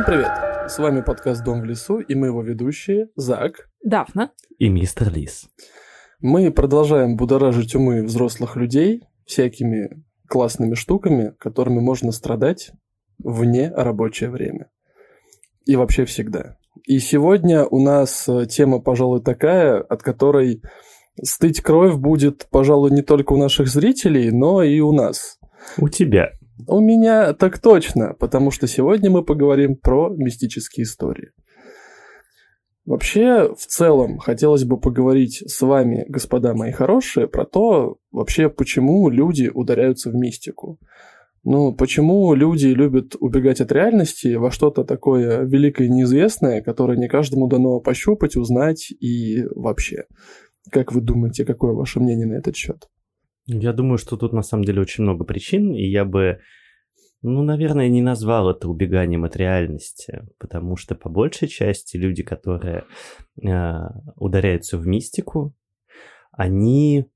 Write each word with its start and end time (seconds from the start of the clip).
Всем 0.00 0.14
привет! 0.14 0.32
С 0.66 0.78
вами 0.78 1.02
подкаст 1.02 1.44
«Дом 1.44 1.60
в 1.60 1.64
лесу» 1.64 1.98
и 1.98 2.14
мы 2.14 2.28
его 2.28 2.40
ведущие 2.40 3.10
Зак 3.16 3.68
Дафна. 3.84 4.30
И 4.58 4.70
мистер 4.70 5.12
Лис. 5.12 5.50
Мы 6.20 6.50
продолжаем 6.50 7.16
будоражить 7.16 7.74
умы 7.74 8.02
взрослых 8.04 8.56
людей 8.56 9.02
всякими 9.26 10.02
классными 10.26 10.74
штуками, 10.74 11.34
которыми 11.38 11.80
можно 11.80 12.12
страдать 12.12 12.70
вне 13.18 13.70
рабочее 13.76 14.30
время. 14.30 14.70
И 15.66 15.76
вообще 15.76 16.06
всегда. 16.06 16.56
И 16.84 16.98
сегодня 16.98 17.66
у 17.66 17.78
нас 17.78 18.26
э, 18.26 18.46
тема, 18.46 18.80
пожалуй, 18.80 19.20
такая, 19.20 19.82
от 19.82 20.02
которой 20.02 20.62
стыть 21.22 21.60
кровь 21.60 21.96
будет, 21.96 22.46
пожалуй, 22.50 22.90
не 22.90 23.02
только 23.02 23.34
у 23.34 23.36
наших 23.36 23.68
зрителей, 23.68 24.30
но 24.30 24.62
и 24.62 24.80
у 24.80 24.92
нас. 24.92 25.38
У 25.76 25.90
тебя. 25.90 26.30
У 26.66 26.80
меня 26.80 27.32
так 27.34 27.58
точно, 27.58 28.14
потому 28.18 28.50
что 28.50 28.66
сегодня 28.66 29.10
мы 29.10 29.24
поговорим 29.24 29.76
про 29.76 30.10
мистические 30.10 30.84
истории. 30.84 31.30
Вообще, 32.86 33.54
в 33.54 33.66
целом, 33.66 34.18
хотелось 34.18 34.64
бы 34.64 34.80
поговорить 34.80 35.44
с 35.46 35.60
вами, 35.60 36.04
господа 36.08 36.54
мои 36.54 36.72
хорошие, 36.72 37.28
про 37.28 37.44
то, 37.44 37.98
вообще, 38.10 38.48
почему 38.48 39.08
люди 39.10 39.50
ударяются 39.52 40.10
в 40.10 40.14
мистику. 40.14 40.78
Ну, 41.44 41.72
почему 41.72 42.34
люди 42.34 42.66
любят 42.66 43.16
убегать 43.20 43.60
от 43.60 43.72
реальности 43.72 44.34
во 44.34 44.50
что-то 44.50 44.84
такое 44.84 45.42
великое 45.44 45.86
и 45.86 45.90
неизвестное, 45.90 46.62
которое 46.62 46.98
не 46.98 47.08
каждому 47.08 47.48
дано 47.48 47.80
пощупать, 47.80 48.36
узнать 48.36 48.90
и 48.90 49.44
вообще. 49.54 50.04
Как 50.70 50.92
вы 50.92 51.00
думаете, 51.00 51.44
какое 51.44 51.72
ваше 51.72 52.00
мнение 52.00 52.26
на 52.26 52.34
этот 52.34 52.56
счет? 52.56 52.88
Я 53.52 53.72
думаю, 53.72 53.98
что 53.98 54.16
тут 54.16 54.32
на 54.32 54.42
самом 54.42 54.64
деле 54.64 54.80
очень 54.80 55.02
много 55.02 55.24
причин, 55.24 55.74
и 55.74 55.82
я 55.82 56.04
бы, 56.04 56.40
ну, 57.20 57.42
наверное, 57.42 57.88
не 57.88 58.00
назвал 58.00 58.48
это 58.48 58.68
убеганием 58.68 59.24
от 59.24 59.36
реальности, 59.36 60.22
потому 60.38 60.76
что 60.76 60.94
по 60.94 61.08
большей 61.08 61.48
части 61.48 61.96
люди, 61.96 62.22
которые 62.22 62.84
э, 63.42 63.72
ударяются 64.14 64.78
в 64.78 64.86
мистику, 64.86 65.52
они 66.30 67.10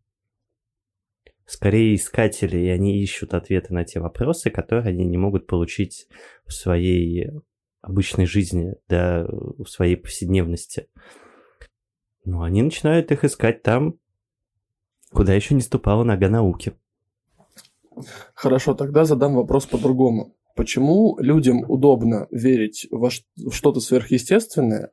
скорее 1.46 1.94
искатели, 1.94 2.58
и 2.58 2.68
они 2.68 3.00
ищут 3.00 3.32
ответы 3.32 3.72
на 3.72 3.84
те 3.84 4.00
вопросы, 4.00 4.50
которые 4.50 4.88
они 4.88 5.04
не 5.04 5.18
могут 5.18 5.46
получить 5.46 6.08
в 6.46 6.52
своей 6.52 7.30
обычной 7.80 8.26
жизни, 8.26 8.74
да, 8.88 9.24
в 9.28 9.66
своей 9.66 9.94
повседневности. 9.94 10.88
Но 12.24 12.42
они 12.42 12.62
начинают 12.62 13.12
их 13.12 13.22
искать 13.22 13.62
там, 13.62 14.00
куда 15.14 15.32
еще 15.32 15.54
не 15.54 15.60
ступала 15.60 16.04
нога 16.04 16.28
науки. 16.28 16.74
Хорошо, 18.34 18.74
тогда 18.74 19.04
задам 19.04 19.36
вопрос 19.36 19.66
по-другому. 19.66 20.34
Почему 20.56 21.16
людям 21.18 21.64
удобно 21.68 22.26
верить 22.30 22.86
во 22.90 23.10
что-то 23.10 23.80
сверхъестественное 23.80 24.90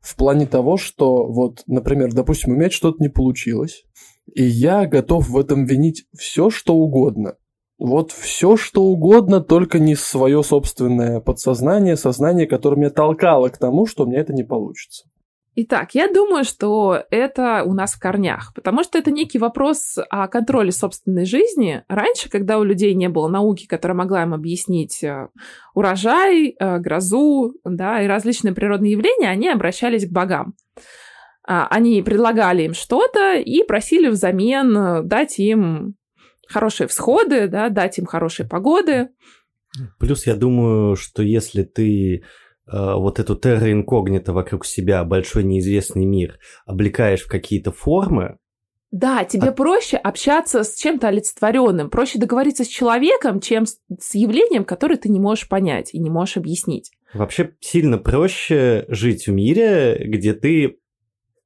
в 0.00 0.16
плане 0.16 0.46
того, 0.46 0.76
что 0.76 1.26
вот, 1.26 1.62
например, 1.66 2.12
допустим, 2.12 2.52
у 2.52 2.56
меня 2.56 2.70
что-то 2.70 3.02
не 3.02 3.08
получилось, 3.08 3.84
и 4.32 4.42
я 4.44 4.86
готов 4.86 5.28
в 5.28 5.38
этом 5.38 5.64
винить 5.64 6.06
все, 6.16 6.50
что 6.50 6.74
угодно. 6.74 7.36
Вот 7.78 8.10
все, 8.10 8.56
что 8.56 8.84
угодно, 8.84 9.40
только 9.40 9.78
не 9.78 9.94
свое 9.94 10.42
собственное 10.42 11.20
подсознание, 11.20 11.96
сознание, 11.96 12.46
которое 12.46 12.76
меня 12.76 12.90
толкало 12.90 13.48
к 13.48 13.58
тому, 13.58 13.84
что 13.86 14.04
у 14.04 14.06
меня 14.06 14.20
это 14.20 14.32
не 14.32 14.44
получится. 14.44 15.06
Итак, 15.58 15.94
я 15.94 16.12
думаю, 16.12 16.44
что 16.44 17.02
это 17.10 17.62
у 17.64 17.72
нас 17.72 17.94
в 17.94 17.98
корнях, 17.98 18.52
потому 18.54 18.84
что 18.84 18.98
это 18.98 19.10
некий 19.10 19.38
вопрос 19.38 19.96
о 20.10 20.28
контроле 20.28 20.70
собственной 20.70 21.24
жизни. 21.24 21.82
Раньше, 21.88 22.28
когда 22.28 22.58
у 22.58 22.62
людей 22.62 22.92
не 22.92 23.08
было 23.08 23.26
науки, 23.28 23.66
которая 23.66 23.96
могла 23.96 24.22
им 24.24 24.34
объяснить 24.34 25.02
э, 25.02 25.28
урожай, 25.72 26.50
э, 26.50 26.78
грозу, 26.78 27.54
да, 27.64 28.02
и 28.02 28.06
различные 28.06 28.52
природные 28.52 28.92
явления, 28.92 29.30
они 29.30 29.48
обращались 29.48 30.06
к 30.06 30.12
богам. 30.12 30.54
А, 31.48 31.66
они 31.68 32.02
предлагали 32.02 32.64
им 32.64 32.74
что-то 32.74 33.36
и 33.36 33.62
просили 33.62 34.08
взамен 34.08 34.76
э, 34.76 35.02
дать 35.04 35.38
им 35.38 35.94
хорошие 36.48 36.86
всходы, 36.86 37.48
да, 37.48 37.70
дать 37.70 37.96
им 37.96 38.04
хорошие 38.04 38.46
погоды. 38.46 39.08
Плюс 39.98 40.26
я 40.26 40.34
думаю, 40.34 40.96
что 40.96 41.22
если 41.22 41.62
ты 41.62 42.24
вот 42.70 43.20
эту 43.20 43.36
терра 43.36 43.70
инкогнито 43.70 44.32
вокруг 44.32 44.66
себя, 44.66 45.04
большой 45.04 45.44
неизвестный 45.44 46.04
мир, 46.04 46.38
облекаешь 46.66 47.22
в 47.22 47.28
какие-то 47.28 47.72
формы, 47.72 48.38
да, 48.92 49.24
тебе 49.24 49.48
а... 49.48 49.52
проще 49.52 49.96
общаться 49.96 50.62
с 50.62 50.76
чем-то 50.76 51.08
олицетворенным, 51.08 51.90
проще 51.90 52.18
договориться 52.18 52.64
с 52.64 52.68
человеком, 52.68 53.40
чем 53.40 53.66
с, 53.66 53.78
с 53.98 54.14
явлением, 54.14 54.64
которое 54.64 54.96
ты 54.96 55.08
не 55.08 55.20
можешь 55.20 55.48
понять 55.48 55.92
и 55.92 55.98
не 55.98 56.08
можешь 56.08 56.36
объяснить. 56.36 56.92
Вообще 57.12 57.54
сильно 57.60 57.98
проще 57.98 58.86
жить 58.88 59.26
в 59.26 59.32
мире, 59.32 60.02
где 60.06 60.34
ты 60.34 60.78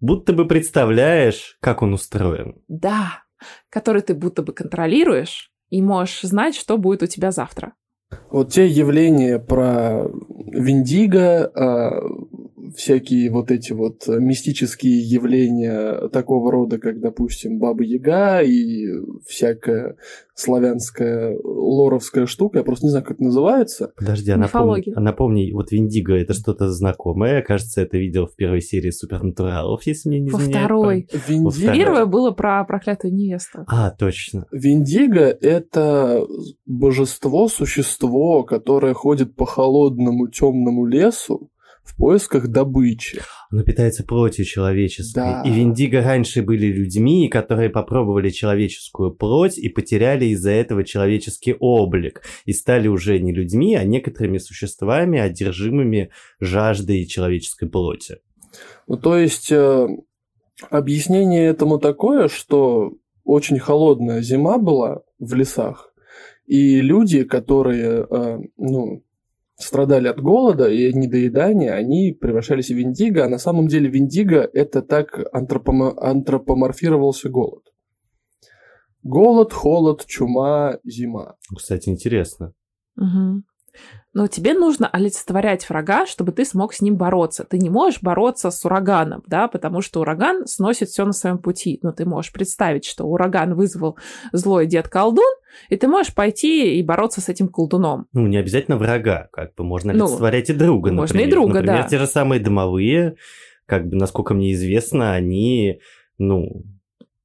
будто 0.00 0.32
бы 0.32 0.46
представляешь, 0.46 1.56
как 1.60 1.82
он 1.82 1.94
устроен. 1.94 2.62
Да, 2.68 3.24
который 3.68 4.02
ты 4.02 4.14
будто 4.14 4.42
бы 4.42 4.52
контролируешь 4.52 5.50
и 5.70 5.80
можешь 5.82 6.22
знать, 6.22 6.54
что 6.54 6.78
будет 6.78 7.02
у 7.02 7.06
тебя 7.06 7.30
завтра. 7.30 7.74
Вот 8.30 8.52
те 8.52 8.66
явления 8.66 9.38
про 9.38 10.06
Виндиго, 10.52 11.50
а, 11.54 12.02
всякие 12.76 13.30
вот 13.30 13.50
эти 13.50 13.72
вот 13.72 14.06
мистические 14.08 15.00
явления 15.00 16.08
такого 16.08 16.50
рода, 16.50 16.78
как, 16.78 17.00
допустим, 17.00 17.58
Баба 17.58 17.82
Яга 17.82 18.40
и 18.40 18.86
всякая 19.26 19.96
славянская 20.34 21.36
лоровская 21.42 22.26
штука, 22.26 22.58
я 22.58 22.64
просто 22.64 22.86
не 22.86 22.90
знаю, 22.90 23.04
как 23.04 23.16
это 23.16 23.24
называется. 23.24 23.92
Подожди, 23.96 24.30
а 24.30 24.36
напомни, 24.36 24.92
а 24.94 25.00
напомни, 25.00 25.52
вот 25.52 25.70
Виндиго 25.70 26.14
это 26.14 26.32
что-то 26.32 26.70
знакомое, 26.70 27.42
кажется, 27.42 27.82
это 27.82 27.98
видел 27.98 28.26
в 28.26 28.34
первой 28.36 28.62
серии 28.62 28.90
Супернатуралов, 28.90 29.86
если 29.86 30.08
мне 30.08 30.20
не 30.20 30.30
Во 30.30 30.38
изменяет. 30.38 30.64
второй. 30.64 31.08
Виндиго... 31.28 31.72
Первое 31.72 32.06
было 32.06 32.30
про 32.30 32.64
проклятую 32.64 33.14
невесту. 33.14 33.64
А, 33.66 33.90
точно. 33.90 34.46
Виндиго— 34.50 35.24
это 35.40 36.26
божество, 36.66 37.48
существо, 37.48 38.42
которое 38.42 38.94
ходит 38.94 39.36
по 39.36 39.44
холодному 39.44 40.28
темному 40.28 40.86
лесу, 40.86 41.50
в 41.82 41.96
поисках 41.96 42.48
добычи. 42.48 43.20
Оно 43.50 43.62
питается 43.62 44.04
плотью 44.04 44.44
человеческой. 44.44 45.14
Да. 45.14 45.42
И 45.44 45.50
Виндиго 45.50 46.02
раньше 46.02 46.42
были 46.42 46.66
людьми, 46.66 47.28
которые 47.28 47.70
попробовали 47.70 48.30
человеческую 48.30 49.12
плоть 49.12 49.58
и 49.58 49.68
потеряли 49.68 50.26
из-за 50.26 50.50
этого 50.50 50.84
человеческий 50.84 51.54
облик. 51.58 52.22
И 52.44 52.52
стали 52.52 52.88
уже 52.88 53.18
не 53.18 53.32
людьми, 53.32 53.74
а 53.74 53.84
некоторыми 53.84 54.38
существами, 54.38 55.18
одержимыми 55.18 56.10
жаждой 56.38 57.06
человеческой 57.06 57.68
плоти. 57.68 58.18
Ну, 58.86 58.96
то 58.96 59.16
есть, 59.16 59.50
э, 59.52 59.88
объяснение 60.70 61.46
этому 61.46 61.78
такое, 61.78 62.28
что 62.28 62.92
очень 63.24 63.58
холодная 63.58 64.22
зима 64.22 64.58
была 64.58 65.02
в 65.18 65.34
лесах, 65.34 65.92
и 66.46 66.80
люди, 66.80 67.22
которые, 67.22 68.06
э, 68.10 68.38
ну, 68.56 69.04
страдали 69.62 70.08
от 70.08 70.20
голода 70.20 70.68
и 70.68 70.92
недоедания, 70.92 71.74
они 71.74 72.12
превращались 72.12 72.70
в 72.70 72.80
индиго, 72.80 73.24
а 73.24 73.28
на 73.28 73.38
самом 73.38 73.68
деле 73.68 73.88
виндиго– 73.88 74.48
это 74.52 74.82
так 74.82 75.18
антропомо- 75.34 75.94
антропоморфировался 75.98 77.28
голод. 77.28 77.64
Голод, 79.02 79.52
холод, 79.52 80.04
чума, 80.06 80.78
зима. 80.84 81.36
Кстати, 81.56 81.88
интересно. 81.88 82.52
Угу. 82.96 83.42
Но 84.12 84.26
тебе 84.26 84.54
нужно 84.54 84.88
олицетворять 84.88 85.68
врага, 85.68 86.04
чтобы 86.04 86.32
ты 86.32 86.44
смог 86.44 86.74
с 86.74 86.80
ним 86.80 86.96
бороться. 86.96 87.44
Ты 87.44 87.58
не 87.58 87.70
можешь 87.70 88.02
бороться 88.02 88.50
с 88.50 88.64
ураганом, 88.64 89.22
да, 89.26 89.46
потому 89.46 89.82
что 89.82 90.00
ураган 90.00 90.46
сносит 90.46 90.88
все 90.88 91.04
на 91.04 91.12
своем 91.12 91.38
пути. 91.38 91.78
Но 91.82 91.92
ты 91.92 92.04
можешь 92.04 92.32
представить, 92.32 92.84
что 92.84 93.04
ураган 93.04 93.54
вызвал 93.54 93.96
злой 94.32 94.66
дед-колдун, 94.66 95.32
и 95.68 95.76
ты 95.76 95.86
можешь 95.86 96.12
пойти 96.12 96.78
и 96.78 96.82
бороться 96.82 97.20
с 97.20 97.28
этим 97.28 97.48
колдуном. 97.48 98.06
Ну, 98.12 98.26
не 98.26 98.36
обязательно 98.36 98.76
врага, 98.76 99.28
как 99.32 99.54
бы 99.54 99.62
можно 99.62 99.92
ну, 99.92 100.06
олицетворять 100.06 100.48
ну, 100.48 100.54
и 100.54 100.58
друга, 100.58 100.90
например. 100.90 101.00
Можно 101.00 101.18
и 101.18 101.30
друга, 101.30 101.54
например, 101.54 101.82
да. 101.82 101.88
те 101.88 101.98
же 101.98 102.06
самые 102.06 102.40
домовые, 102.40 103.14
как 103.66 103.86
бы, 103.86 103.96
насколько 103.96 104.34
мне 104.34 104.52
известно, 104.52 105.12
они, 105.12 105.80
ну, 106.18 106.64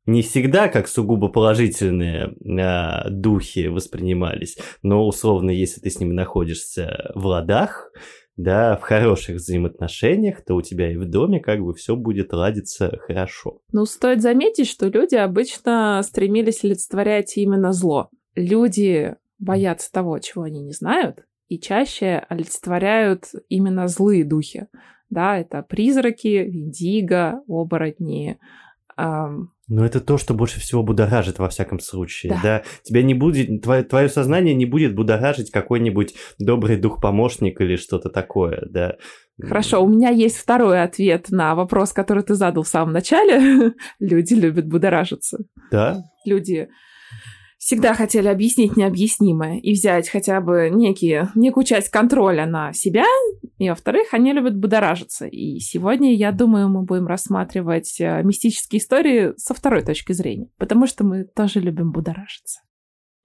не 0.06 0.22
всегда 0.22 0.68
как 0.68 0.88
сугубо 0.88 1.30
положительные 1.30 2.36
а, 2.60 3.10
духи 3.10 3.68
воспринимались, 3.68 4.58
но 4.84 5.06
условно, 5.08 5.50
если 5.50 5.82
ты 5.82 5.90
с 5.90 6.00
ними 6.00 6.14
находишься 6.14 7.12
в 7.16 7.26
ладах, 7.26 7.92
да, 8.38 8.76
в 8.76 8.82
хороших 8.82 9.38
взаимоотношениях, 9.38 10.44
то 10.44 10.56
у 10.56 10.62
тебя 10.62 10.92
и 10.92 10.98
в 10.98 11.06
доме 11.06 11.40
как 11.40 11.62
бы 11.62 11.74
все 11.74 11.96
будет 11.96 12.34
ладиться 12.34 12.98
хорошо. 13.08 13.62
Ну, 13.72 13.86
стоит 13.86 14.22
заметить, 14.22 14.68
что 14.68 14.88
люди 14.88 15.16
обычно 15.16 16.02
стремились 16.04 16.64
олицетворять 16.64 17.38
именно 17.38 17.72
зло. 17.72 18.10
Люди 18.36 19.16
боятся 19.40 19.92
того, 19.92 20.20
чего 20.20 20.44
они 20.44 20.62
не 20.62 20.74
знают, 20.74 21.26
и 21.48 21.60
чаще 21.60 22.26
олицетворяют 22.28 23.26
именно 23.48 23.88
злые 23.88 24.26
духи. 24.26 24.68
Да, 25.10 25.38
это 25.38 25.62
призраки, 25.62 26.28
виндиго, 26.28 27.42
оборотни, 27.48 28.38
Но 29.68 29.84
это 29.84 30.00
то, 30.00 30.18
что 30.18 30.34
больше 30.36 30.60
всего 30.60 30.84
будоражит 30.84 31.40
во 31.40 31.50
всяком 31.50 31.80
случае, 31.80 32.34
да. 32.34 32.42
да? 32.44 32.64
Тебя 32.84 33.02
не 33.02 33.16
будет, 33.16 33.64
твое, 33.64 33.84
твое 33.84 34.10
сознание 34.10 34.54
не 34.54 34.66
будет 34.66 34.94
будоражить 34.94 35.50
какой-нибудь 35.50 36.14
добрый 36.38 36.78
дух-помощник 36.78 37.60
или 37.62 37.76
что-то 37.76 38.10
такое, 38.10 38.68
да? 38.70 38.96
Хорошо, 39.42 39.84
у 39.84 39.88
меня 39.88 40.10
есть 40.10 40.38
второй 40.38 40.82
ответ 40.82 41.30
на 41.30 41.56
вопрос, 41.56 41.92
который 41.94 42.24
ты 42.24 42.36
задал 42.36 42.64
в 42.64 42.68
самом 42.68 42.94
начале. 42.94 43.74
Люди 44.00 44.34
любят 44.34 44.68
будоражиться. 44.68 45.40
Да? 45.72 46.04
Люди 46.26 46.70
всегда 47.58 47.96
хотели 47.96 48.28
объяснить 48.28 48.78
необъяснимое 48.78 49.60
и 49.60 49.74
взять 49.74 50.08
хотя 50.08 50.40
бы 50.40 50.70
некие, 50.72 51.30
некую 51.34 51.66
часть 51.66 51.90
контроля 51.90 52.46
на 52.46 52.72
себя, 52.74 53.06
и, 53.58 53.70
во-вторых, 53.70 54.14
они 54.14 54.34
любят 54.34 54.58
будоражиться. 54.58 55.28
И 55.28 55.60
сегодня, 55.60 56.14
я 56.14 56.32
думаю, 56.32 56.68
мы 56.68 56.84
будем 56.84 57.08
рассматривать 57.08 58.00
э, 58.00 58.22
мистические 58.24 58.80
истории 58.80 59.34
со 59.38 59.54
второй 59.54 59.82
точки 59.82 60.12
зрения, 60.12 60.50
потому 60.58 60.88
что 60.88 61.06
мы 61.06 61.24
тоже 61.24 61.60
любим 61.60 61.92
будоражиться. 61.92 62.62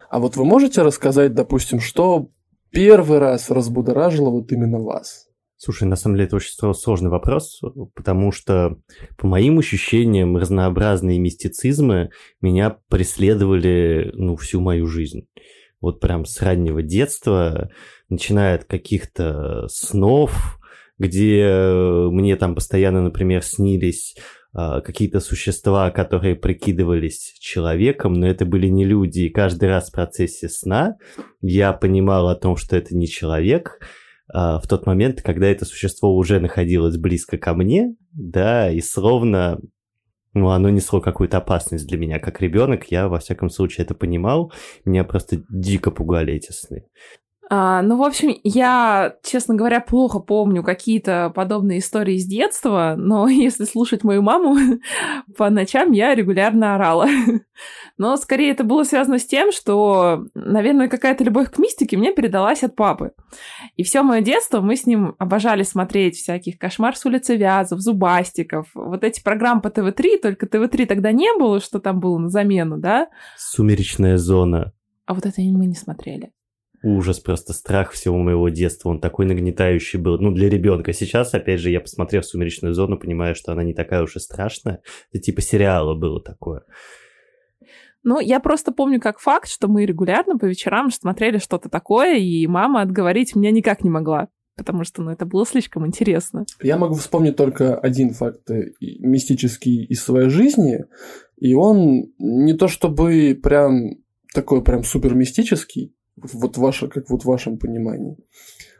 А 0.08 0.18
вот 0.20 0.36
вы 0.36 0.44
можете 0.44 0.82
рассказать, 0.82 1.34
допустим, 1.34 1.80
что 1.80 2.30
первый 2.70 3.18
раз 3.18 3.50
разбудоражило 3.50 4.30
вот 4.30 4.52
именно 4.52 4.78
вас? 4.78 5.26
Слушай, 5.56 5.88
на 5.88 5.96
самом 5.96 6.16
деле 6.16 6.26
это 6.26 6.36
очень 6.36 6.54
сложный 6.74 7.10
вопрос, 7.10 7.60
потому 7.94 8.32
что, 8.32 8.78
по 9.18 9.26
моим 9.26 9.58
ощущениям, 9.58 10.36
разнообразные 10.36 11.18
мистицизмы 11.18 12.10
меня 12.40 12.78
преследовали 12.88 14.10
ну, 14.14 14.36
всю 14.36 14.60
мою 14.60 14.86
жизнь. 14.86 15.28
Вот 15.80 16.00
прям 16.00 16.24
с 16.24 16.40
раннего 16.40 16.82
детства, 16.82 17.70
начиная 18.10 18.56
от 18.56 18.64
каких-то 18.64 19.66
снов, 19.68 20.58
где 20.98 21.48
мне 22.10 22.36
там 22.36 22.54
постоянно, 22.54 23.02
например, 23.02 23.42
снились 23.42 24.14
а, 24.52 24.80
какие-то 24.80 25.20
существа, 25.20 25.90
которые 25.90 26.34
прикидывались 26.34 27.36
человеком, 27.38 28.14
но 28.14 28.26
это 28.26 28.44
были 28.44 28.66
не 28.66 28.84
люди. 28.84 29.20
И 29.20 29.30
каждый 29.30 29.68
раз 29.68 29.88
в 29.88 29.92
процессе 29.92 30.48
сна 30.48 30.96
я 31.40 31.72
понимал 31.72 32.28
о 32.28 32.34
том, 32.34 32.56
что 32.56 32.76
это 32.76 32.96
не 32.96 33.06
человек, 33.06 33.78
а, 34.32 34.58
в 34.58 34.66
тот 34.66 34.86
момент, 34.86 35.22
когда 35.22 35.46
это 35.46 35.64
существо 35.64 36.16
уже 36.16 36.40
находилось 36.40 36.96
близко 36.96 37.38
ко 37.38 37.54
мне, 37.54 37.94
да, 38.12 38.70
и 38.70 38.80
словно 38.80 39.60
ну, 40.32 40.50
оно 40.50 40.70
несло 40.70 41.00
какую-то 41.00 41.38
опасность 41.38 41.88
для 41.88 41.98
меня. 41.98 42.20
Как 42.20 42.40
ребенок, 42.40 42.90
я, 42.90 43.08
во 43.08 43.18
всяком 43.18 43.50
случае, 43.50 43.84
это 43.84 43.94
понимал. 43.94 44.52
Меня 44.84 45.02
просто 45.02 45.42
дико 45.48 45.90
пугали 45.90 46.34
эти 46.34 46.52
сны. 46.52 46.84
А, 47.52 47.82
ну, 47.82 47.97
в 47.97 48.05
общем, 48.05 48.32
я, 48.44 49.17
честно 49.25 49.56
говоря, 49.56 49.81
плохо 49.81 50.20
помню 50.20 50.62
какие-то 50.62 51.32
подобные 51.35 51.81
истории 51.81 52.17
с 52.17 52.25
детства, 52.25 52.94
но 52.97 53.26
если 53.29 53.64
слушать 53.64 54.05
мою 54.05 54.23
маму, 54.23 54.56
по 55.37 55.50
ночам 55.50 55.91
я 55.91 56.14
регулярно 56.14 56.76
орала. 56.76 57.08
Но 57.99 58.17
скорее 58.17 58.52
это 58.52 58.62
было 58.64 58.85
связано 58.85 59.19
с 59.19 59.26
тем, 59.26 59.52
что, 59.52 60.25
наверное, 60.35 60.88
какая-то 60.88 61.25
любовь 61.25 61.50
к 61.50 61.58
мистике 61.58 61.99
мне 61.99 62.14
передалась 62.14 62.62
от 62.62 62.75
папы. 62.75 63.12
И 63.76 63.82
все 63.82 64.02
мое 64.02 64.23
детство 64.23 64.61
мы 64.61 64.76
с 64.76 64.87
ним 64.87 65.17
обожали 65.19 65.64
смотреть 65.64 66.17
всяких 66.17 66.56
«Кошмар 66.56 66.97
с 66.97 67.05
улицы 67.05 67.37
Вязов», 67.37 67.81
«Зубастиков». 67.81 68.69
Вот 68.75 69.05
эти 69.05 69.23
программы 69.23 69.61
по 69.61 69.69
ТВ-3, 69.70 70.20
только 70.23 70.47
ТВ-3 70.47 70.87
тогда 70.87 71.12
не 71.12 71.37
было, 71.37 71.61
что 71.61 71.81
там 71.81 72.00
было 72.00 72.17
на 72.17 72.31
замену, 72.31 72.79
да? 72.79 73.08
«Сумеречная 73.37 74.17
зона». 74.17 74.73
А 75.05 75.14
вот 75.14 75.26
это 75.26 75.43
мы 75.43 75.67
не 75.67 75.75
смотрели 75.75 76.31
ужас, 76.82 77.20
просто 77.20 77.52
страх 77.52 77.92
всего 77.92 78.18
моего 78.18 78.48
детства. 78.48 78.88
Он 78.88 79.00
такой 79.00 79.26
нагнетающий 79.26 79.98
был. 79.98 80.18
Ну, 80.18 80.30
для 80.30 80.48
ребенка. 80.48 80.92
Сейчас, 80.92 81.34
опять 81.34 81.60
же, 81.60 81.70
я 81.70 81.80
посмотрел 81.80 82.22
«Сумеречную 82.22 82.74
зону», 82.74 82.98
понимаю, 82.98 83.34
что 83.34 83.52
она 83.52 83.62
не 83.62 83.74
такая 83.74 84.02
уж 84.02 84.16
и 84.16 84.20
страшная. 84.20 84.80
Это 85.12 85.22
типа 85.22 85.40
сериала 85.42 85.94
было 85.94 86.22
такое. 86.22 86.62
Ну, 88.02 88.18
я 88.18 88.40
просто 88.40 88.72
помню 88.72 88.98
как 89.00 89.18
факт, 89.18 89.48
что 89.48 89.68
мы 89.68 89.84
регулярно 89.84 90.38
по 90.38 90.46
вечерам 90.46 90.90
смотрели 90.90 91.38
что-то 91.38 91.68
такое, 91.68 92.16
и 92.16 92.46
мама 92.46 92.80
отговорить 92.80 93.36
меня 93.36 93.50
никак 93.50 93.84
не 93.84 93.90
могла 93.90 94.28
потому 94.56 94.84
что 94.84 95.00
ну, 95.00 95.10
это 95.10 95.24
было 95.24 95.46
слишком 95.46 95.86
интересно. 95.86 96.44
Я 96.60 96.76
могу 96.76 96.94
вспомнить 96.94 97.34
только 97.34 97.78
один 97.78 98.10
факт 98.10 98.50
э, 98.50 98.72
мистический 98.78 99.86
из 99.86 100.02
своей 100.02 100.28
жизни, 100.28 100.84
и 101.38 101.54
он 101.54 102.12
не 102.18 102.52
то 102.52 102.68
чтобы 102.68 103.40
прям 103.42 104.02
такой 104.34 104.62
прям 104.62 104.84
супер 104.84 105.14
мистический, 105.14 105.94
вот 106.32 106.56
ваше, 106.56 106.88
как 106.88 107.11
вот 107.11 107.22
в 107.22 107.26
вашем 107.26 107.58
понимании. 107.58 108.17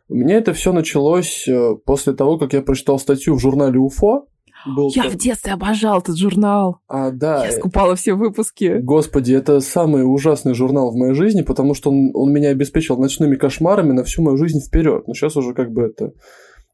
У 0.09 0.15
меня 0.15 0.39
это 0.39 0.53
все 0.53 0.73
началось 0.73 1.47
э, 1.47 1.77
после 1.85 2.13
того, 2.15 2.37
как 2.37 2.53
я 2.53 2.63
прочитал 2.63 2.99
статью 2.99 3.37
в 3.37 3.41
журнале 3.41 3.79
УФО. 3.79 4.27
Был 4.67 4.91
я 4.95 5.05
там... 5.05 5.13
в 5.13 5.17
детстве 5.17 5.53
обожал 5.53 6.01
этот 6.01 6.19
журнал. 6.19 6.81
А, 6.89 7.11
да. 7.11 7.47
Я 7.47 7.53
скупала 7.53 7.95
все 7.95 8.15
выпуски. 8.15 8.79
Господи, 8.83 9.33
это 9.33 9.61
самый 9.61 10.03
ужасный 10.03 10.55
журнал 10.55 10.91
в 10.91 10.97
моей 10.97 11.15
жизни, 11.15 11.43
потому 11.43 11.75
что 11.75 11.91
он, 11.91 12.11
он 12.13 12.33
меня 12.33 12.51
обеспечил 12.51 12.99
ночными 12.99 13.37
кошмарами 13.37 13.93
на 13.93 14.03
всю 14.03 14.23
мою 14.23 14.37
жизнь 14.37 14.61
вперед. 14.61 15.07
Но 15.07 15.15
сейчас 15.15 15.37
уже 15.37 15.55
как 15.55 15.73
бы 15.73 15.83
это 15.83 16.13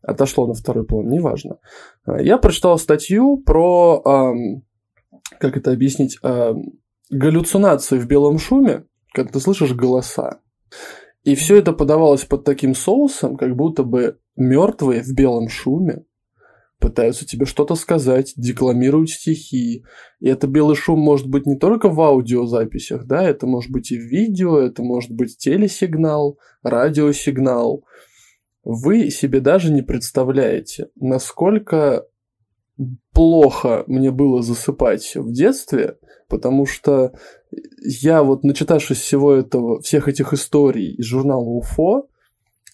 отошло 0.03 0.47
на 0.47 0.55
второй 0.55 0.87
план, 0.87 1.09
неважно. 1.09 1.59
А, 2.07 2.21
я 2.21 2.39
прочитал 2.39 2.79
статью 2.79 3.37
про, 3.45 4.03
эм, 4.05 4.63
как 5.39 5.57
это 5.57 5.73
объяснить, 5.73 6.19
эм, 6.23 6.79
галлюцинации 7.11 7.99
в 7.99 8.07
белом 8.07 8.39
шуме, 8.39 8.85
когда 9.13 9.33
ты 9.33 9.41
слышишь 9.41 9.73
голоса. 9.73 10.41
И 11.25 11.35
все 11.35 11.57
это 11.57 11.73
подавалось 11.73 12.25
под 12.25 12.45
таким 12.45 12.75
соусом, 12.75 13.37
как 13.37 13.57
будто 13.57 13.83
бы 13.83 14.19
мертвые 14.37 15.03
в 15.03 15.13
белом 15.13 15.49
шуме 15.49 16.05
пытаются 16.79 17.27
тебе 17.27 17.47
что-то 17.47 17.75
сказать, 17.75 18.33
декламируют 18.37 19.11
стихи. 19.11 19.85
И 20.21 20.29
это 20.29 20.47
белый 20.47 20.77
шум 20.77 21.01
может 21.01 21.27
быть 21.27 21.47
не 21.47 21.59
только 21.59 21.89
в 21.89 22.01
аудиозаписях, 22.01 23.07
да, 23.07 23.23
это 23.23 23.47
может 23.47 23.71
быть 23.71 23.91
и 23.91 23.99
в 23.99 24.03
видео, 24.03 24.59
это 24.59 24.83
может 24.83 25.11
быть 25.11 25.39
телесигнал, 25.39 26.39
радиосигнал. 26.63 27.85
Вы 28.63 29.11
себе 29.11 29.41
даже 29.41 29.73
не 29.73 29.83
представляете, 29.83 30.89
насколько 30.97 32.07
плохо 33.13 33.85
мне 33.87 34.11
было 34.11 34.43
засыпать 34.43 35.15
в 35.15 35.33
детстве, 35.33 35.99
потому 36.29 36.67
что 36.67 37.13
я 37.81 38.23
вот, 38.23 38.45
начитавшись 38.45 38.99
всего 38.99 39.33
этого, 39.33 39.81
всех 39.81 40.09
этих 40.09 40.33
историй 40.33 40.95
из 40.95 41.07
журнала 41.07 41.45
УФО, 41.45 42.09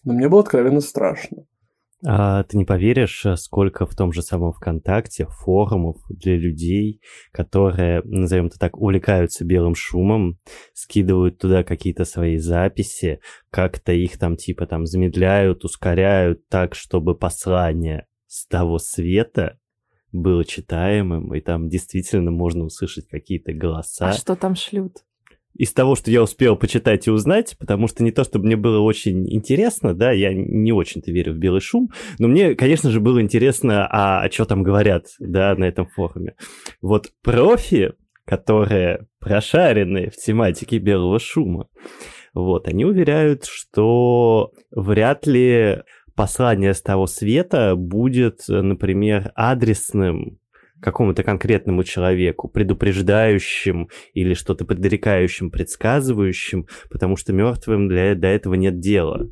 но 0.04 0.12
мне 0.12 0.28
было 0.28 0.40
откровенно 0.40 0.80
страшно. 0.80 1.44
А 2.04 2.42
ты 2.42 2.56
не 2.56 2.64
поверишь, 2.64 3.25
сколько 3.37 3.87
в 3.87 3.94
том 3.94 4.12
же 4.12 4.23
самом 4.23 4.52
ВКонтакте 4.52 5.26
форумов 5.28 5.99
для 6.09 6.37
людей, 6.37 7.00
которые, 7.30 8.02
назовем 8.04 8.47
это 8.47 8.59
так, 8.59 8.76
увлекаются 8.76 9.44
белым 9.44 9.76
шумом, 9.76 10.40
скидывают 10.75 11.38
туда 11.38 11.62
какие-то 11.62 12.04
свои 12.04 12.38
записи, 12.38 13.21
как-то 13.50 13.92
их 13.92 14.18
там 14.18 14.37
типа 14.37 14.66
там 14.66 14.85
замедляют, 14.85 15.64
ускоряют 15.64 16.49
так, 16.49 16.75
чтобы 16.75 17.14
послание 17.16 18.06
с 18.26 18.49
того 18.49 18.78
света 18.78 19.59
было 20.12 20.45
читаемым, 20.45 21.35
и 21.35 21.40
там 21.40 21.69
действительно 21.69 22.31
можно 22.31 22.64
услышать 22.64 23.09
какие-то 23.09 23.52
голоса. 23.52 24.11
А 24.11 24.12
что 24.12 24.37
там 24.37 24.54
шлют? 24.54 25.04
Из 25.54 25.73
того, 25.73 25.97
что 25.97 26.11
я 26.11 26.23
успел 26.23 26.57
почитать 26.57 27.07
и 27.07 27.11
узнать, 27.11 27.57
потому 27.59 27.87
что 27.87 28.02
не 28.02 28.11
то, 28.11 28.25
чтобы 28.25 28.47
мне 28.47 28.57
было 28.57 28.81
очень 28.81 29.31
интересно, 29.31 29.95
да, 29.95 30.11
я 30.11 30.33
не 30.33 30.73
очень-то 30.73 31.11
верю 31.11 31.35
в 31.35 31.38
белый 31.38 31.61
шум, 31.61 31.90
но 32.19 32.28
мне, 32.28 32.54
конечно 32.54 32.90
же, 32.90 33.00
было 33.00 33.21
интересно, 33.21 33.87
а, 33.87 34.23
а 34.23 34.31
что 34.31 34.47
там 34.47 34.62
говорят, 34.62 35.09
да, 35.19 35.54
на 35.54 35.64
этом 35.64 35.87
форуме. 35.88 36.37
Вот 36.81 37.11
профи, 37.23 37.92
которые 38.25 39.07
прошарены 39.19 40.09
в 40.09 40.16
тематике 40.16 40.78
белого 40.78 41.19
шума, 41.19 41.69
вот, 42.35 42.66
они 42.66 42.87
уверяют, 42.87 43.45
что 43.45 44.52
вряд 44.71 45.26
ли 45.26 45.83
послание 46.14 46.75
с 46.75 46.83
того 46.83 47.07
света 47.07 47.75
будет, 47.76 48.42
например, 48.49 49.33
адресным 49.35 50.38
какому-то 50.81 51.23
конкретному 51.23 51.85
человеку, 51.85 52.49
предупреждающим 52.49 53.88
или 54.14 54.35
что-то 54.35 54.64
предрекающим, 54.64 55.50
предсказывающим, 55.50 56.66
потому 56.90 57.16
что 57.16 57.33
мертвым 57.33 57.88
для, 57.88 58.14
до 58.14 58.26
этого 58.26 58.54
нет 58.54 58.81
дела. 58.81 59.28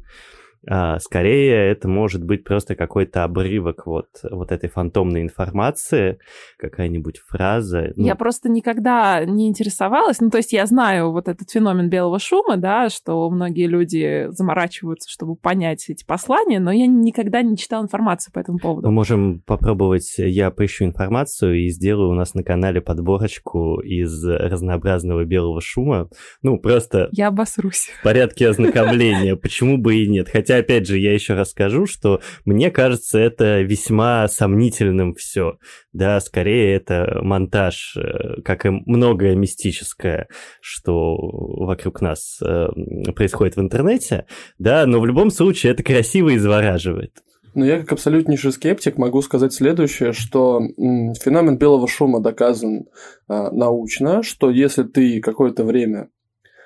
А, 0.69 0.99
скорее, 0.99 1.71
это 1.71 1.89
может 1.89 2.23
быть 2.23 2.45
просто 2.45 2.75
какой-то 2.75 3.25
обрывок 3.25 3.87
вот, 3.87 4.09
вот 4.31 4.53
этой 4.53 4.69
фантомной 4.69 5.23
информации, 5.23 6.19
какая-нибудь 6.59 7.19
фраза. 7.19 7.93
Ну... 7.97 8.07
Я 8.07 8.15
просто 8.15 8.51
никогда 8.51 9.25
не 9.25 9.49
интересовалась. 9.49 10.21
Ну, 10.21 10.29
то 10.29 10.37
есть 10.37 10.53
я 10.53 10.67
знаю 10.67 11.13
вот 11.13 11.29
этот 11.29 11.51
феномен 11.51 11.89
белого 11.89 12.19
шума, 12.19 12.59
да, 12.59 12.91
что 12.91 13.29
многие 13.31 13.67
люди 13.67 14.27
заморачиваются, 14.31 15.09
чтобы 15.11 15.37
понять 15.37 15.89
эти 15.89 16.05
послания, 16.05 16.61
но 16.61 16.71
я 16.73 16.87
никогда 16.87 17.41
не 17.43 17.57
читала 17.57 17.85
информацию 17.85 18.33
по 18.35 18.39
этому 18.39 18.59
поводу. 18.59 18.89
Мы 18.89 18.93
можем 18.93 19.41
попробовать, 19.41 20.15
я 20.19 20.51
поищу 20.51 20.85
информацию 20.85 21.59
и 21.65 21.69
сделаю 21.69 22.11
у 22.11 22.15
нас 22.15 22.35
на 22.35 22.43
канале 22.43 22.83
подборочку 22.83 23.81
из 23.81 24.23
разнообразного 24.25 25.25
белого 25.25 25.61
шума. 25.63 26.11
Ну, 26.43 26.59
просто... 26.59 27.09
Я 27.13 27.29
обосрусь. 27.29 27.89
В 28.01 28.05
порядке 28.05 28.49
ознакомления. 28.49 29.37
Почему 29.37 29.79
бы 29.79 29.97
и 29.97 30.09
нет? 30.09 30.29
Хотя 30.29 30.50
Хотя, 30.51 30.63
опять 30.63 30.89
же, 30.89 30.99
я 30.99 31.15
еще 31.15 31.35
раз 31.35 31.51
скажу, 31.51 31.87
что 31.87 32.21
мне 32.45 32.73
кажется, 32.73 33.21
это 33.21 33.61
весьма 33.61 34.27
сомнительным 34.27 35.15
все. 35.15 35.59
Да, 35.93 36.19
скорее 36.19 36.75
это 36.75 37.21
монтаж, 37.23 37.97
э, 37.97 38.43
как 38.43 38.67
и 38.67 38.71
многое 38.71 39.37
мистическое, 39.37 40.27
что 40.61 41.17
вокруг 41.17 42.01
нас 42.01 42.41
э, 42.43 42.67
происходит 43.15 43.55
в 43.55 43.61
интернете, 43.61 44.27
да, 44.59 44.87
но 44.87 44.99
в 44.99 45.07
любом 45.07 45.31
случае 45.31 45.71
это 45.71 45.85
красиво 45.85 46.35
и. 46.35 47.23
Но 47.55 47.65
я 47.65 47.79
как 47.79 47.93
абсолютнейший 47.93 48.51
скептик 48.51 48.99
могу 48.99 49.23
сказать 49.23 49.53
следующее, 49.53 50.13
что 50.13 50.61
феномен 50.67 51.59
белого 51.59 51.87
шума 51.87 52.19
доказан 52.19 52.87
а, 53.29 53.53
научно, 53.53 54.25
что 54.25 54.51
если 54.51 54.83
ты 54.83 55.21
какое-то 55.21 55.63
время 55.63 56.09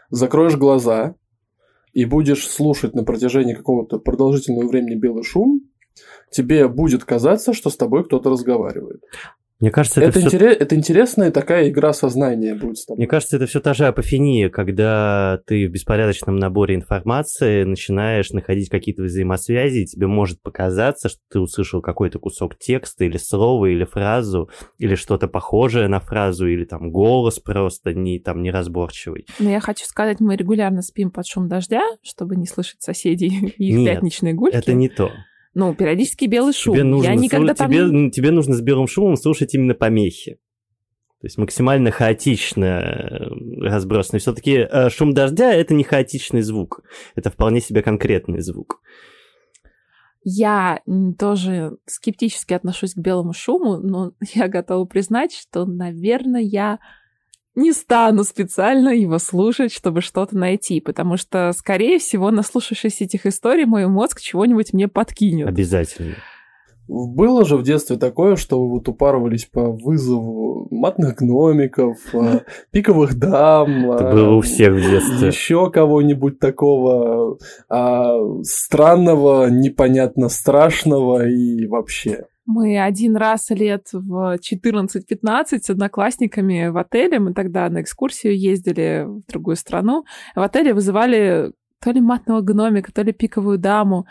закроешь 0.09 0.57
глаза 0.57 1.17
и 1.95 2.05
будешь 2.05 2.47
слушать 2.47 2.95
на 2.95 3.05
протяжении 3.05 3.55
какого-то 3.55 3.99
продолжительного 3.99 4.69
времени 4.69 4.97
белый 4.97 5.23
шум, 5.23 5.63
тебе 6.31 6.69
будет 6.69 7.05
казаться, 7.05 7.55
что 7.55 7.71
с 7.71 7.77
тобой 7.77 8.05
кто-то 8.05 8.31
разговаривает. 8.31 9.03
Мне 9.61 9.71
кажется, 9.71 10.01
это, 10.01 10.19
это, 10.19 10.29
все... 10.29 10.37
интерес... 10.37 10.57
это 10.59 10.75
интересная 10.75 11.31
такая 11.31 11.69
игра 11.69 11.93
сознания 11.93 12.55
будет 12.55 12.79
с 12.79 12.87
тобой. 12.87 12.99
Мне 12.99 13.07
кажется, 13.07 13.37
это 13.37 13.47
все 13.47 13.61
та 13.61 13.73
же 13.73 13.87
апофения, 13.87 14.49
когда 14.49 15.41
ты 15.47 15.69
в 15.69 15.71
беспорядочном 15.71 16.37
наборе 16.37 16.75
информации 16.75 17.63
начинаешь 17.63 18.31
находить 18.31 18.69
какие-то 18.69 19.05
взаимосвязи, 19.05 19.79
и 19.79 19.87
тебе 19.87 20.09
может 20.09 20.43
показаться, 20.43 21.09
что 21.09 21.21
ты 21.31 21.39
услышал 21.39 21.81
какой-то 21.83 22.19
кусок 22.19 22.59
текста 22.59 23.05
или 23.05 23.17
слова, 23.17 23.67
или 23.67 23.85
фразу, 23.85 24.51
или 24.79 24.97
что-то 24.97 25.29
похожее 25.29 25.87
на 25.87 26.01
фразу, 26.01 26.47
или 26.47 26.65
там 26.65 26.91
голос 26.91 27.39
просто 27.39 27.95
не, 27.95 28.19
там, 28.19 28.43
неразборчивый. 28.43 29.27
Но 29.39 29.51
я 29.51 29.61
хочу 29.61 29.85
сказать, 29.87 30.19
мы 30.19 30.37
регулярно 30.37 30.83
спим 30.83 31.11
под 31.11 31.27
шум 31.27 31.49
дождя, 31.49 31.83
чтобы 32.03 32.37
не 32.37 32.47
слышать 32.47 32.83
соседей 32.83 33.55
и 33.57 33.69
их 33.69 33.77
Нет, 33.77 33.95
пятничные 33.95 34.35
гульки. 34.35 34.57
это 34.57 34.73
не 34.73 34.89
то. 34.89 35.13
Ну, 35.55 35.75
периодически 35.75 36.27
белый 36.27 36.53
шум. 36.53 36.75
Тебе 36.75 36.85
нужно, 36.85 37.09
я 37.09 37.15
никогда 37.15 37.55
там... 37.55 37.71
тебе, 37.71 38.11
тебе 38.11 38.31
нужно 38.31 38.55
с 38.55 38.61
белым 38.61 38.87
шумом 38.87 39.17
слушать 39.17 39.55
именно 39.55 39.75
помехи. 39.75 40.39
То 41.21 41.27
есть 41.27 41.39
максимально 41.39 41.91
хаотично 41.91 42.65
э, 42.65 43.67
разбросанный. 43.67 44.21
Все-таки 44.21 44.67
э, 44.71 44.91
шум 44.91 45.15
дождя 45.15 45.55
это 45.55 45.73
не 45.73 45.83
хаотичный 45.83 46.43
звук. 46.43 46.83
Это 47.15 47.31
вполне 47.31 47.61
себе 47.61 47.83
конкретный 47.83 48.41
звук. 48.41 48.83
Я 50.23 50.81
тоже 51.19 51.77
скептически 51.87 52.55
отношусь 52.55 52.95
к 52.95 52.99
белому 52.99 53.33
шуму, 53.33 53.77
но 53.79 54.13
я 54.35 54.49
готова 54.49 54.85
признать, 54.87 55.33
что, 55.33 55.65
наверное, 55.65 56.43
я 56.43 56.79
не 57.55 57.73
стану 57.73 58.25
специально 58.25 58.89
его 58.91 59.19
слушать, 59.19 59.73
чтобы 59.73 60.01
что-то 60.01 60.37
найти, 60.37 60.81
потому 60.81 61.17
что, 61.17 61.53
скорее 61.57 61.99
всего, 61.99 62.31
наслушавшись 62.31 63.01
этих 63.01 63.27
историй, 63.27 63.65
мой 63.65 63.87
мозг 63.87 64.21
чего-нибудь 64.21 64.73
мне 64.73 64.89
подкинет. 64.89 65.49
Обязательно. 65.49 66.17
Было 66.87 67.47
же 67.47 67.57
в 67.57 67.63
детстве 67.63 67.97
такое, 67.97 68.37
что 68.37 68.61
вы 68.61 68.73
вот 68.73 68.89
упарывались 68.89 69.47
по 69.47 69.73
вызову 69.73 70.69
матных 70.71 71.17
гномиков, 71.17 71.97
а, 72.13 72.43
пиковых 72.73 73.19
дам. 73.19 73.91
Это 73.93 74.11
было 74.11 74.35
у 74.35 74.41
всех 74.43 74.75
в 74.75 74.81
детстве. 74.81 75.29
Еще 75.29 75.71
кого-нибудь 75.71 76.39
такого 76.39 77.39
а, 77.71 78.19
странного, 78.43 79.49
непонятно 79.49 80.29
страшного 80.29 81.27
и 81.27 81.67
вообще. 81.67 82.27
Мы 82.47 82.79
один 82.79 83.17
раз 83.17 83.51
лет 83.51 83.89
в 83.93 84.37
14-15 84.37 85.59
с 85.63 85.71
одноклассниками 85.71 86.69
в 86.69 86.77
отеле, 86.77 87.19
мы 87.19 87.33
тогда 87.33 87.69
на 87.71 87.81
экскурсию 87.81 88.39
ездили 88.39 89.05
в 89.07 89.27
другую 89.31 89.57
страну, 89.57 90.05
в 90.35 90.41
отеле 90.41 90.75
вызывали 90.75 91.53
то 91.85 91.91
ли 91.91 92.01
матного 92.01 92.41
гномика, 92.41 92.91
то 92.93 93.03
ли 93.03 93.13
пиковую 93.13 93.59
даму. 93.59 94.07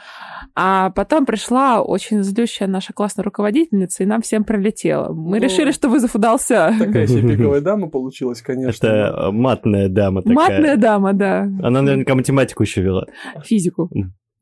А 0.56 0.92
потом 0.92 1.26
пришла 1.26 1.82
очень 1.82 2.22
злющая 2.22 2.68
наша 2.68 2.94
классная 2.94 3.24
руководительница, 3.24 4.04
и 4.04 4.06
нам 4.06 4.22
всем 4.22 4.44
пролетело. 4.44 5.12
Мы 5.12 5.40
Ну, 5.40 5.44
решили, 5.44 5.72
что 5.72 5.90
вызов 5.90 6.14
удался. 6.16 6.72
Такая 6.78 7.08
себе 7.08 7.30
пиковая 7.36 7.62
дама 7.62 7.90
получилась, 7.90 8.44
конечно. 8.44 8.86
Это 8.86 9.32
матная 9.32 9.90
дама 9.90 10.22
такая. 10.22 10.36
Матная 10.36 10.78
дама, 10.78 11.14
да. 11.14 11.50
Она 11.64 11.82
наверняка 11.82 12.14
математику 12.14 12.62
еще 12.62 12.82
вела. 12.82 13.08
Физику. 13.44 13.90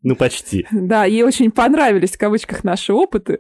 Ну, 0.04 0.16
почти. 0.16 0.68
Да, 0.72 1.06
ей 1.06 1.24
очень 1.24 1.52
понравились, 1.52 2.12
в 2.12 2.18
кавычках, 2.18 2.64
наши 2.64 2.94
опыты. 2.94 3.40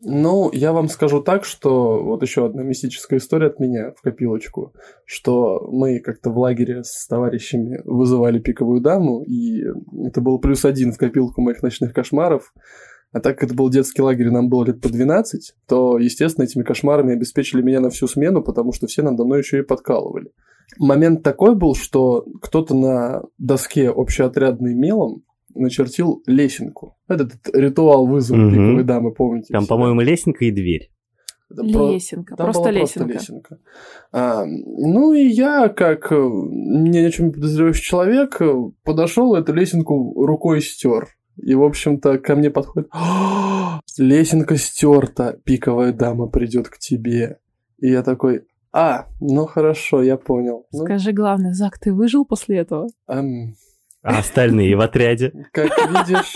Ну, 0.00 0.50
я 0.52 0.72
вам 0.72 0.88
скажу 0.88 1.20
так, 1.20 1.44
что 1.44 2.02
вот 2.04 2.22
еще 2.22 2.46
одна 2.46 2.62
мистическая 2.62 3.18
история 3.18 3.48
от 3.48 3.58
меня 3.58 3.92
в 3.96 4.00
копилочку, 4.00 4.72
что 5.04 5.68
мы 5.72 5.98
как-то 5.98 6.30
в 6.30 6.38
лагере 6.38 6.84
с 6.84 7.04
товарищами 7.08 7.80
вызывали 7.84 8.38
пиковую 8.38 8.80
даму, 8.80 9.24
и 9.24 9.64
это 10.06 10.20
был 10.20 10.38
плюс 10.38 10.64
один 10.64 10.92
в 10.92 10.98
копилку 10.98 11.40
моих 11.40 11.62
ночных 11.64 11.92
кошмаров. 11.92 12.54
А 13.10 13.20
так 13.20 13.38
как 13.38 13.48
это 13.48 13.54
был 13.54 13.70
детский 13.70 14.02
лагерь, 14.02 14.28
и 14.28 14.30
нам 14.30 14.48
было 14.48 14.66
лет 14.66 14.80
по 14.80 14.88
12, 14.88 15.54
то, 15.66 15.98
естественно, 15.98 16.44
этими 16.44 16.62
кошмарами 16.62 17.14
обеспечили 17.14 17.62
меня 17.62 17.80
на 17.80 17.90
всю 17.90 18.06
смену, 18.06 18.42
потому 18.42 18.72
что 18.72 18.86
все 18.86 19.02
надо 19.02 19.24
мной 19.24 19.38
еще 19.38 19.58
и 19.58 19.62
подкалывали. 19.62 20.30
Момент 20.78 21.22
такой 21.22 21.54
был, 21.54 21.74
что 21.74 22.24
кто-то 22.42 22.74
на 22.74 23.22
доске 23.38 23.88
общеотрядной 23.90 24.74
мелом 24.74 25.22
начертил 25.54 26.22
лесенку. 26.26 26.96
Этот 27.08 27.32
ритуал 27.52 28.06
вызова 28.06 28.36
Мгм. 28.38 28.50
пиковой 28.52 28.84
дамы, 28.84 29.12
помните? 29.12 29.52
Там, 29.52 29.66
по-моему, 29.66 30.00
лестника 30.02 30.44
и 30.44 30.50
дверь. 30.50 30.90
Это 31.50 31.62
про- 31.62 31.92
Лесенка, 31.92 32.36
Там 32.36 32.46
просто 32.46 32.60
была 32.64 32.70
лесенка. 32.72 33.08
просто 33.08 33.32
лесенка. 33.32 33.58
А, 34.12 34.44
ну 34.44 35.14
и 35.14 35.22
я, 35.26 35.68
как 35.70 36.12
э, 36.12 36.16
ни 36.16 36.98
о 36.98 37.10
чем 37.10 37.26
не 37.28 37.32
подозревающий 37.32 37.82
человек, 37.82 38.36
э, 38.42 38.54
подошел 38.84 39.34
эту 39.34 39.54
лесенку 39.54 40.26
рукой 40.26 40.60
стер. 40.60 41.08
И, 41.38 41.54
в 41.54 41.62
общем-то, 41.64 42.18
ко 42.18 42.36
мне 42.36 42.50
подходит. 42.50 42.88
«А, 42.92 43.80
Лесенка 43.96 44.56
стерта, 44.56 45.38
пиковая 45.44 45.92
дама 45.92 46.26
придет 46.26 46.68
к 46.68 46.78
тебе. 46.78 47.38
И 47.78 47.88
я 47.90 48.02
такой, 48.02 48.42
а, 48.80 49.06
ну 49.20 49.46
хорошо, 49.46 50.02
я 50.02 50.16
понял. 50.16 50.66
Ну, 50.72 50.84
Скажи 50.84 51.12
главное, 51.12 51.52
Зак, 51.54 51.78
ты 51.78 51.92
выжил 51.92 52.24
после 52.24 52.58
этого? 52.58 52.86
ам, 53.06 53.54
А 54.02 54.18
остальные 54.18 54.76
в 54.76 54.80
отряде? 54.80 55.32
как 55.52 55.70
видишь, 55.88 56.32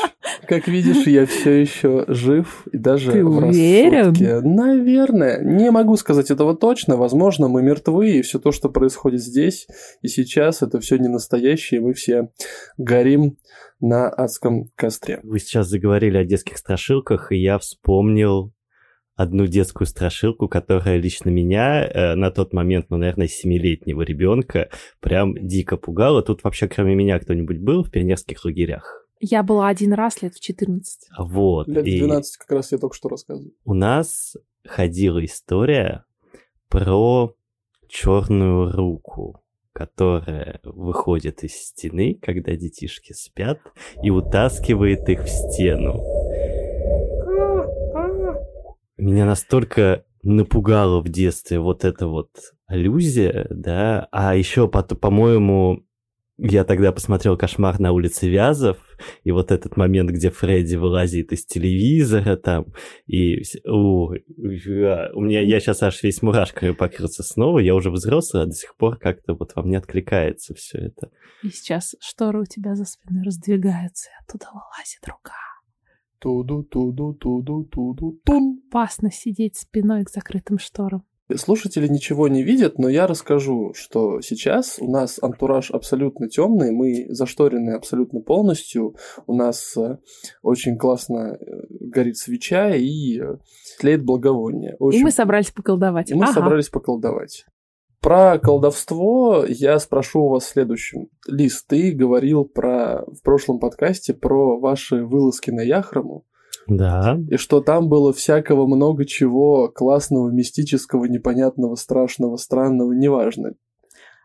как 0.49 0.67
видишь, 0.69 1.07
я 1.07 1.25
все 1.27 1.61
еще 1.61 2.05
жив 2.09 2.67
и 2.73 2.79
даже 2.79 3.13
Ты 3.13 3.25
в 3.25 3.37
уверен? 3.37 3.99
рассудке. 4.09 4.41
Наверное. 4.41 5.41
Не 5.43 5.71
могу 5.71 5.97
сказать 5.97 6.31
этого 6.31 6.57
точно. 6.57 6.97
Возможно, 6.97 7.49
мы 7.49 7.63
мертвы, 7.63 8.11
и 8.19 8.23
все 8.23 8.39
то, 8.39 8.51
что 8.53 8.69
происходит 8.69 9.21
здесь 9.23 9.67
и 10.03 10.09
сейчас, 10.09 10.63
это 10.63 10.81
все 10.81 10.97
не 10.99 11.09
настоящее, 11.09 11.81
и 11.81 11.85
мы 11.85 11.93
все 11.95 12.31
горим 12.77 13.37
на 13.81 14.09
адском 14.09 14.65
костре. 14.77 15.21
Вы 15.23 15.39
сейчас 15.39 15.69
заговорили 15.69 16.17
о 16.17 16.25
детских 16.25 16.59
страшилках, 16.59 17.31
и 17.33 17.37
я 17.37 17.59
вспомнил 17.59 18.53
одну 19.15 19.47
детскую 19.47 19.87
страшилку, 19.87 20.49
которая 20.49 20.97
лично 20.97 21.31
меня 21.31 21.85
э, 21.85 22.15
на 22.15 22.31
тот 22.31 22.53
момент, 22.53 22.87
ну, 22.89 22.97
наверное, 22.97 23.29
семилетнего 23.29 24.03
ребенка 24.03 24.71
прям 25.01 25.35
дико 25.35 25.77
пугала. 25.77 26.23
Тут 26.23 26.45
вообще 26.45 26.69
кроме 26.69 26.95
меня 26.95 27.19
кто-нибудь 27.19 27.59
был 27.59 27.85
в 27.85 27.91
пионерских 27.91 28.45
лагерях? 28.45 29.07
Я 29.21 29.43
была 29.43 29.69
один 29.69 29.93
раз 29.93 30.21
лет 30.23 30.35
в 30.35 30.41
14. 30.41 31.09
Вот. 31.19 31.69
Лет 31.69 31.87
и 31.87 31.99
12 31.99 32.37
как 32.39 32.51
раз 32.51 32.73
я 32.73 32.79
только 32.79 32.97
что 32.97 33.09
рассказывал. 33.09 33.53
у 33.65 33.75
нас 33.75 34.37
ходила 34.65 35.25
история 35.25 36.05
про 36.69 37.35
черную 37.89 38.73
руку, 38.73 39.43
которая 39.73 40.61
выходит 40.65 41.45
из 41.45 41.55
стены, 41.55 42.19
когда 42.21 42.57
детишки 42.57 43.13
спят, 43.13 43.61
и 44.03 44.11
утаскивает 44.11 45.09
их 45.09 45.25
в 45.25 45.29
стену. 45.29 46.03
Меня 49.03 49.27
настолько 49.27 50.05
напугало 50.23 51.01
в 51.01 51.09
детстве 51.09 51.59
вот 51.59 51.85
эта 51.85 52.07
вот 52.07 52.31
аллюзия, 52.67 53.49
да, 53.51 54.07
а 54.13 54.37
еще, 54.37 54.69
по-моему, 54.69 55.85
я 56.39 56.63
тогда 56.63 56.93
посмотрел 56.93 57.37
«Кошмар 57.37 57.81
на 57.81 57.91
улице 57.91 58.29
Вязов», 58.29 58.79
и 59.25 59.33
вот 59.33 59.51
этот 59.51 59.77
момент, 59.77 60.11
где 60.11 60.31
Фредди 60.31 60.77
вылазит 60.77 61.33
из 61.33 61.45
телевизора 61.45 62.37
там, 62.37 62.67
и... 63.07 63.43
у, 63.69 64.13
у 64.13 65.21
меня, 65.21 65.41
я 65.41 65.59
сейчас 65.59 65.83
аж 65.83 66.01
весь 66.05 66.23
мурашками 66.23 66.71
покрылся 66.71 67.25
снова, 67.25 67.59
я 67.59 67.75
уже 67.75 67.91
взрослый, 67.91 68.45
а 68.45 68.47
до 68.47 68.53
сих 68.53 68.77
пор 68.77 68.99
как-то 68.99 69.35
вот 69.35 69.57
во 69.57 69.65
мне 69.65 69.79
откликается 69.79 70.55
все 70.55 70.79
это. 70.79 71.11
И 71.43 71.49
сейчас 71.49 71.97
шторы 71.99 72.43
у 72.43 72.45
тебя 72.45 72.77
за 72.77 72.85
спиной 72.85 73.25
раздвигаются, 73.25 74.11
и 74.11 74.25
оттуда 74.25 74.47
вылазит 74.53 75.05
рука. 75.09 75.52
Туду, 76.23 76.63
туду, 76.63 77.15
туду, 77.15 77.65
туду, 77.65 78.21
тун. 78.25 78.61
Опасно 78.71 79.11
сидеть 79.11 79.57
спиной 79.57 80.05
к 80.05 80.11
закрытым 80.11 80.57
шторам. 80.61 81.03
Слушатели 81.35 81.89
ничего 81.89 82.29
не 82.29 82.45
видят, 82.45 82.79
но 82.79 82.89
я 82.89 83.09
расскажу, 83.09 83.73
что 83.75 84.21
сейчас 84.21 84.79
у 84.81 84.89
нас 84.89 85.19
антураж 85.21 85.73
абсолютно 85.73 86.29
темный, 86.29 86.71
мы 86.71 87.07
зашторены 87.09 87.71
абсолютно 87.71 88.21
полностью, 88.21 88.95
у 89.27 89.35
нас 89.35 89.77
э, 89.77 89.99
очень 90.43 90.77
классно 90.77 91.39
э, 91.41 91.45
горит 91.81 92.19
свеча 92.19 92.71
и 92.75 93.19
э, 93.19 93.39
тлеет 93.81 94.05
благовоние. 94.05 94.73
И 94.73 94.77
Очень- 94.79 95.03
мы 95.03 95.11
собрались 95.11 95.51
поколдовать. 95.51 96.11
и 96.11 96.15
мы 96.15 96.25
Ага. 96.25 96.35
собрались 96.35 96.69
поколдовать. 96.69 97.47
Про 98.03 98.39
колдовство 98.39 99.45
я 99.47 99.79
спрошу 99.79 100.25
у 100.25 100.29
вас 100.31 100.49
следующем. 100.49 101.07
Лиз, 101.29 101.65
ты 101.65 101.93
говорил 101.93 102.45
про 102.45 103.05
в 103.07 103.23
прошлом 103.23 103.61
подкасте 103.61 104.13
про 104.13 104.59
ваши 104.59 105.05
вылазки 105.05 105.51
на 105.51 105.61
Яхраму. 105.61 106.25
Да. 106.67 107.19
И 107.31 107.37
что 107.37 107.61
там 107.61 107.89
было 107.89 108.13
всякого 108.13 108.67
много 108.67 109.05
чего 109.05 109.69
классного, 109.69 110.31
мистического, 110.31 111.05
непонятного, 111.05 111.77
страшного, 111.77 112.37
странного, 112.37 112.93
неважно. 112.93 113.53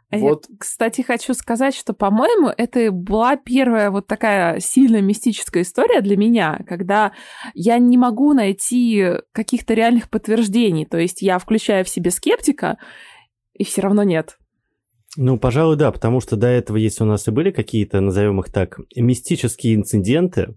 А 0.10 0.18
Вот. 0.18 0.46
Я, 0.50 0.56
кстати, 0.58 1.02
хочу 1.02 1.34
сказать, 1.34 1.76
что, 1.76 1.94
по-моему, 1.94 2.50
это 2.56 2.92
была 2.92 3.36
первая 3.36 3.92
вот 3.92 4.08
такая 4.08 4.60
сильно 4.60 5.02
мистическая 5.02 5.64
история 5.64 6.02
для 6.02 6.16
меня, 6.16 6.62
когда 6.66 7.12
я 7.54 7.78
не 7.78 7.98
могу 7.98 8.34
найти 8.34 9.06
каких-то 9.34 9.74
реальных 9.74 10.10
подтверждений. 10.10 10.86
То 10.86 10.98
есть 10.98 11.22
я 11.22 11.38
включаю 11.40 11.84
в 11.84 11.90
себе 11.90 12.10
скептика, 12.10 12.78
и 13.58 13.64
все 13.64 13.82
равно 13.82 14.04
нет. 14.04 14.38
Ну, 15.16 15.40
пожалуй, 15.40 15.78
да, 15.78 15.92
потому 15.92 16.22
что 16.22 16.36
до 16.36 16.48
этого, 16.48 16.78
если 16.78 17.04
у 17.04 17.08
нас 17.08 17.28
и 17.28 17.32
были 17.32 17.52
какие-то, 17.52 18.02
назовем 18.02 18.40
их 18.40 18.52
так, 18.52 18.80
мистические 18.96 19.76
инциденты, 19.76 20.56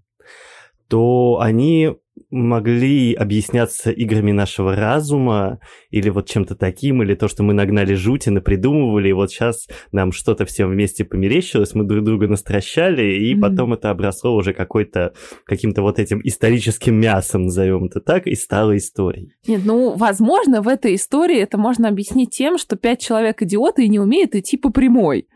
то 0.89 1.39
они 1.41 1.97
могли 2.31 3.13
объясняться 3.15 3.91
играми 3.91 4.33
нашего 4.33 4.77
разума 4.77 5.59
или 5.91 6.09
вот 6.11 6.29
чем-то 6.29 6.55
таким, 6.55 7.03
или 7.03 7.15
то, 7.15 7.29
что 7.29 7.43
мы 7.43 7.53
нагнали 7.55 7.95
жути, 7.95 8.29
напридумывали, 8.29 9.09
и 9.09 9.13
вот 9.13 9.31
сейчас 9.31 9.67
нам 9.93 10.13
что-то 10.13 10.45
всем 10.45 10.71
вместе 10.71 11.05
померещилось, 11.05 11.75
мы 11.75 11.85
друг 11.85 12.05
друга 12.05 12.29
настращали, 12.29 13.17
и 13.17 13.35
Мгм. 13.35 13.41
потом 13.43 13.73
это 13.73 13.91
обросло 13.91 14.35
уже 14.35 14.53
какой-то, 14.53 15.13
каким-то 15.45 15.83
вот 15.83 15.99
этим 15.99 16.21
историческим 16.23 16.95
мясом, 16.95 17.43
назовем 17.45 17.87
это 17.87 18.01
так, 18.01 18.27
и 18.27 18.35
стало 18.35 18.77
историей. 18.77 19.33
Нет, 19.47 19.63
ну, 19.65 19.97
возможно, 19.97 20.63
в 20.63 20.69
этой 20.69 20.95
истории 20.95 21.39
это 21.39 21.59
можно 21.59 21.89
объяснить 21.89 22.31
тем, 22.31 22.59
что 22.59 22.77
пять 22.77 23.01
человек 23.01 23.43
идиоты 23.43 23.85
и 23.85 23.89
не 23.89 23.99
умеют 23.99 24.35
идти 24.35 24.57
по 24.57 24.71
прямой. 24.71 25.27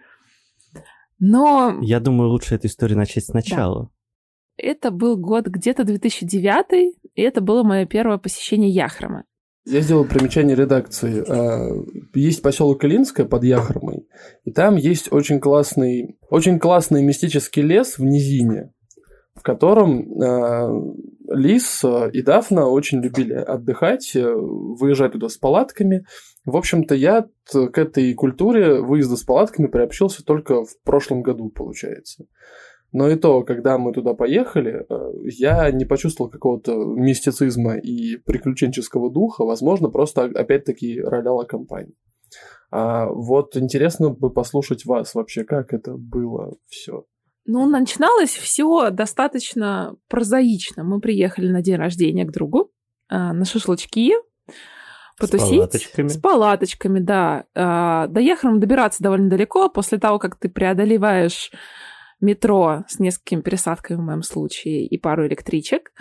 Но 1.18 1.78
Я 1.80 2.00
думаю, 2.00 2.30
лучше 2.30 2.54
эту 2.54 2.66
историю 2.66 2.98
начать 2.98 3.24
сначала. 3.24 3.90
Это 4.56 4.90
был 4.90 5.16
год 5.16 5.46
где-то 5.46 5.84
2009, 5.84 6.94
и 7.14 7.22
это 7.22 7.40
было 7.40 7.62
мое 7.62 7.86
первое 7.86 8.18
посещение 8.18 8.70
Яхрама. 8.70 9.24
Я 9.66 9.80
сделал 9.80 10.04
примечание 10.04 10.54
редакции. 10.54 11.24
А, 11.26 11.70
Есть 12.14 12.42
поселок 12.42 12.84
Илинское 12.84 13.24
под 13.24 13.44
Яхромой, 13.44 14.06
и 14.44 14.52
там 14.52 14.76
есть 14.76 15.10
очень 15.10 15.40
классный, 15.40 16.18
очень 16.28 16.58
классный 16.58 17.02
мистический 17.02 17.62
лес 17.62 17.96
в 17.98 18.04
низине, 18.04 18.72
в 19.34 19.42
котором 19.42 20.22
а, 20.22 20.70
Лис 21.28 21.82
а, 21.82 22.08
и 22.12 22.20
Дафна 22.20 22.66
очень 22.66 23.00
любили 23.00 23.32
отдыхать, 23.32 24.14
э, 24.14 24.34
выезжать 24.34 25.12
туда 25.12 25.30
с 25.30 25.38
палатками. 25.38 26.04
В 26.44 26.56
общем-то, 26.58 26.94
я 26.94 27.24
к 27.50 27.78
этой 27.78 28.12
культуре 28.12 28.82
выезда 28.82 29.16
с 29.16 29.22
палатками 29.22 29.66
приобщился 29.66 30.22
только 30.22 30.62
в 30.62 30.78
прошлом 30.84 31.22
году, 31.22 31.48
получается. 31.48 32.26
Но 32.94 33.10
и 33.10 33.16
то, 33.16 33.42
когда 33.42 33.76
мы 33.76 33.92
туда 33.92 34.14
поехали, 34.14 34.86
э, 34.88 35.12
я 35.24 35.68
не 35.72 35.84
почувствовал 35.84 36.30
какого-то 36.30 36.76
мистицизма 36.76 37.76
и 37.76 38.18
приключенческого 38.18 39.10
духа. 39.10 39.44
Возможно, 39.44 39.88
просто 39.90 40.22
опять-таки 40.26 41.00
роляла 41.02 41.42
компания. 41.42 41.94
А 42.70 43.06
вот 43.06 43.56
интересно 43.56 44.10
бы 44.10 44.30
послушать 44.30 44.84
вас 44.86 45.12
вообще, 45.16 45.42
как 45.42 45.74
это 45.74 45.96
было 45.96 46.54
все. 46.68 47.04
Ну, 47.46 47.68
начиналось 47.68 48.30
все 48.30 48.90
достаточно 48.90 49.96
прозаично. 50.08 50.84
Мы 50.84 51.00
приехали 51.00 51.48
на 51.48 51.62
день 51.62 51.76
рождения 51.76 52.24
к 52.24 52.30
другу, 52.30 52.70
а, 53.08 53.32
на 53.32 53.44
шашлычки, 53.44 54.12
потусить. 55.18 55.48
палаточками. 55.48 56.08
С 56.08 56.16
палаточками, 56.16 57.00
да. 57.00 57.44
А, 57.56 58.06
До 58.06 58.20
добираться 58.20 59.02
довольно 59.02 59.28
далеко. 59.28 59.68
После 59.68 59.98
того, 59.98 60.20
как 60.20 60.38
ты 60.38 60.48
преодолеваешь 60.48 61.50
метро 62.20 62.84
с 62.88 62.98
несколькими 62.98 63.40
пересадками 63.40 63.96
в 63.96 64.02
моем 64.02 64.22
случае 64.22 64.86
и 64.86 64.98
пару 64.98 65.26
электричек, 65.26 65.92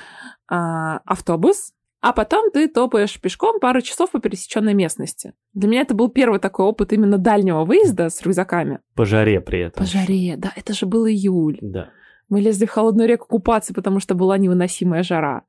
а, 0.48 1.00
автобус, 1.06 1.74
а 2.02 2.12
потом 2.12 2.52
ты 2.52 2.68
топаешь 2.68 3.20
пешком 3.20 3.60
пару 3.62 3.82
часов 3.82 4.12
по 4.12 4.20
пересеченной 4.20 4.74
местности. 4.74 5.34
Для 5.54 5.70
меня 5.70 5.82
это 5.82 5.94
был 5.94 6.10
первый 6.10 6.40
такой 6.40 6.66
опыт 6.66 6.92
именно 6.92 7.18
дальнего 7.18 7.64
выезда 7.64 8.10
с 8.10 8.22
рюкзаками. 8.22 8.80
По 8.94 9.06
жаре 9.06 9.40
при 9.40 9.62
этом. 9.62 9.84
По 9.84 9.90
жаре, 9.90 10.36
да, 10.38 10.52
это 10.56 10.74
же 10.74 10.86
был 10.86 11.08
июль. 11.08 11.60
Да. 11.62 11.90
Мы 12.28 12.42
лезли 12.42 12.66
в 12.66 12.72
холодную 12.72 13.08
реку 13.08 13.28
купаться, 13.28 13.74
потому 13.74 14.02
что 14.02 14.16
была 14.16 14.38
невыносимая 14.38 15.04
жара. 15.04 15.44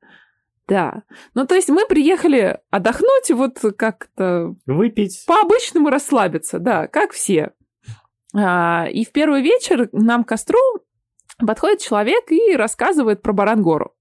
Да. 0.67 1.03
Ну, 1.33 1.45
то 1.45 1.55
есть 1.55 1.69
мы 1.69 1.85
приехали 1.87 2.59
отдохнуть 2.69 3.29
и 3.29 3.33
вот 3.33 3.59
как-то 3.77 4.55
Выпить. 4.65 5.25
по-обычному 5.27 5.89
расслабиться, 5.89 6.59
да, 6.59 6.87
как 6.87 7.11
все. 7.11 7.51
А, 8.35 8.87
и 8.91 9.05
в 9.05 9.11
первый 9.11 9.41
вечер 9.41 9.89
нам 9.91 10.23
к 10.23 10.29
костру 10.29 10.59
подходит 11.39 11.79
человек 11.79 12.31
и 12.31 12.55
рассказывает 12.55 13.21
про 13.21 13.33
Барангору. 13.33 13.93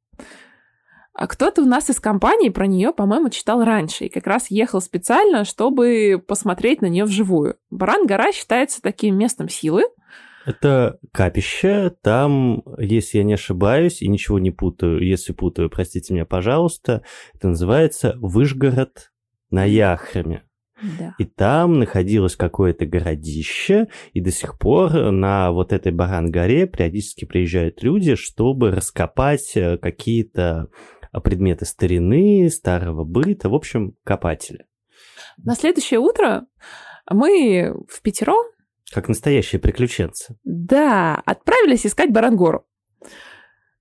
А 1.12 1.29
кто-то 1.29 1.62
у 1.62 1.66
нас 1.66 1.88
из 1.90 2.01
компании 2.01 2.49
про 2.49 2.66
нее, 2.66 2.92
по-моему, 2.92 3.31
читал 3.31 3.62
раньше 3.62 4.07
и 4.07 4.09
как 4.09 4.27
раз 4.27 4.51
ехал 4.51 4.81
специально, 4.81 5.44
чтобы 5.44 6.20
посмотреть 6.27 6.83
на 6.83 6.87
нее 6.87 7.05
вживую. 7.05 7.57
Баран-гора 7.70 8.33
считается 8.33 8.83
таким 8.83 9.16
местом 9.16 9.49
силы. 9.49 9.85
Это 10.44 10.99
капище, 11.12 11.94
там, 12.03 12.64
если 12.79 13.18
я 13.18 13.25
не 13.25 13.35
ошибаюсь 13.35 14.03
и 14.03 14.09
ничего 14.09 14.40
не 14.40 14.51
путаю, 14.51 15.01
если 15.01 15.33
путаю, 15.33 15.70
простите 15.70 16.12
меня, 16.12 16.27
пожалуйста, 16.27 17.03
это 17.33 17.49
называется 17.49 18.16
Выжгород 18.18 19.12
на 19.51 19.64
Яхраме. 19.64 20.42
Да. 20.99 21.14
И 21.18 21.25
там 21.25 21.79
находилось 21.79 22.37
какое-то 22.37 22.87
городище, 22.87 23.88
и 24.12 24.20
до 24.20 24.31
сих 24.31 24.59
пор 24.59 24.92
на 25.11 25.51
вот 25.51 25.73
этой 25.73 25.92
Баран-горе 25.92 26.66
периодически 26.66 27.25
приезжают 27.25 27.83
люди, 27.83 28.14
чтобы 28.16 28.70
раскопать 28.70 29.57
э, 29.57 29.79
какие-то 29.79 30.68
э, 31.12 31.20
предметы 31.20 31.64
старины, 31.64 32.51
старого 32.51 33.05
быта, 33.05 33.49
в 33.49 33.55
общем, 33.55 33.97
копатели. 34.05 34.66
На 35.38 35.55
следующее 35.55 36.01
утро 36.01 36.47
мы 37.11 37.75
в 37.88 38.03
пятером 38.03 38.44
Как 38.92 39.09
настоящие 39.09 39.61
приключенцы. 39.61 40.37
Да, 40.44 41.20
отправились 41.25 41.87
искать 41.87 42.12
Барангору. 42.12 42.66
А, 43.03 43.09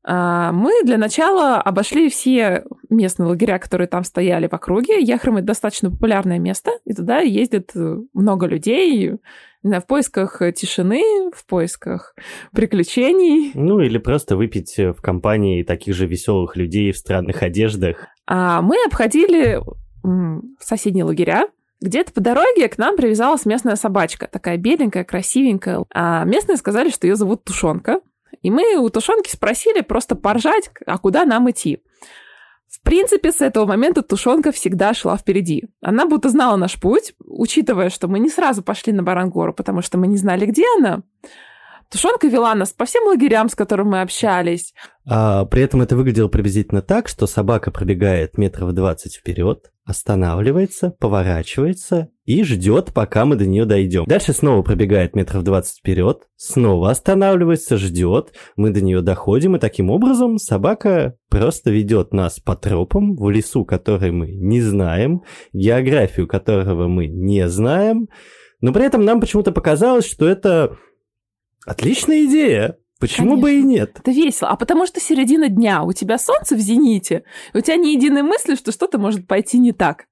Мы 0.06 0.84
для 0.84 0.98
начала 0.98 1.62
обошли 1.62 2.10
все 2.10 2.66
местные 2.89 3.28
лагеря, 3.28 3.58
которые 3.58 3.88
там 3.88 4.04
стояли 4.04 4.48
в 4.48 4.54
округе. 4.54 5.00
Яхрам— 5.00 5.38
это 5.38 5.48
достаточно 5.48 5.89
популярное 5.92 6.39
место, 6.39 6.72
и 6.86 6.94
туда 6.94 7.20
ездит 7.20 7.72
э, 7.76 7.98
много 8.13 8.48
людей 8.48 9.13
знаю, 9.63 9.82
в 9.82 9.88
поисках 9.88 10.42
тишины, 10.56 11.32
в 11.34 11.46
поисках 11.46 12.16
приключений. 12.52 13.52
Ну, 13.56 13.80
или 13.80 13.98
просто 13.98 14.36
выпить 14.36 14.78
э, 14.78 14.92
в 14.92 15.02
компании 15.02 15.63
таких 15.63 15.96
же 15.96 16.06
веселых 16.06 16.56
людей 16.56 16.92
в 16.92 16.98
странных 16.98 17.44
одеждах. 17.44 18.08
А 18.28 18.62
мы 18.62 18.76
обходили 18.86 19.62
соседние 20.60 21.06
лагеря. 21.06 21.48
Где-то 21.82 22.13
по 22.13 22.22
дороге 22.22 22.68
к 22.70 22.78
нам 22.78 22.96
привязалась 22.96 23.46
местная 23.46 23.76
собачка, 23.76 24.28
такая 24.32 24.58
беленькая, 24.58 25.04
красивенькая. 25.04 25.84
А 25.94 26.24
местные 26.24 26.58
сказали, 26.58 26.89
что 26.89 27.08
ее 27.08 27.16
зовут 27.16 27.44
Тушонка. 27.44 28.00
И 28.41 28.50
мы 28.50 28.76
у 28.78 28.89
Тушонки 28.89 29.30
спросили 29.30 29.82
просто 29.82 30.15
поржать, 30.15 30.69
а 30.86 30.98
куда 30.98 31.26
нам 31.26 31.50
идти. 31.50 31.84
В 32.67 32.82
принципе, 32.82 33.32
с 33.32 33.39
этого 33.39 33.65
момента 33.65 34.02
Тушонка 34.02 34.52
всегда 34.52 34.93
шла 34.93 35.15
впереди. 35.15 35.65
Она 35.80 36.08
будто 36.08 36.30
знала 36.30 36.56
наш 36.56 36.80
путь, 36.80 37.13
учитывая, 37.19 37.89
что 37.89 38.08
мы 38.08 38.17
не 38.17 38.30
сразу 38.30 38.63
пошли 38.63 38.91
на 38.93 39.04
Барангору, 39.04 39.54
потому 39.54 39.82
что 39.82 40.00
мы 40.00 40.08
не 40.08 40.17
знали, 40.17 40.48
где 40.48 40.65
она. 40.78 41.04
Тушонка 41.89 42.28
вела 42.28 42.56
нас 42.56 42.72
по 42.72 42.86
всем 42.86 43.06
лагерям, 43.08 43.50
с 43.50 43.56
которыми 43.56 43.89
мы 43.89 44.02
общались. 44.02 44.74
А, 45.06 45.46
при 45.46 45.62
этом 45.63 45.82
это 45.82 45.96
выглядело 45.96 46.28
приблизительно 46.28 46.82
так, 46.82 47.08
что 47.08 47.28
собака 47.28 47.72
пробегает 47.72 48.38
метров 48.38 48.74
20 48.74 49.15
вперед, 49.15 49.72
останавливается, 49.86 50.91
поворачивается 51.00 52.10
и 52.26 52.43
ждет, 52.43 52.93
пока 52.93 53.26
мы 53.26 53.36
до 53.36 53.46
нее 53.46 53.65
дойдем. 53.65 54.06
Дальше 54.06 54.34
снова 54.34 54.62
пробегает 54.62 55.15
метров 55.15 55.43
20 55.43 55.80
вперед, 55.80 56.24
снова 56.38 56.89
останавливается, 56.89 57.78
ждет, 57.78 58.34
мы 58.56 58.69
до 58.69 58.82
нее 58.82 59.02
доходим, 59.02 59.56
и 59.56 59.60
таким 59.60 59.89
образом 59.89 60.38
собака 60.38 61.15
просто 61.30 61.69
ведет 61.69 62.13
нас 62.13 62.39
по 62.39 62.56
тропам 62.56 63.15
в 63.15 63.30
лесу, 63.30 63.65
который 63.65 64.12
мы 64.12 64.32
не 64.32 64.62
знаем, 64.62 65.24
географию 65.52 66.28
которого 66.28 66.88
мы 66.88 67.08
не 67.08 67.48
знаем, 67.50 68.08
но 68.62 68.72
при 68.72 68.86
этом 68.86 69.04
нам 69.04 69.19
почему-то 69.19 69.52
показалось, 69.52 70.10
что 70.10 70.26
это 70.26 70.78
отличная 71.65 72.26
идея. 72.26 72.78
Почему 72.99 73.36
бы 73.36 73.56
и 73.56 73.62
нет? 73.62 73.97
Это 73.99 74.12
весело. 74.12 74.49
А 74.49 74.56
потому 74.56 74.88
что 74.88 75.02
середина 75.02 75.49
дня, 75.49 75.84
у 75.84 75.91
тебя 75.91 76.17
солнце 76.17 76.56
в 76.56 76.60
зените, 76.60 77.23
и 77.54 77.58
у 77.58 77.62
тебя 77.62 77.76
ни 77.76 77.89
единой 77.89 78.21
мысли, 78.21 78.56
что 78.56 78.71
что-то 78.71 78.97
может 78.97 79.28
пойти 79.28 79.60
не 79.60 79.73
так. 79.73 80.06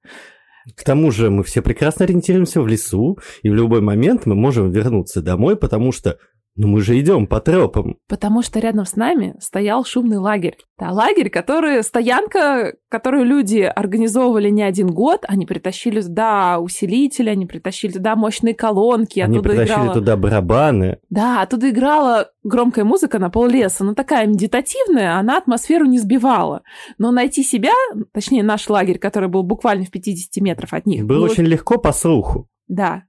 К 0.76 0.84
тому 0.84 1.10
же 1.10 1.30
мы 1.30 1.42
все 1.42 1.62
прекрасно 1.62 2.04
ориентируемся 2.04 2.60
в 2.60 2.66
лесу, 2.66 3.18
и 3.42 3.48
в 3.48 3.54
любой 3.54 3.80
момент 3.80 4.26
мы 4.26 4.34
можем 4.34 4.70
вернуться 4.70 5.22
домой, 5.22 5.56
потому 5.56 5.90
что 5.90 6.18
Ну 6.54 6.68
мы 6.68 6.82
же 6.82 6.98
идем 7.00 7.26
по 7.26 7.40
тропам. 7.40 7.96
Потому 8.08 8.42
что 8.42 8.58
рядом 8.60 8.84
с 8.84 8.94
нами 8.96 9.34
стоял 9.40 9.84
шумный 9.84 10.18
лагерь. 10.18 10.58
Да, 10.78 10.90
лагерь, 10.90 11.30
который, 11.30 11.82
стоянка, 11.82 12.74
которую 12.90 13.24
люди 13.24 13.60
организовывали 13.60 14.50
не 14.50 14.62
один 14.62 14.88
год. 14.88 15.24
Они 15.28 15.46
притащили 15.46 16.02
туда 16.02 16.58
усилители, 16.60 17.30
они 17.30 17.46
притащили 17.46 17.92
туда 17.92 18.16
мощные 18.16 18.54
колонки. 18.54 19.20
Они 19.20 19.38
притащили 19.38 19.74
играла... 19.74 19.94
туда 19.94 20.16
барабаны. 20.16 20.98
Да, 21.08 21.40
оттуда 21.40 21.70
играла 21.70 22.30
громкая 22.42 22.84
музыка 22.84 23.18
на 23.18 23.30
пол 23.30 23.46
леса, 23.46 23.84
но 23.84 23.94
такая 23.94 24.26
медитативная, 24.26 25.16
она 25.16 25.38
атмосферу 25.38 25.86
не 25.86 25.98
сбивала. 25.98 26.62
Но 26.98 27.12
найти 27.12 27.42
себя, 27.42 27.72
точнее 28.12 28.42
наш 28.42 28.68
лагерь, 28.68 28.98
который 28.98 29.28
был 29.28 29.42
буквально 29.42 29.84
в 29.84 29.90
50 29.90 30.42
метров 30.42 30.74
от 30.74 30.84
них... 30.84 31.06
Было 31.06 31.24
очень 31.24 31.44
легко 31.44 31.78
по 31.78 31.92
слуху. 31.92 32.48
Да, 32.68 33.04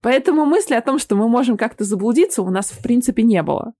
Поэтому 0.00 0.44
мысли 0.44 0.74
о 0.74 0.80
том, 0.80 0.98
что 0.98 1.16
мы 1.16 1.28
можем 1.28 1.56
как-то 1.56 1.84
заблудиться, 1.84 2.42
у 2.42 2.50
нас 2.50 2.70
в 2.70 2.82
принципе 2.82 3.22
не 3.22 3.42
было. 3.42 3.72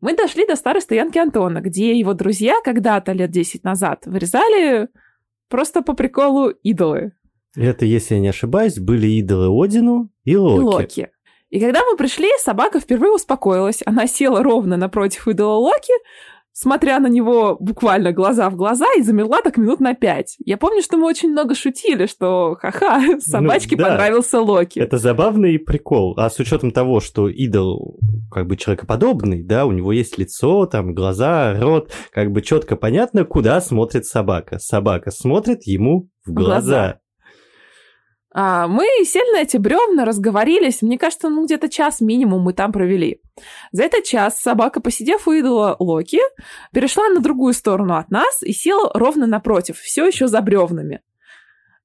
Мы 0.00 0.14
дошли 0.14 0.46
до 0.46 0.56
старой 0.56 0.82
стоянки 0.82 1.18
Антона, 1.18 1.60
где 1.60 1.98
его 1.98 2.14
друзья 2.14 2.56
когда-то 2.62 3.12
лет 3.12 3.30
10 3.30 3.64
назад 3.64 4.06
вырезали 4.06 4.88
просто 5.48 5.82
по 5.82 5.94
приколу 5.94 6.50
идолы. 6.50 7.12
Это, 7.56 7.86
если 7.86 8.16
я 8.16 8.20
не 8.20 8.28
ошибаюсь, 8.28 8.78
были 8.78 9.06
идолы 9.06 9.48
Одину 9.64 10.10
и 10.24 10.36
Локи. 10.36 10.60
И 10.60 10.64
Локи. 10.64 11.10
И 11.50 11.60
когда 11.60 11.84
мы 11.84 11.96
пришли, 11.96 12.28
собака 12.38 12.80
впервые 12.80 13.12
успокоилась. 13.12 13.80
Она 13.86 14.08
села 14.08 14.42
ровно 14.42 14.76
напротив 14.76 15.28
идола 15.28 15.54
Локи, 15.54 15.92
смотря 16.54 17.00
на 17.00 17.08
него 17.08 17.56
буквально 17.60 18.12
глаза 18.12 18.48
в 18.48 18.56
глаза, 18.56 18.86
и 18.96 19.02
замерла 19.02 19.42
так 19.42 19.58
минут 19.58 19.80
на 19.80 19.94
пять. 19.94 20.36
Я 20.44 20.56
помню, 20.56 20.80
что 20.82 20.96
мы 20.96 21.06
очень 21.06 21.30
много 21.30 21.54
шутили, 21.54 22.06
что 22.06 22.56
ха-ха, 22.60 23.02
собачке 23.20 23.76
ну, 23.76 23.82
да. 23.82 23.90
понравился 23.90 24.40
Локи. 24.40 24.78
Это 24.78 24.96
забавный 24.96 25.58
прикол. 25.58 26.14
А 26.16 26.30
с 26.30 26.38
учетом 26.38 26.70
того, 26.70 27.00
что 27.00 27.28
идол 27.28 27.98
как 28.30 28.46
бы 28.46 28.56
человекоподобный, 28.56 29.42
да, 29.42 29.66
у 29.66 29.72
него 29.72 29.92
есть 29.92 30.16
лицо, 30.16 30.66
там 30.66 30.94
глаза, 30.94 31.58
рот, 31.60 31.90
как 32.12 32.30
бы 32.30 32.40
четко 32.40 32.76
понятно, 32.76 33.24
куда 33.24 33.60
смотрит 33.60 34.06
собака. 34.06 34.58
Собака 34.58 35.10
смотрит 35.10 35.64
ему 35.64 36.08
в 36.24 36.32
глаза. 36.32 36.60
глаза. 36.60 37.00
А, 38.36 38.66
мы 38.66 38.84
сели 39.04 39.32
на 39.32 39.42
эти 39.42 39.56
бревна, 39.56 40.04
разговорились. 40.04 40.82
Мне 40.82 40.98
кажется, 40.98 41.28
ну 41.28 41.44
где-то 41.44 41.68
час 41.68 42.00
минимум 42.00 42.42
мы 42.42 42.52
там 42.52 42.72
провели. 42.72 43.20
За 43.70 43.84
этот 43.84 44.02
час 44.04 44.40
собака, 44.40 44.80
посидев 44.80 45.28
у 45.28 45.32
идола 45.32 45.76
Локи, 45.78 46.18
перешла 46.72 47.08
на 47.08 47.20
другую 47.20 47.54
сторону 47.54 47.94
от 47.94 48.10
нас 48.10 48.42
и 48.42 48.52
села 48.52 48.90
ровно 48.92 49.26
напротив, 49.26 49.78
все 49.78 50.04
еще 50.04 50.26
за 50.26 50.40
бревнами. 50.42 51.00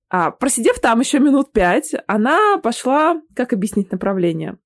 А, 0.10 0.32
просидев 0.32 0.80
там 0.80 1.02
еще 1.02 1.20
минут 1.20 1.52
пять, 1.54 1.94
она 2.08 2.58
пошла, 2.58 3.22
как 3.36 3.54
объяснить 3.54 3.92
направление? 3.92 4.58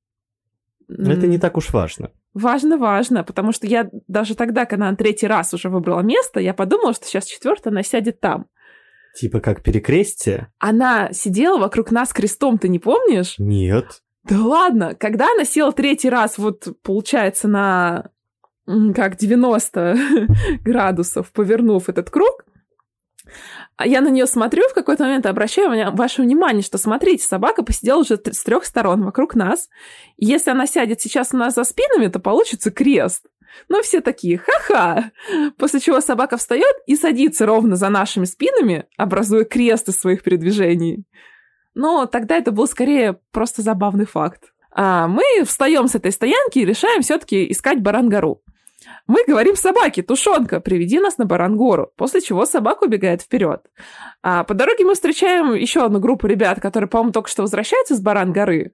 Это 0.87 1.27
не 1.27 1.37
так 1.37 1.57
уж 1.57 1.73
важно. 1.73 2.11
Важно, 2.33 2.77
важно, 2.77 3.23
потому 3.23 3.51
что 3.51 3.67
я 3.67 3.89
даже 4.07 4.35
тогда, 4.35 4.65
когда 4.65 4.87
она 4.87 4.95
третий 4.95 5.27
раз 5.27 5.53
уже 5.53 5.69
выбрала 5.69 5.99
место, 5.99 6.39
я 6.39 6.53
подумала, 6.53 6.93
что 6.93 7.05
сейчас 7.05 7.25
четвертая 7.25 7.71
она 7.71 7.83
сядет 7.83 8.21
там. 8.21 8.47
Типа 9.15 9.39
как 9.39 9.61
перекрестие? 9.61 10.51
Она 10.59 11.11
сидела 11.13 11.59
вокруг 11.59 11.91
нас 11.91 12.11
крестом, 12.13 12.57
ты 12.57 12.67
не 12.67 12.79
помнишь? 12.79 13.35
Нет. 13.37 14.01
Да 14.23 14.41
ладно, 14.41 14.95
когда 14.95 15.31
она 15.31 15.45
села 15.45 15.71
третий 15.71 16.09
раз, 16.09 16.37
вот 16.37 16.67
получается 16.81 17.47
на 17.47 18.09
как 18.65 19.17
90 19.17 19.97
градусов, 20.63 21.31
повернув 21.31 21.89
этот 21.89 22.09
круг, 22.09 22.45
а 23.75 23.87
я 23.87 24.01
на 24.01 24.09
нее 24.09 24.27
смотрю 24.27 24.67
в 24.69 24.73
какой-то 24.73 25.03
момент 25.03 25.25
обращаю 25.25 25.95
ваше 25.95 26.21
внимание, 26.21 26.61
что 26.61 26.77
смотрите, 26.77 27.25
собака 27.25 27.63
посидела 27.63 27.99
уже 27.99 28.17
с 28.17 28.43
трех 28.43 28.65
сторон 28.65 29.03
вокруг 29.03 29.35
нас. 29.35 29.69
Если 30.17 30.51
она 30.51 30.67
сядет 30.67 31.01
сейчас 31.01 31.33
у 31.33 31.37
нас 31.37 31.55
за 31.55 31.63
спинами, 31.63 32.07
то 32.07 32.19
получится 32.19 32.69
крест. 32.71 33.25
Но 33.69 33.81
все 33.81 34.01
такие, 34.01 34.37
ха-ха. 34.37 35.11
После 35.57 35.79
чего 35.79 36.01
собака 36.01 36.37
встает 36.37 36.75
и 36.85 36.95
садится 36.95 37.45
ровно 37.45 37.75
за 37.75 37.89
нашими 37.89 38.25
спинами, 38.25 38.85
образуя 38.97 39.45
крест 39.45 39.89
из 39.89 39.99
своих 39.99 40.23
передвижений. 40.23 41.05
Но 41.75 42.05
тогда 42.05 42.37
это 42.37 42.51
был 42.51 42.67
скорее 42.67 43.19
просто 43.31 43.61
забавный 43.61 44.05
факт. 44.05 44.53
А 44.71 45.07
мы 45.07 45.23
встаем 45.45 45.87
с 45.87 45.95
этой 45.95 46.11
стоянки 46.11 46.59
и 46.59 46.65
решаем 46.65 47.01
все-таки 47.01 47.51
искать 47.51 47.81
Барангару. 47.81 48.41
Мы 49.07 49.23
говорим 49.25 49.55
собаке, 49.55 50.01
тушенка, 50.01 50.59
приведи 50.59 50.99
нас 50.99 51.17
на 51.17 51.25
Барангору, 51.25 51.91
после 51.95 52.21
чего 52.21 52.45
собака 52.45 52.83
убегает 52.83 53.21
вперед. 53.21 53.65
А 54.21 54.43
по 54.43 54.53
дороге 54.53 54.85
мы 54.85 54.95
встречаем 54.95 55.53
еще 55.53 55.85
одну 55.85 55.99
группу 55.99 56.27
ребят, 56.27 56.59
которые, 56.59 56.89
по-моему, 56.89 57.11
только 57.11 57.29
что 57.29 57.43
возвращаются 57.43 57.95
с 57.95 58.01
Барангоры. 58.01 58.67
А, 58.67 58.71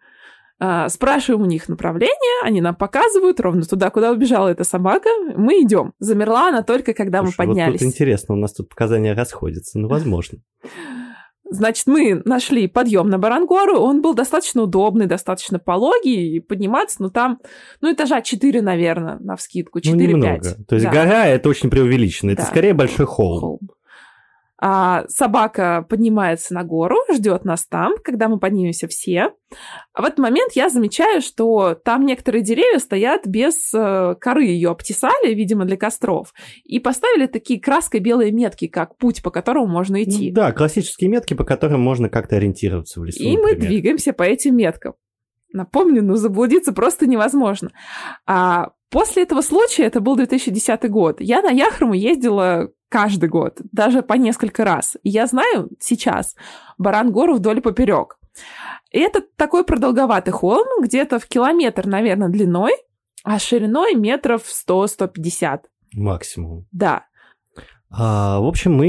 спрашиваем 0.90 1.44
у 1.44 1.46
них 1.46 1.70
направление, 1.70 2.44
они 2.44 2.62
нам 2.62 2.76
показывают 2.76 3.40
ровно 3.40 3.64
туда, 3.64 3.90
куда 3.90 4.12
убежала 4.12 4.50
эта 4.50 4.64
собака. 4.64 5.10
Мы 5.36 5.62
идем. 5.64 5.94
Замерла 6.00 6.50
она 6.50 6.64
только, 6.64 6.94
когда 6.94 7.20
Слушай, 7.22 7.36
мы 7.38 7.46
поднялись. 7.46 7.74
Вот 7.74 7.80
тут 7.80 7.88
интересно, 7.88 8.36
у 8.36 8.38
нас 8.38 8.54
тут 8.54 8.70
показания 8.70 9.14
расходятся, 9.14 9.80
ну, 9.80 9.88
возможно. 9.88 10.40
Значит, 11.52 11.88
мы 11.88 12.22
нашли 12.26 12.68
подъем 12.68 13.10
на 13.10 13.18
Барангору, 13.18 13.80
он 13.80 14.02
был 14.02 14.14
достаточно 14.14 14.62
удобный, 14.62 15.08
достаточно 15.08 15.58
пологий, 15.58 16.36
и 16.36 16.40
подниматься, 16.40 16.98
ну, 17.02 17.10
там, 17.10 17.40
ну, 17.82 17.92
этажа 17.92 18.22
4, 18.22 18.62
наверное, 18.62 19.18
на 19.20 19.36
вскидку, 19.36 19.80
4-5. 19.80 19.92
Ну, 19.94 19.96
немного. 19.96 20.56
То 20.68 20.76
есть 20.76 20.86
да. 20.86 20.92
гора— 20.92 21.26
это 21.28 21.50
очень 21.50 21.72
преувеличено, 21.72 22.32
это 22.32 22.44
да. 22.44 22.48
скорее 22.48 22.74
большой 22.76 23.08
холм. 23.08 23.40
холм. 23.40 23.60
А 24.62 25.06
собака 25.08 25.86
поднимается 25.90 26.54
на 26.54 26.64
гору, 26.64 26.98
ждет 27.14 27.46
нас 27.46 27.66
там, 27.66 27.94
когда 28.04 28.28
мы 28.28 28.40
поднимемся 28.40 28.88
все. 28.88 29.32
А 29.94 30.02
в 30.02 30.06
этот 30.06 30.20
момент 30.20 30.52
я 30.54 30.70
замечаю, 30.70 31.22
что 31.22 31.76
там 31.76 32.06
некоторые 32.06 32.44
деревья 32.44 32.80
стоят 32.80 33.26
без 33.26 33.74
э, 33.74 34.16
коры, 34.20 34.44
ее 34.44 34.70
обтесали, 34.70 35.34
видимо, 35.34 35.66
для 35.66 35.78
костров, 35.78 36.34
и 36.66 36.80
поставили 36.80 37.28
такие 37.28 37.60
краской 37.60 38.02
белые 38.02 38.32
метки, 38.32 38.68
как 38.68 38.98
путь, 38.98 39.24
по 39.24 39.32
которому 39.32 39.68
можно 39.68 40.04
идти. 40.04 40.30
Ну, 40.30 40.36
да, 40.36 40.52
классические 40.52 41.10
метки, 41.10 41.34
по 41.34 41.46
которым 41.46 41.80
можно 41.80 42.10
как-то 42.10 42.36
ориентироваться 42.36 43.00
в 43.00 43.06
лесу. 43.06 43.24
И 43.24 43.38
например. 43.38 43.56
мы 43.56 43.68
двигаемся 43.68 44.14
по 44.14 44.24
этим 44.24 44.58
меткам. 44.58 44.94
Напомню, 45.52 46.04
ну 46.04 46.16
заблудиться 46.16 46.74
просто 46.74 47.08
невозможно. 47.08 47.72
А 48.26 48.72
после 48.90 49.24
этого 49.24 49.42
случая, 49.42 49.84
это 49.84 50.00
был 50.00 50.16
2010 50.16 50.90
год, 50.90 51.22
я 51.22 51.42
на 51.42 51.50
Яхрому 51.50 51.94
ездила 51.94 52.70
каждый 52.90 53.30
год, 53.30 53.60
даже 53.72 54.02
по 54.02 54.14
несколько 54.14 54.66
раз. 54.66 54.98
И 55.04 55.10
я 55.10 55.28
знаю 55.28 55.70
сейчас 55.80 56.36
Барангору 56.78 57.36
вдоль 57.36 57.60
и 57.60 57.62
поперек. 57.62 58.18
И 58.92 59.00
это 59.00 59.22
такой 59.36 59.64
продолговатый 59.64 60.34
холм, 60.34 60.68
где-то 60.82 61.20
в 61.20 61.28
километр, 61.28 61.86
наверное, 61.86 62.30
длиной, 62.30 62.74
а 63.24 63.38
шириной 63.38 63.96
метров 63.96 64.44
100-150. 64.44 65.62
Максимум. 65.94 66.66
Да. 66.72 67.06
А, 67.92 68.40
в 68.40 68.46
общем, 68.46 68.74
мы 68.74 68.88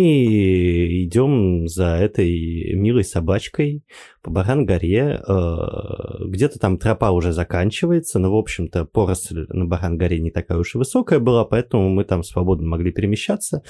идем 1.05 1.69
за 1.69 1.97
этой 1.97 2.75
милой 2.75 3.03
собачкой 3.05 3.83
по 4.23 4.31
Баран-горе. 4.31 5.23
А, 5.27 6.25
где-то 6.27 6.59
там 6.59 6.77
тропа 6.77 7.11
уже 7.11 7.33
заканчивается, 7.33 8.19
но, 8.19 8.31
в 8.31 8.37
общем-то, 8.37 8.85
поросль 8.85 9.47
на 9.49 9.65
Баран-горе 9.65 10.21
не 10.21 10.31
такая 10.31 10.59
уж 10.59 10.75
и 10.75 10.79
высокая 10.79 11.19
была, 11.19 11.47
поэтому 11.47 11.89
мы 11.89 12.05
там 12.05 12.23
свободно 12.23 12.69
могли 12.69 12.93
перемещаться. 12.93 13.63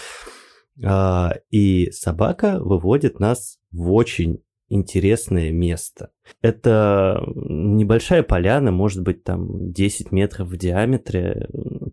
А, 0.85 1.35
и 1.51 1.91
собака 1.93 2.59
выводит 2.61 3.21
нас 3.21 3.59
в 3.71 3.93
очень 3.93 4.43
интересное 4.69 5.53
место. 5.53 6.11
Это 6.43 7.23
небольшая 7.27 8.23
поляна, 8.23 8.71
может 8.73 9.03
быть, 9.03 9.23
там 9.23 9.73
10 9.73 10.11
метров 10.11 10.49
в 10.49 10.57
диаметре, 10.57 11.49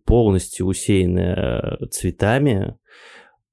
полностью 0.06 0.68
усеянная 0.68 1.78
цветами 1.92 2.78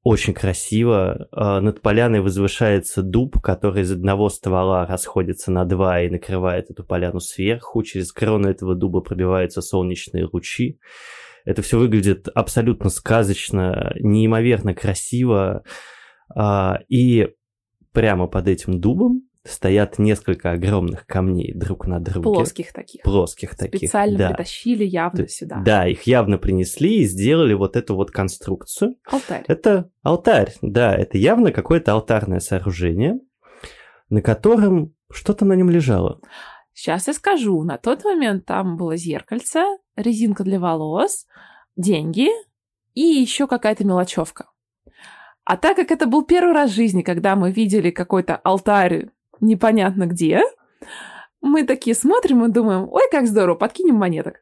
очень 0.05 0.35
красиво. 0.35 1.29
А, 1.33 1.61
над 1.61 1.81
поляной 1.81 2.21
возвышается 2.21 3.03
дуб, 3.03 3.40
который 3.40 3.83
из 3.83 3.90
одного 3.90 4.29
ствола 4.29 4.87
расходится 4.87 5.51
на 5.51 5.64
два 5.64 6.03
и 6.03 6.11
накрывает 6.11 6.71
эту 6.71 6.85
поляну 6.85 7.21
сверху. 7.21 7.83
Через 7.83 8.12
крону 8.12 8.49
этого 8.49 8.75
дуба 8.75 9.01
пробиваются 9.01 9.62
солнечные 9.62 10.29
лучи. 10.31 10.79
Это 11.47 11.62
все 11.62 11.79
выглядит 11.79 12.29
абсолютно 12.29 12.90
сказочно, 12.90 13.95
неимоверно 13.99 14.75
красиво. 14.75 15.64
А, 16.35 16.81
и 16.88 17.31
прямо 17.93 18.27
под 18.27 18.47
этим 18.47 18.81
дубом 18.81 19.23
стоят 19.44 19.98
несколько 19.98 20.52
огромных 20.52 21.07
камней 21.07 21.52
друг 21.54 21.87
на 21.87 22.00
друге. 22.00 22.22
Плоских 22.22 22.72
таких. 22.72 23.02
Плоских 23.02 23.54
таких, 23.54 23.78
Специально 23.78 24.18
да. 24.18 24.28
притащили 24.30 24.85
явно 24.85 25.24
То, 25.24 25.28
сюда. 25.28 25.62
Да, 25.64 25.87
их 25.87 26.02
явно 26.04 26.38
принесли 26.38 27.02
и 27.02 27.04
сделали 27.04 27.52
вот 27.52 27.76
эту 27.76 27.94
вот 27.94 28.11
конструкцию. 28.11 28.96
Алтарь. 29.07 29.44
Это 29.46 29.90
алтарь, 30.02 30.54
да, 30.62 30.94
это 30.94 31.18
явно 31.18 31.52
какое-то 31.52 31.92
алтарное 31.92 32.40
сооружение, 32.40 33.20
на 34.09 34.22
котором 34.22 34.94
что-то 35.12 35.44
на 35.44 35.52
нем 35.52 35.68
лежало. 35.68 36.20
Сейчас 36.72 37.07
я 37.07 37.12
скажу. 37.12 37.62
На 37.62 37.76
тот 37.76 38.02
момент 38.04 38.46
там 38.46 38.76
было 38.76 38.96
зеркальце, 38.96 39.62
резинка 39.94 40.42
для 40.42 40.59
волос, 40.59 41.26
деньги 41.76 42.28
и 42.94 43.00
еще 43.00 43.46
какая-то 43.46 43.85
мелочевка. 43.85 44.46
А 45.44 45.59
так 45.59 45.76
как 45.76 45.90
это 45.90 46.07
был 46.07 46.24
первый 46.24 46.54
раз 46.54 46.70
в 46.70 46.74
жизни, 46.74 47.02
когда 47.02 47.37
мы 47.37 47.52
видели 47.52 47.90
какой-то 47.90 48.37
алтарь 48.37 49.11
непонятно 49.40 50.07
где. 50.07 50.42
Мы 51.40 51.64
такие 51.64 51.94
смотрим 51.94 52.44
и 52.44 52.53
думаем, 52.53 52.88
ой, 52.90 53.03
как 53.11 53.27
здорово, 53.27 53.57
подкинем 53.57 53.97
монеток. 53.97 54.40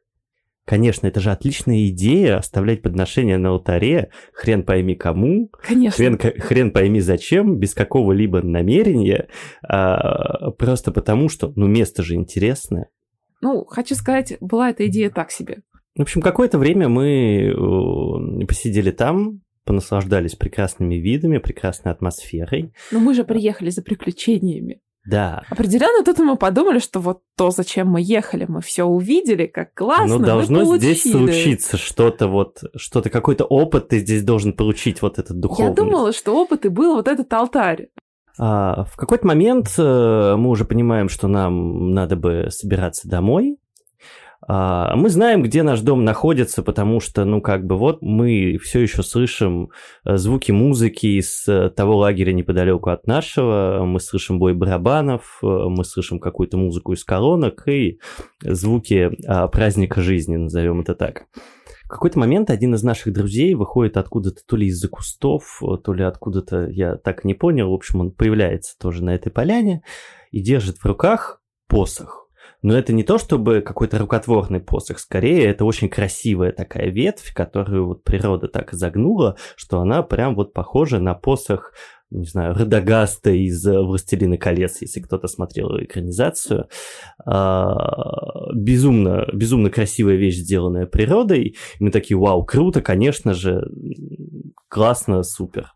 Конечно, 0.64 1.08
это 1.08 1.18
же 1.18 1.32
отличная 1.32 1.88
идея 1.88 2.38
оставлять 2.38 2.82
подношения 2.82 3.36
на 3.36 3.50
алтаре, 3.50 4.10
хрен 4.32 4.62
пойми 4.62 4.94
кому, 4.94 5.50
Конечно. 5.60 5.96
хрен, 5.96 6.18
хрен 6.18 6.70
пойми 6.70 7.00
зачем, 7.00 7.56
без 7.58 7.74
какого-либо 7.74 8.42
намерения, 8.42 9.28
а, 9.66 10.52
просто 10.52 10.92
потому 10.92 11.28
что, 11.28 11.52
ну, 11.56 11.66
место 11.66 12.04
же 12.04 12.14
интересное. 12.14 12.88
Ну, 13.40 13.64
хочу 13.64 13.96
сказать, 13.96 14.36
была 14.40 14.70
эта 14.70 14.86
идея 14.86 15.10
так 15.10 15.32
себе. 15.32 15.62
В 15.96 16.02
общем, 16.02 16.22
какое-то 16.22 16.58
время 16.58 16.88
мы 16.88 17.48
э, 17.48 18.46
посидели 18.46 18.92
там, 18.92 19.40
понаслаждались 19.64 20.34
прекрасными 20.34 20.96
видами, 20.96 21.38
прекрасной 21.38 21.92
атмосферой. 21.92 22.72
Но 22.90 22.98
мы 22.98 23.14
же 23.14 23.24
приехали 23.24 23.70
за 23.70 23.82
приключениями. 23.82 24.80
Да. 25.04 25.42
Определенно 25.50 26.04
тут 26.04 26.18
мы 26.18 26.36
подумали, 26.36 26.78
что 26.78 27.00
вот 27.00 27.22
то, 27.36 27.50
зачем 27.50 27.88
мы 27.88 28.00
ехали, 28.00 28.46
мы 28.48 28.60
все 28.60 28.84
увидели, 28.84 29.46
как 29.46 29.74
классно. 29.74 30.18
Ну, 30.18 30.24
должно 30.24 30.64
мы 30.64 30.78
здесь 30.78 31.10
случиться 31.10 31.76
что-то 31.76 32.28
вот, 32.28 32.62
что-то, 32.76 33.10
какой-то 33.10 33.44
опыт 33.44 33.88
ты 33.88 33.98
здесь 33.98 34.22
должен 34.22 34.52
получить, 34.52 35.02
вот 35.02 35.18
этот 35.18 35.40
духовный. 35.40 35.70
Я 35.70 35.74
думала, 35.74 36.12
что 36.12 36.40
опыт 36.40 36.66
и 36.66 36.68
был 36.68 36.94
вот 36.94 37.08
этот 37.08 37.32
алтарь. 37.32 37.88
А, 38.38 38.84
в 38.84 38.96
какой-то 38.96 39.26
момент 39.26 39.74
э, 39.76 40.36
мы 40.38 40.48
уже 40.48 40.64
понимаем, 40.64 41.08
что 41.08 41.26
нам 41.26 41.90
надо 41.90 42.16
бы 42.16 42.46
собираться 42.50 43.08
домой. 43.08 43.58
А, 44.48 44.96
мы 44.96 45.08
знаем, 45.08 45.42
где 45.42 45.62
наш 45.62 45.80
дом 45.80 46.04
находится, 46.04 46.62
потому 46.62 47.00
что, 47.00 47.24
ну, 47.24 47.40
как 47.40 47.64
бы 47.64 47.76
вот 47.76 48.02
мы 48.02 48.58
все 48.58 48.80
еще 48.80 49.02
слышим 49.02 49.70
э, 50.04 50.16
звуки 50.16 50.50
музыки 50.50 51.06
из 51.18 51.46
э, 51.46 51.70
того 51.70 51.96
лагеря 51.98 52.32
неподалеку 52.32 52.90
от 52.90 53.06
нашего, 53.06 53.84
мы 53.84 54.00
слышим 54.00 54.40
бой 54.40 54.54
барабанов, 54.54 55.38
мы 55.42 55.84
слышим 55.84 56.18
какую-то 56.18 56.56
музыку 56.56 56.92
из 56.92 57.04
колонок 57.04 57.68
и 57.68 58.00
звуки 58.42 59.10
а, 59.26 59.46
праздника 59.48 60.00
жизни, 60.00 60.36
назовем 60.36 60.80
это 60.80 60.94
так. 60.94 61.26
В 61.84 61.88
какой-то 61.88 62.18
момент 62.18 62.50
один 62.50 62.74
из 62.74 62.82
наших 62.82 63.12
друзей 63.12 63.54
выходит 63.54 63.96
откуда-то 63.96 64.40
то 64.46 64.56
ли 64.56 64.66
из-за 64.68 64.88
кустов, 64.88 65.60
то 65.84 65.92
ли 65.92 66.02
откуда-то, 66.02 66.68
я 66.68 66.96
так 66.96 67.24
не 67.24 67.34
понял, 67.34 67.70
в 67.70 67.74
общем, 67.74 68.00
он 68.00 68.10
появляется 68.10 68.76
тоже 68.78 69.04
на 69.04 69.14
этой 69.14 69.30
поляне 69.30 69.82
и 70.30 70.40
держит 70.40 70.78
в 70.78 70.86
руках 70.86 71.42
посох. 71.68 72.21
Но 72.62 72.76
это 72.76 72.92
не 72.92 73.02
то, 73.02 73.18
чтобы 73.18 73.60
какой-то 73.60 73.98
рукотворный 73.98 74.60
посох, 74.60 74.98
скорее 74.98 75.46
это 75.46 75.64
очень 75.64 75.88
красивая 75.88 76.52
такая 76.52 76.90
ветвь, 76.90 77.34
которую 77.34 77.86
вот 77.86 78.04
природа 78.04 78.48
так 78.48 78.72
изогнула, 78.72 79.36
что 79.56 79.80
она 79.80 80.02
прям 80.02 80.34
вот 80.36 80.52
похожа 80.52 81.00
на 81.00 81.14
посох 81.14 81.72
не 82.12 82.26
знаю, 82.26 82.54
Радагаста 82.54 83.30
из 83.30 83.64
«Властелина 83.66 84.36
колец», 84.36 84.82
если 84.82 85.00
кто-то 85.00 85.28
смотрел 85.28 85.78
экранизацию. 85.78 86.68
А, 87.24 88.52
безумно, 88.54 89.26
безумно 89.32 89.70
красивая 89.70 90.16
вещь, 90.16 90.36
сделанная 90.36 90.86
природой. 90.86 91.42
И 91.44 91.56
мы 91.80 91.90
такие, 91.90 92.18
вау, 92.18 92.44
круто, 92.44 92.82
конечно 92.82 93.32
же, 93.32 93.66
классно, 94.68 95.22
супер. 95.22 95.72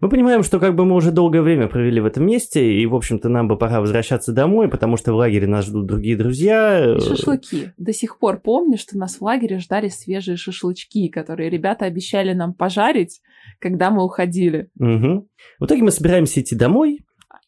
Мы 0.00 0.08
понимаем, 0.08 0.42
что 0.42 0.60
как 0.60 0.74
бы 0.74 0.84
мы 0.84 0.94
уже 0.94 1.10
долгое 1.10 1.42
время 1.42 1.68
провели 1.68 2.00
в 2.00 2.06
этом 2.06 2.26
месте, 2.26 2.74
и, 2.74 2.86
в 2.86 2.94
общем-то, 2.94 3.28
нам 3.28 3.48
бы 3.48 3.56
пора 3.56 3.80
возвращаться 3.80 4.32
домой, 4.32 4.68
потому 4.68 4.96
что 4.96 5.12
в 5.12 5.16
лагере 5.16 5.46
нас 5.46 5.66
ждут 5.66 5.86
другие 5.86 6.16
друзья. 6.16 6.96
И 6.96 7.00
шашлыки. 7.00 7.72
До 7.76 7.92
сих 7.92 8.18
пор 8.18 8.40
помню, 8.40 8.78
что 8.78 8.98
нас 8.98 9.16
в 9.16 9.22
лагере 9.22 9.58
ждали 9.58 9.88
свежие 9.88 10.36
шашлычки, 10.36 11.08
которые 11.08 11.50
ребята 11.50 11.86
обещали 11.86 12.32
нам 12.32 12.52
пожарить, 12.54 13.20
когда 13.58 13.90
мы 13.90 14.04
уходили. 14.04 14.68
Угу. 14.78 15.28
В 15.60 15.64
итоге 15.64 15.82
мы 15.82 15.90
собираемся 15.90 16.40
идти 16.40 16.54
домой, 16.54 17.00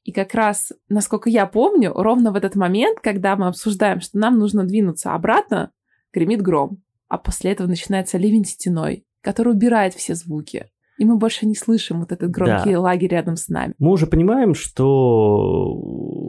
и 0.05 0.13
как 0.13 0.35
раз, 0.35 0.73
насколько 0.89 1.29
я 1.29 1.45
помню, 1.45 1.93
ровно 1.93 2.33
в 2.33 2.37
этот 2.37 2.55
момент, 2.57 2.99
когда 3.01 3.37
мы 3.37 3.49
обсуждаем, 3.49 4.01
что 4.01 4.19
нам 4.19 4.39
нужно 4.39 4.65
двинуться 4.65 5.13
обратно, 5.13 5.71
гремит 6.15 6.41
гром. 6.41 6.83
А 7.09 7.19
после 7.19 7.53
этого 7.53 7.67
начинается 7.67 8.17
ливень 8.17 8.47
стеной, 8.47 9.05
который 9.21 9.53
убирает 9.53 9.93
все 9.93 10.15
звуки 10.15 10.67
и 10.99 11.05
мы 11.05 11.17
больше 11.17 11.47
не 11.47 11.55
слышим 11.55 12.01
вот 12.01 12.11
этот 12.11 12.31
громкий 12.31 12.73
да. 12.73 12.81
лагерь 12.81 13.11
рядом 13.11 13.37
с 13.37 13.49
нами. 13.49 13.75
Мы 13.79 13.93
уже 13.93 14.07
понимаем, 14.07 14.55
что 14.55 15.73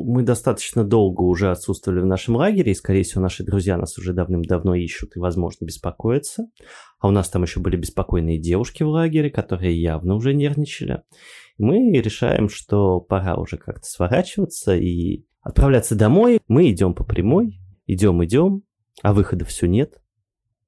мы 0.05 0.21
достаточно 0.21 0.83
долго 0.83 1.23
уже 1.23 1.49
отсутствовали 1.49 2.01
в 2.01 2.05
нашем 2.05 2.35
лагере, 2.35 2.71
и, 2.71 2.75
скорее 2.75 3.03
всего, 3.03 3.21
наши 3.21 3.43
друзья 3.43 3.77
нас 3.77 3.97
уже 3.97 4.13
давным-давно 4.13 4.75
ищут 4.75 5.15
и, 5.15 5.19
возможно, 5.19 5.65
беспокоятся. 5.65 6.47
А 6.99 7.07
у 7.07 7.11
нас 7.11 7.29
там 7.29 7.43
еще 7.43 7.59
были 7.59 7.77
беспокойные 7.77 8.39
девушки 8.39 8.83
в 8.83 8.89
лагере, 8.89 9.31
которые 9.31 9.81
явно 9.81 10.13
уже 10.13 10.35
нервничали. 10.35 11.01
Мы 11.57 11.91
решаем, 11.91 12.47
что 12.47 12.99
пора 12.99 13.37
уже 13.37 13.57
как-то 13.57 13.85
сворачиваться 13.85 14.75
и 14.75 15.25
отправляться 15.41 15.95
домой. 15.95 16.39
Мы 16.47 16.69
идем 16.69 16.93
по 16.93 17.03
прямой, 17.03 17.59
идем, 17.87 18.23
идем, 18.23 18.61
а 19.01 19.13
выхода 19.13 19.45
все 19.45 19.67
нет. 19.67 19.99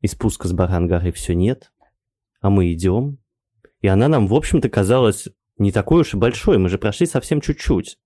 И 0.02 0.08
спуска 0.08 0.48
с 0.48 0.54
Барангары 0.54 1.12
все 1.12 1.36
нет. 1.36 1.72
А 2.42 2.50
мы 2.50 2.74
идем, 2.74 3.20
и 3.82 3.88
она 3.88 4.08
нам, 4.08 4.28
в 4.28 4.34
общем-то, 4.34 4.70
казалась 4.70 5.28
не 5.58 5.72
такой 5.72 6.02
уж 6.02 6.14
и 6.14 6.18
большой, 6.18 6.58
мы 6.58 6.70
же 6.70 6.78
прошли 6.78 7.06
совсем 7.06 7.42
чуть-чуть. 7.42 7.98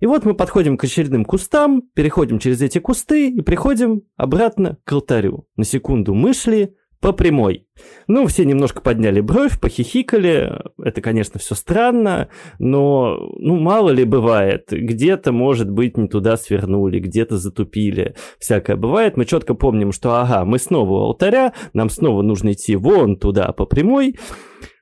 И 0.00 0.06
вот 0.06 0.24
мы 0.24 0.34
подходим 0.34 0.76
к 0.76 0.84
очередным 0.84 1.24
кустам, 1.24 1.82
переходим 1.94 2.38
через 2.38 2.60
эти 2.60 2.78
кусты 2.78 3.28
и 3.30 3.40
приходим 3.40 4.02
обратно 4.16 4.78
к 4.84 4.92
алтарю. 4.92 5.46
На 5.56 5.64
секунду 5.64 6.14
мы 6.14 6.34
шли 6.34 6.74
по 7.02 7.12
прямой. 7.12 7.66
Ну, 8.06 8.28
все 8.28 8.44
немножко 8.44 8.80
подняли 8.80 9.20
бровь, 9.20 9.60
похихикали. 9.60 10.52
Это, 10.82 11.00
конечно, 11.00 11.40
все 11.40 11.56
странно, 11.56 12.28
но, 12.60 13.16
ну, 13.38 13.58
мало 13.58 13.90
ли 13.90 14.04
бывает. 14.04 14.68
Где-то, 14.70 15.32
может 15.32 15.68
быть, 15.68 15.96
не 15.96 16.06
туда 16.06 16.36
свернули, 16.36 17.00
где-то 17.00 17.38
затупили. 17.38 18.14
Всякое 18.38 18.76
бывает. 18.76 19.16
Мы 19.16 19.24
четко 19.24 19.54
помним, 19.54 19.90
что, 19.90 20.14
ага, 20.14 20.44
мы 20.44 20.60
снова 20.60 20.92
у 20.92 21.04
алтаря, 21.06 21.52
нам 21.72 21.90
снова 21.90 22.22
нужно 22.22 22.52
идти 22.52 22.76
вон 22.76 23.16
туда 23.16 23.50
по 23.52 23.66
прямой. 23.66 24.16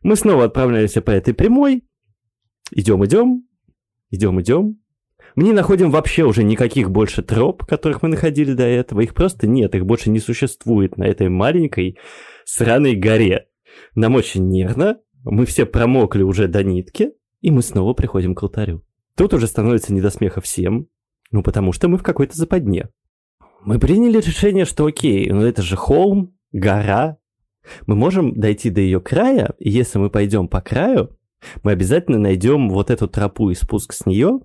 Мы 0.02 0.14
снова 0.14 0.44
отправляемся 0.44 1.00
по 1.00 1.10
этой 1.10 1.32
прямой. 1.32 1.84
Идем, 2.70 3.02
идем, 3.04 3.44
идем, 4.10 4.40
идем. 4.40 4.79
Мы 5.40 5.44
не 5.44 5.52
находим 5.54 5.90
вообще 5.90 6.24
уже 6.24 6.44
никаких 6.44 6.90
больше 6.90 7.22
троп, 7.22 7.64
которых 7.64 8.02
мы 8.02 8.10
находили 8.10 8.52
до 8.52 8.64
этого. 8.64 9.00
Их 9.00 9.14
просто 9.14 9.46
нет, 9.46 9.74
их 9.74 9.86
больше 9.86 10.10
не 10.10 10.18
существует 10.18 10.98
на 10.98 11.04
этой 11.04 11.30
маленькой 11.30 11.96
сраной 12.44 12.94
горе. 12.94 13.46
Нам 13.94 14.16
очень 14.16 14.50
нервно, 14.50 14.98
мы 15.24 15.46
все 15.46 15.64
промокли 15.64 16.20
уже 16.20 16.46
до 16.46 16.62
нитки, 16.62 17.12
и 17.40 17.50
мы 17.50 17.62
снова 17.62 17.94
приходим 17.94 18.34
к 18.34 18.42
алтарю. 18.42 18.84
Тут 19.16 19.32
уже 19.32 19.46
становится 19.46 19.94
не 19.94 20.02
до 20.02 20.10
смеха 20.10 20.42
всем, 20.42 20.88
ну 21.30 21.42
потому 21.42 21.72
что 21.72 21.88
мы 21.88 21.96
в 21.96 22.02
какой-то 22.02 22.36
западне. 22.36 22.90
Мы 23.64 23.78
приняли 23.78 24.18
решение, 24.18 24.66
что 24.66 24.84
окей, 24.84 25.30
ну 25.30 25.40
это 25.40 25.62
же 25.62 25.74
холм, 25.74 26.36
гора, 26.52 27.16
мы 27.86 27.94
можем 27.94 28.38
дойти 28.38 28.68
до 28.68 28.82
ее 28.82 29.00
края, 29.00 29.54
и 29.58 29.70
если 29.70 29.98
мы 30.00 30.10
пойдем 30.10 30.48
по 30.48 30.60
краю, 30.60 31.16
мы 31.62 31.72
обязательно 31.72 32.18
найдем 32.18 32.68
вот 32.68 32.90
эту 32.90 33.08
тропу 33.08 33.48
и 33.48 33.54
спуск 33.54 33.94
с 33.94 34.04
нее, 34.04 34.40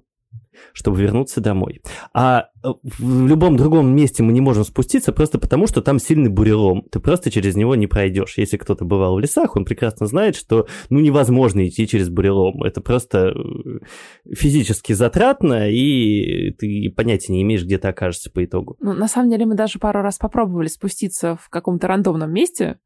чтобы 0.73 1.01
вернуться 1.01 1.41
домой. 1.41 1.81
А 2.13 2.49
в 2.83 3.27
любом 3.27 3.57
другом 3.57 3.95
месте 3.95 4.23
мы 4.23 4.33
не 4.33 4.41
можем 4.41 4.63
спуститься 4.63 5.11
просто 5.11 5.39
потому, 5.39 5.67
что 5.67 5.81
там 5.81 5.99
сильный 5.99 6.29
бурелом. 6.29 6.83
Ты 6.91 6.99
просто 6.99 7.31
через 7.31 7.55
него 7.55 7.75
не 7.75 7.87
пройдешь. 7.87 8.37
Если 8.37 8.57
кто-то 8.57 8.85
бывал 8.85 9.15
в 9.15 9.19
лесах, 9.19 9.55
он 9.55 9.65
прекрасно 9.65 10.07
знает, 10.07 10.35
что 10.35 10.67
ну 10.89 10.99
невозможно 10.99 11.67
идти 11.67 11.87
через 11.87 12.09
бурелом. 12.09 12.63
Это 12.63 12.81
просто 12.81 13.33
э, 13.35 14.33
физически 14.33 14.93
затратно, 14.93 15.69
и 15.69 16.51
ты 16.51 16.93
понятия 16.95 17.33
не 17.33 17.41
имеешь, 17.43 17.63
где 17.63 17.77
ты 17.77 17.87
окажешься 17.87 18.31
по 18.31 18.43
итогу. 18.43 18.77
Ну, 18.79 18.93
на 18.93 19.07
самом 19.07 19.29
деле 19.29 19.45
мы 19.45 19.55
даже 19.55 19.79
пару 19.79 20.01
раз 20.01 20.17
попробовали 20.17 20.67
спуститься 20.67 21.37
в 21.41 21.49
каком-то 21.49 21.87
рандомном 21.87 22.31
месте. 22.31 22.79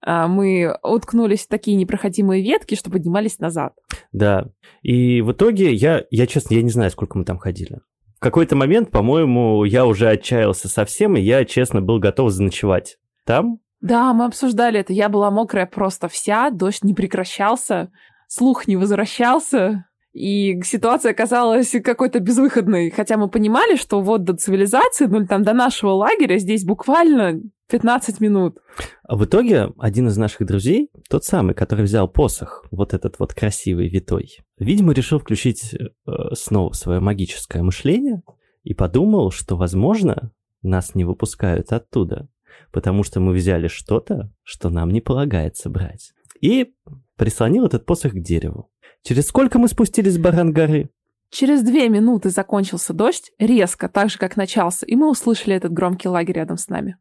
А, 0.00 0.28
мы 0.28 0.76
уткнулись 0.82 1.44
в 1.44 1.48
такие 1.48 1.76
непроходимые 1.76 2.42
ветки, 2.42 2.74
что 2.74 2.90
поднимались 2.90 3.38
назад. 3.38 3.74
Да. 4.12 4.50
И 4.82 5.20
в 5.22 5.32
итоге 5.32 5.72
я, 5.72 6.04
я 6.10 6.26
честно, 6.26 6.54
я 6.54 6.62
не 6.62 6.70
знаю, 6.70 6.90
сколько 6.90 7.16
мы 7.18 7.24
там 7.24 7.38
ходили. 7.38 7.80
Какой-то 8.24 8.56
момент, 8.56 8.90
по-моему, 8.90 9.64
я 9.64 9.84
уже 9.84 10.08
отчаялся 10.08 10.66
совсем, 10.66 11.14
и 11.14 11.20
я, 11.20 11.44
честно, 11.44 11.82
был 11.82 11.98
готов 11.98 12.30
заночевать 12.30 12.96
там. 13.26 13.58
Да, 13.82 14.14
мы 14.14 14.24
обсуждали 14.24 14.80
это. 14.80 14.94
Я 14.94 15.10
была 15.10 15.30
мокрая 15.30 15.66
просто 15.66 16.08
вся, 16.08 16.48
дождь 16.48 16.84
не 16.84 16.94
прекращался, 16.94 17.92
слух 18.26 18.66
не 18.66 18.76
возвращался. 18.76 19.84
И 20.14 20.58
ситуация 20.62 21.10
оказалась 21.12 21.76
какой-то 21.84 22.18
безвыходной. 22.18 22.88
Хотя 22.88 23.18
мы 23.18 23.28
понимали, 23.28 23.76
что 23.76 24.00
вот 24.00 24.24
до 24.24 24.34
цивилизации, 24.34 25.04
ну 25.04 25.18
или 25.18 25.26
там 25.26 25.42
до 25.42 25.52
нашего 25.52 25.90
лагеря 25.90 26.38
здесь 26.38 26.64
буквально 26.64 27.42
15 27.70 28.20
минут. 28.20 28.58
А 29.02 29.16
в 29.16 29.24
итоге 29.24 29.72
один 29.78 30.08
из 30.08 30.16
наших 30.16 30.46
друзей, 30.46 30.90
тот 31.08 31.24
самый, 31.24 31.54
который 31.54 31.84
взял 31.84 32.08
посох, 32.08 32.64
вот 32.70 32.94
этот 32.94 33.18
вот 33.18 33.34
красивый 33.34 33.88
витой, 33.88 34.38
видимо, 34.58 34.92
решил 34.92 35.18
включить 35.18 35.74
э, 35.74 35.88
снова 36.34 36.72
свое 36.72 37.00
магическое 37.00 37.62
мышление 37.62 38.22
и 38.62 38.74
подумал, 38.74 39.30
что, 39.30 39.56
возможно, 39.56 40.32
нас 40.62 40.94
не 40.94 41.04
выпускают 41.04 41.72
оттуда, 41.72 42.28
потому 42.72 43.02
что 43.02 43.20
мы 43.20 43.32
взяли 43.32 43.68
что-то, 43.68 44.30
что 44.42 44.70
нам 44.70 44.90
не 44.90 45.00
полагается 45.00 45.70
брать. 45.70 46.12
И 46.40 46.74
прислонил 47.16 47.66
этот 47.66 47.86
посох 47.86 48.12
к 48.12 48.20
дереву. 48.20 48.70
Через 49.02 49.26
сколько 49.26 49.58
мы 49.58 49.68
спустились 49.68 50.14
с 50.14 50.18
Барангары? 50.18 50.90
Через 51.30 51.62
две 51.62 51.88
минуты 51.88 52.30
закончился 52.30 52.92
дождь, 52.92 53.32
резко, 53.38 53.88
так 53.88 54.08
же, 54.08 54.18
как 54.18 54.36
начался, 54.36 54.86
и 54.86 54.94
мы 54.94 55.10
услышали 55.10 55.56
этот 55.56 55.72
громкий 55.72 56.08
лагерь 56.08 56.36
рядом 56.36 56.56
с 56.56 56.68
нами. 56.68 56.96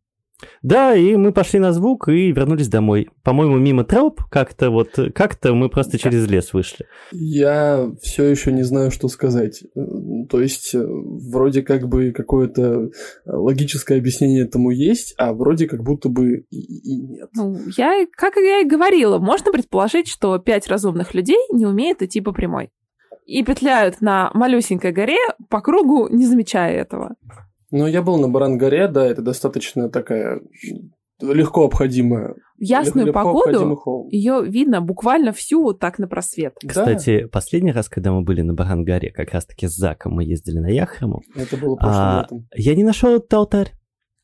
Да, 0.62 0.96
и 0.96 1.16
мы 1.16 1.32
пошли 1.32 1.60
на 1.60 1.74
звук 1.74 2.10
и 2.10 2.32
вернулись 2.32 2.68
домой. 2.68 3.10
По-моему, 3.24 3.58
мимо 3.58 3.84
троп 3.84 4.24
как-то 4.30 4.70
вот, 4.70 4.98
как-то 5.14 5.54
мы 5.54 5.70
просто 5.70 5.98
через 5.98 6.28
лес 6.28 6.54
вышли. 6.54 6.86
Я 7.12 7.90
все 8.02 8.26
еще 8.26 8.52
не 8.52 8.64
знаю, 8.64 8.92
что 8.92 9.08
сказать. 9.08 9.64
То 10.30 10.42
есть, 10.42 10.74
э, 10.76 10.86
вроде 10.86 11.62
как 11.62 11.88
бы 11.88 12.12
какое-то 12.12 12.90
логическое 13.26 13.98
объяснение 13.98 14.44
этому 14.44 14.72
есть, 14.72 15.14
а 15.18 15.34
вроде 15.34 15.68
как 15.68 15.84
будто 15.84 16.10
бы 16.10 16.46
и, 16.50 16.60
и 16.60 17.02
нет. 17.02 17.30
Ну, 17.36 17.58
я, 17.78 18.06
как 18.16 18.36
я 18.36 18.62
и 18.62 18.66
говорила, 18.66 19.20
можно 19.20 19.52
предположить, 19.52 20.08
что 20.08 20.38
пять 20.38 20.68
разумных 20.68 21.14
людей 21.14 21.40
не 21.52 21.66
умеют 21.66 22.02
идти 22.02 22.22
по 22.22 22.32
прямой. 22.32 22.70
И 23.26 23.44
петляют 23.44 24.02
на 24.02 24.32
малюсенькой 24.34 24.92
горе 24.92 25.18
по 25.50 25.62
кругу, 25.62 26.08
не 26.10 26.26
замечая 26.26 26.76
этого. 26.76 27.16
Ну, 27.74 27.88
я 27.88 28.04
был 28.04 28.20
на 28.20 28.30
Барангаре, 28.30 28.88
да, 28.88 29.04
это 29.04 29.24
достаточно 29.24 29.90
такая 29.90 30.42
легко 31.20 31.66
обходимая. 31.66 32.36
Ясную 32.60 33.08
легко 33.08 33.24
погоду 33.24 34.08
ее 34.12 34.44
видно 34.46 34.80
буквально 34.80 35.34
всю 35.34 35.64
вот 35.64 35.80
так 35.80 35.98
на 35.98 36.08
просвет. 36.08 36.54
Кстати, 36.64 37.22
да. 37.22 37.28
последний 37.30 37.72
раз, 37.72 37.90
когда 37.90 38.12
мы 38.12 38.22
были 38.22 38.44
на 38.44 38.54
Барангаре, 38.54 39.10
как 39.10 39.32
раз-таки 39.32 39.68
с 39.68 39.76
Заком 39.76 40.14
мы 40.14 40.24
ездили 40.24 40.60
на 40.60 40.68
Яхраму. 40.68 41.24
Это 41.36 41.58
было 41.58 41.76
прошлым 41.76 42.04
а, 42.06 42.22
летом. 42.22 42.48
Я 42.54 42.76
не 42.76 42.84
нашел 42.84 43.16
этот 43.16 43.34
алтарь. 43.34 43.74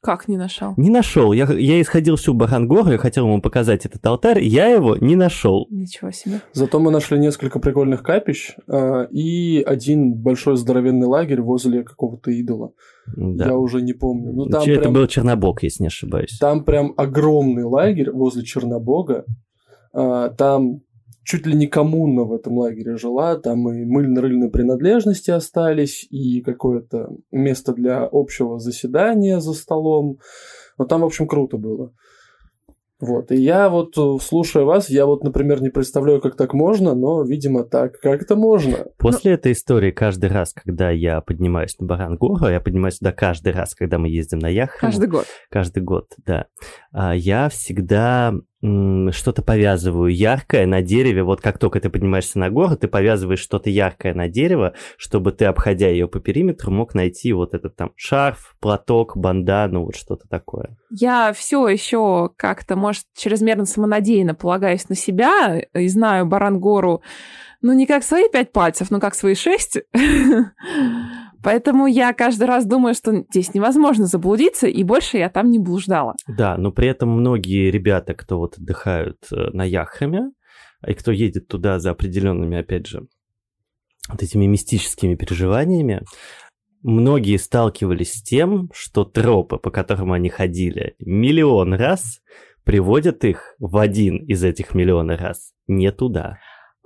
Как 0.01 0.29
не 0.29 0.38
нашел? 0.38 0.73
Не 0.77 0.89
нашел. 0.89 1.33
Я, 1.33 1.45
я 1.51 1.81
исходил 1.81 2.15
всю 2.15 2.33
Барангору, 2.33 2.89
я 2.91 2.97
хотел 2.97 3.25
ему 3.25 3.41
показать 3.41 3.85
этот 3.85 4.05
алтарь, 4.05 4.41
я 4.41 4.67
его 4.67 4.95
не 4.95 5.17
нашел. 5.17 5.67
Ничего 5.69 6.12
себе. 6.12 6.39
Зато 6.53 6.79
мы 6.79 6.89
нашли 6.89 7.19
несколько 7.19 7.59
прикольных 7.59 8.01
капищ 8.01 8.55
э, 8.67 9.07
и 9.12 9.62
один 9.62 10.13
большой 10.13 10.55
здоровенный 10.55 11.05
лагерь 11.05 11.41
возле 11.41 11.83
какого-то 11.83 12.31
идола. 12.31 12.71
Да. 13.17 13.47
Я 13.47 13.57
уже 13.57 13.81
не 13.81 13.91
помню. 13.91 14.31
Ну, 14.31 14.45
там 14.45 14.63
Это 14.63 14.79
прям, 14.79 14.93
был 14.93 15.07
Чернобог, 15.07 15.63
если 15.63 15.83
не 15.83 15.88
ошибаюсь. 15.88 16.38
Там 16.39 16.63
прям 16.63 16.93
огромный 16.95 17.63
лагерь 17.63 18.12
возле 18.12 18.45
Чернобога. 18.45 19.25
Э, 19.93 20.29
там 20.38 20.81
чуть 21.30 21.46
ли 21.46 21.54
не 21.54 21.68
коммуна 21.68 22.24
в 22.24 22.34
этом 22.34 22.58
лагере 22.58 22.98
жила, 22.98 23.36
там 23.36 23.72
и 23.72 23.86
мыльно-рыльные 23.86 24.50
принадлежности 24.50 25.30
остались, 25.30 26.08
и 26.10 26.42
какое-то 26.42 27.12
место 27.32 27.74
для 27.74 28.10
общего 28.12 28.58
заседания 28.58 29.39
за 29.39 29.54
столом. 29.54 30.18
Но 30.80 30.86
там, 30.86 31.02
в 31.02 31.06
общем, 31.06 31.28
круто 31.28 31.58
было. 31.58 31.94
Вот, 33.00 33.32
и 33.32 33.36
я 33.36 33.70
вот, 33.70 33.96
э, 33.96 34.18
слушая 34.22 34.63
вас, 34.63 34.89
я 34.89 35.06
вот, 35.06 35.24
например, 35.24 35.62
не 35.62 35.70
представляю, 35.70 36.20
как 36.20 36.36
так 36.36 36.54
можно, 36.54 36.96
но, 36.96 37.22
видимо, 37.22 37.63
так 37.63 38.00
как-то 38.02 38.36
можно. 38.36 38.88
После 38.98 39.30
но... 39.32 39.36
этой 39.36 39.52
истории 39.52 39.92
каждый 39.92 40.32
раз, 40.32 40.52
когда 40.54 40.89
я 40.89 41.22
поднимаюсь 41.22 41.78
на 41.80 41.86
Барангору, 41.86 42.50
я 42.50 42.60
поднимаюсь 42.60 42.96
сюда 42.96 43.12
каждый 43.13 43.54
раз, 43.54 43.76
когда 43.76 44.00
мы 44.00 44.10
ездим 44.10 44.39
на 44.39 44.50
Яхрам. 44.50 44.92
Каждый 44.92 45.08
год. 45.08 45.26
Каждый 45.50 45.84
год, 45.84 46.08
да. 46.26 46.48
А, 46.92 47.15
я 47.15 47.48
всегда 47.50 48.34
что-то 48.62 49.41
повязываю 49.41 50.13
яркое 50.13 50.65
на 50.65 50.82
дереве. 50.82 51.24
Вот 51.24 51.39
как 51.41 51.58
только 51.58 51.80
ты 51.80 51.89
поднимаешься 51.89 52.39
на 52.39 52.50
гору, 52.50 52.76
ты 52.76 52.88
повязываешь 52.88 53.39
что-то 53.39 53.69
яркое 53.69 54.13
на 54.13 54.28
дерево, 54.28 54.74
чтобы 54.98 55.32
ты, 55.32 55.45
обходя 55.45 55.88
ее 55.88 56.08
по 56.08 56.19
периметру, 56.19 56.72
мог 56.72 56.93
найти 56.93 57.32
вот 57.32 57.54
этот 57.54 57.76
там 57.78 57.93
шарф, 57.95 58.56
платок, 58.60 59.15
бандану, 59.15 59.86
вот 59.86 59.95
что-то 59.95 60.28
такое. 60.28 60.78
Я 60.89 61.32
все 61.34 61.67
еще 61.69 62.32
как-то, 62.36 62.76
может, 62.76 63.06
чрезмерно 63.15 63.65
самонадеянно 63.65 64.36
полагаюсь 64.36 64.89
на 64.89 64.95
себя 64.95 65.62
и 65.74 65.88
знаю 65.88 66.26
Барангору, 66.26 67.02
ну, 67.62 67.74
не 67.74 67.86
как 67.86 68.04
свои 68.04 68.30
пять 68.30 68.52
пальцев, 68.52 68.89
но 68.89 69.00
как 69.00 69.15
свои 69.15 69.36
шесть. 69.36 69.80
Поэтому 71.43 71.88
я 71.88 72.13
каждый 72.13 72.47
раз 72.47 72.65
думаю, 72.65 72.93
что 72.93 73.23
здесь 73.30 73.54
невозможно 73.54 74.06
заблудиться, 74.06 74.67
и 74.67 74.84
больше 74.84 75.17
я 75.17 75.30
там 75.30 75.49
не 75.49 75.60
блуждала. 75.60 76.15
Да, 76.28 76.58
но 76.58 76.71
при 76.71 76.89
этом 76.89 77.10
многие 77.10 77.71
ребята, 77.71 78.13
кто 78.13 78.39
вот 78.39 78.58
отдыхают 78.58 79.17
э, 79.32 79.49
на 79.52 79.63
Яхраме, 79.63 80.32
и 80.86 80.93
кто 80.93 81.12
едет 81.12 81.47
туда 81.47 81.80
за 81.80 81.91
определенными, 81.91 82.58
опять 82.58 82.88
же, 82.88 83.08
вот 84.10 84.23
этими 84.23 84.45
мистическими 84.45 85.15
переживаниями, 85.15 86.04
многие 86.82 87.38
сталкивались 87.38 88.13
с 88.13 88.23
тем, 88.23 88.69
что 88.73 89.04
тропы, 89.04 89.58
по 89.58 89.71
которым 89.71 90.12
они 90.13 90.30
ходили 90.30 90.95
миллион 90.99 91.73
раз, 91.73 92.21
приводят 92.63 93.23
их 93.23 93.56
в 93.60 93.78
один 93.78 94.17
из 94.25 94.43
этих 94.43 94.73
миллиона 94.73 95.17
раз 95.17 95.54
не 95.67 95.91
туда. 95.91 96.38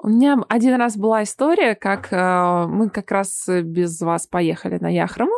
У 0.04 0.10
меня 0.10 0.38
один 0.50 0.76
раз 0.76 0.98
была 0.98 1.24
история, 1.24 1.76
как 1.76 2.12
э, 2.12 2.68
мы 2.68 2.90
как 2.90 3.10
раз 3.10 3.48
без 3.48 4.02
вас 4.02 4.28
поехали 4.28 4.78
на 4.78 4.94
Яхраму 4.94 5.32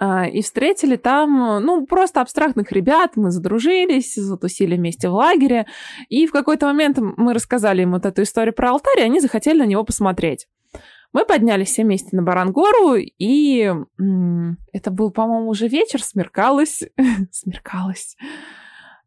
э, 0.00 0.30
и 0.30 0.40
встретили 0.40 0.94
там, 0.94 1.60
ну, 1.64 1.84
просто 1.84 2.20
абстрактных 2.20 2.70
ребят, 2.70 3.16
мы 3.16 3.32
задружились, 3.32 4.14
затусили 4.14 4.76
вместе 4.76 5.08
в 5.08 5.14
лагере, 5.14 5.66
и 6.08 6.28
в 6.28 6.30
какой-то 6.30 6.66
момент 6.66 6.98
мы 7.00 7.34
рассказали 7.34 7.82
им 7.82 7.90
вот 7.90 8.06
эту 8.06 8.22
историю 8.22 8.54
про 8.54 8.70
алтарь, 8.70 9.00
и 9.00 9.02
они 9.02 9.18
захотели 9.18 9.58
на 9.58 9.66
него 9.66 9.82
посмотреть. 9.82 10.46
Мы 11.12 11.24
поднялись 11.24 11.68
все 11.68 11.82
вместе 11.82 12.14
на 12.14 12.22
Барангору, 12.22 12.94
и 12.94 13.74
это 14.72 14.90
был, 14.92 15.10
по-моему, 15.10 15.48
уже 15.48 15.66
вечер, 15.66 16.04
смеркалось, 16.04 16.84
смеркалось. 17.32 18.16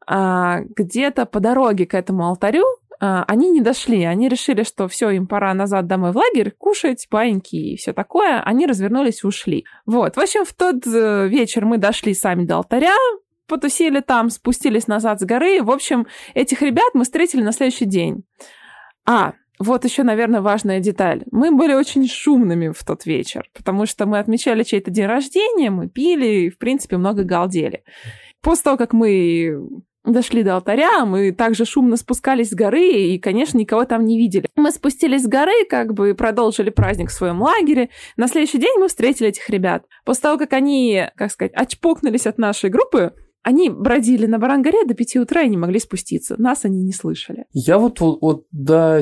А, 0.06 0.62
где-то 0.75 1.25
по 1.25 1.39
дороге 1.39 1.86
к 1.86 1.93
этому 1.93 2.25
алтарю 2.27 2.65
они 3.01 3.49
не 3.49 3.61
дошли. 3.61 4.03
Они 4.03 4.29
решили, 4.29 4.63
что 4.63 4.87
все, 4.87 5.09
им 5.09 5.25
пора 5.25 5.53
назад 5.55 5.87
домой 5.87 6.11
в 6.11 6.17
лагерь, 6.17 6.51
кушать, 6.51 7.07
паиньки 7.09 7.55
и 7.55 7.75
все 7.75 7.93
такое. 7.93 8.41
Они 8.43 8.67
развернулись 8.67 9.23
и 9.23 9.27
ушли. 9.27 9.65
Вот. 9.87 10.17
В 10.17 10.19
общем, 10.19 10.45
в 10.45 10.53
тот 10.53 10.85
э, 10.85 11.27
вечер 11.27 11.65
мы 11.65 11.79
дошли 11.79 12.13
сами 12.13 12.45
до 12.45 12.57
алтаря, 12.57 12.95
потусили 13.47 14.01
там, 14.01 14.29
спустились 14.29 14.87
назад 14.87 15.19
с 15.19 15.25
горы. 15.25 15.63
В 15.63 15.71
общем, 15.71 16.05
этих 16.35 16.61
ребят 16.61 16.91
мы 16.93 17.03
встретили 17.03 17.41
на 17.41 17.51
следующий 17.51 17.85
день. 17.85 18.23
А, 19.05 19.33
вот 19.57 19.83
еще, 19.83 20.03
наверное, 20.03 20.41
важная 20.41 20.79
деталь. 20.79 21.23
Мы 21.31 21.51
были 21.51 21.73
очень 21.73 22.07
шумными 22.07 22.69
в 22.69 22.83
тот 22.83 23.07
вечер, 23.07 23.49
потому 23.53 23.87
что 23.87 24.05
мы 24.05 24.19
отмечали 24.19 24.61
чей-то 24.63 24.91
день 24.91 25.07
рождения, 25.07 25.71
мы 25.71 25.89
пили 25.89 26.25
и, 26.25 26.49
в 26.49 26.59
принципе, 26.59 26.97
много 26.97 27.23
галдели. 27.23 27.83
После 28.41 28.63
того, 28.63 28.77
как 28.77 28.93
мы 28.93 29.59
дошли 30.05 30.43
до 30.43 30.55
алтаря, 30.55 31.05
мы 31.05 31.31
также 31.31 31.65
шумно 31.65 31.97
спускались 31.97 32.49
с 32.49 32.53
горы 32.53 32.91
и, 32.91 33.19
конечно, 33.19 33.57
никого 33.57 33.85
там 33.85 34.05
не 34.05 34.17
видели. 34.17 34.49
Мы 34.55 34.71
спустились 34.71 35.23
с 35.23 35.27
горы, 35.27 35.65
как 35.69 35.93
бы 35.93 36.15
продолжили 36.15 36.69
праздник 36.69 37.09
в 37.09 37.13
своем 37.13 37.41
лагере. 37.41 37.89
На 38.17 38.27
следующий 38.27 38.57
день 38.57 38.77
мы 38.79 38.87
встретили 38.87 39.29
этих 39.29 39.49
ребят. 39.49 39.85
После 40.05 40.23
того, 40.23 40.37
как 40.37 40.53
они, 40.53 41.07
как 41.15 41.31
сказать, 41.31 41.53
очпокнулись 41.53 42.27
от 42.27 42.37
нашей 42.37 42.69
группы, 42.69 43.13
они 43.43 43.69
бродили 43.69 44.25
на 44.25 44.38
Барангаре 44.38 44.86
до 44.86 44.93
пяти 44.93 45.19
утра 45.19 45.41
и 45.41 45.49
не 45.49 45.58
могли 45.58 45.80
спуститься. 45.80 46.36
Нас 46.39 46.65
они 46.65 46.84
не 46.84 46.93
слышали. 46.93 47.45
Я 47.54 47.80
вот, 47.80 47.99
вот, 47.99 48.19
вот 48.21 48.45
до 48.51 49.01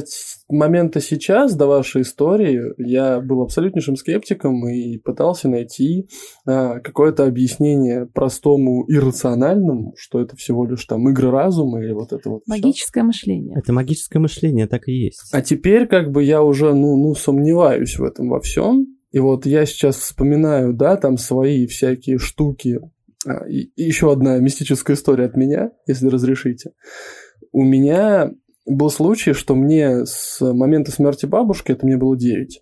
момента 0.49 1.01
сейчас, 1.01 1.55
до 1.55 1.67
вашей 1.67 2.03
истории, 2.03 2.73
я 2.77 3.19
был 3.19 3.41
абсолютнейшим 3.41 3.95
скептиком 3.95 4.67
и 4.67 4.97
пытался 4.97 5.49
найти 5.49 6.07
а, 6.45 6.79
какое-то 6.79 7.25
объяснение 7.25 8.05
простому 8.05 8.85
иррациональному, 8.87 9.93
что 9.97 10.21
это 10.21 10.35
всего 10.35 10.65
лишь 10.65 10.85
там 10.85 11.09
игры 11.09 11.31
разума 11.31 11.83
или 11.83 11.91
вот 11.91 12.13
это 12.13 12.29
вот. 12.29 12.43
Магическое 12.47 13.01
всё. 13.01 13.07
мышление. 13.07 13.57
Это 13.57 13.73
магическое 13.73 14.19
мышление, 14.19 14.67
так 14.67 14.87
и 14.87 14.93
есть. 14.93 15.33
А 15.33 15.41
теперь 15.41 15.87
как 15.87 16.11
бы 16.11 16.23
я 16.23 16.41
уже, 16.41 16.73
ну, 16.73 16.95
ну, 16.97 17.13
сомневаюсь 17.13 17.97
в 17.97 18.03
этом 18.03 18.29
во 18.29 18.39
всем. 18.39 18.87
И 19.11 19.19
вот 19.19 19.45
я 19.45 19.65
сейчас 19.65 19.97
вспоминаю, 19.97 20.73
да, 20.73 20.95
там 20.95 21.17
свои 21.17 21.65
всякие 21.65 22.19
штуки, 22.19 22.79
и, 23.47 23.71
еще 23.75 24.11
одна 24.11 24.37
мистическая 24.39 24.95
история 24.95 25.25
от 25.25 25.35
меня, 25.35 25.71
если 25.87 26.07
разрешите. 26.07 26.71
У 27.51 27.63
меня 27.63 28.31
был 28.65 28.89
случай, 28.89 29.33
что 29.33 29.55
мне 29.55 30.05
с 30.05 30.39
момента 30.41 30.91
смерти 30.91 31.25
бабушки, 31.25 31.71
это 31.71 31.85
мне 31.85 31.97
было 31.97 32.17
9, 32.17 32.61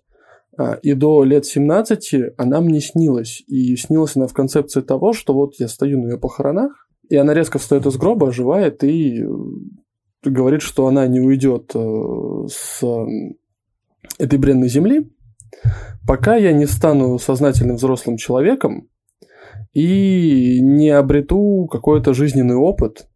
а, 0.58 0.74
и 0.82 0.94
до 0.94 1.22
лет 1.22 1.46
17 1.46 2.34
она 2.36 2.60
мне 2.60 2.80
снилась. 2.80 3.42
И 3.46 3.76
снилась 3.76 4.16
она 4.16 4.26
в 4.26 4.34
концепции 4.34 4.80
того, 4.80 5.12
что 5.12 5.32
вот 5.32 5.54
я 5.58 5.68
стою 5.68 6.00
на 6.02 6.08
ее 6.08 6.18
похоронах, 6.18 6.88
и 7.08 7.16
она 7.16 7.32
резко 7.32 7.58
встает 7.58 7.86
из 7.86 7.96
гроба, 7.96 8.28
оживает 8.28 8.82
и 8.82 9.22
э, 9.22 9.28
говорит, 10.24 10.62
что 10.62 10.86
она 10.88 11.06
не 11.06 11.20
уйдет 11.20 11.72
э, 11.74 12.46
с 12.50 12.84
этой 14.18 14.38
бренной 14.38 14.68
земли, 14.68 15.10
пока 16.06 16.36
я 16.36 16.52
не 16.52 16.66
стану 16.66 17.18
сознательным 17.18 17.76
взрослым 17.76 18.16
человеком, 18.16 18.88
и 19.72 20.60
не 20.60 20.90
обрету 20.90 21.66
какой-то 21.70 22.14
жизненный 22.14 22.56
опыт. 22.56 23.08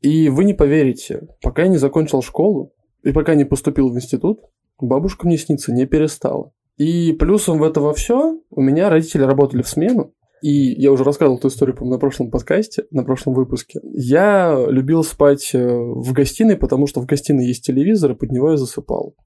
И 0.00 0.28
вы 0.28 0.44
не 0.44 0.54
поверите, 0.54 1.28
пока 1.42 1.62
я 1.62 1.68
не 1.68 1.78
закончил 1.78 2.22
школу 2.22 2.72
и 3.02 3.12
пока 3.12 3.34
не 3.34 3.44
поступил 3.44 3.90
в 3.90 3.96
институт, 3.96 4.40
бабушка 4.80 5.26
мне 5.26 5.38
снится 5.38 5.72
не 5.72 5.86
перестала. 5.86 6.52
И 6.76 7.12
плюсом 7.12 7.58
в 7.58 7.64
это 7.64 7.80
во 7.80 7.92
все 7.92 8.40
у 8.50 8.60
меня 8.60 8.88
родители 8.88 9.22
работали 9.22 9.62
в 9.62 9.68
смену, 9.68 10.14
и 10.42 10.50
я 10.80 10.92
уже 10.92 11.02
рассказывал 11.02 11.38
эту 11.38 11.48
историю, 11.48 11.76
на 11.80 11.98
прошлом 11.98 12.30
подкасте, 12.30 12.84
на 12.92 13.02
прошлом 13.02 13.34
выпуске. 13.34 13.80
Я 13.82 14.66
любил 14.68 15.02
спать 15.02 15.50
э, 15.52 15.66
в 15.66 16.12
гостиной, 16.12 16.56
потому 16.56 16.86
что 16.86 17.00
в 17.00 17.06
гостиной 17.06 17.46
есть 17.46 17.64
телевизор, 17.64 18.12
и 18.12 18.14
под 18.14 18.30
него 18.30 18.52
я 18.52 18.56
засыпал. 18.56 19.16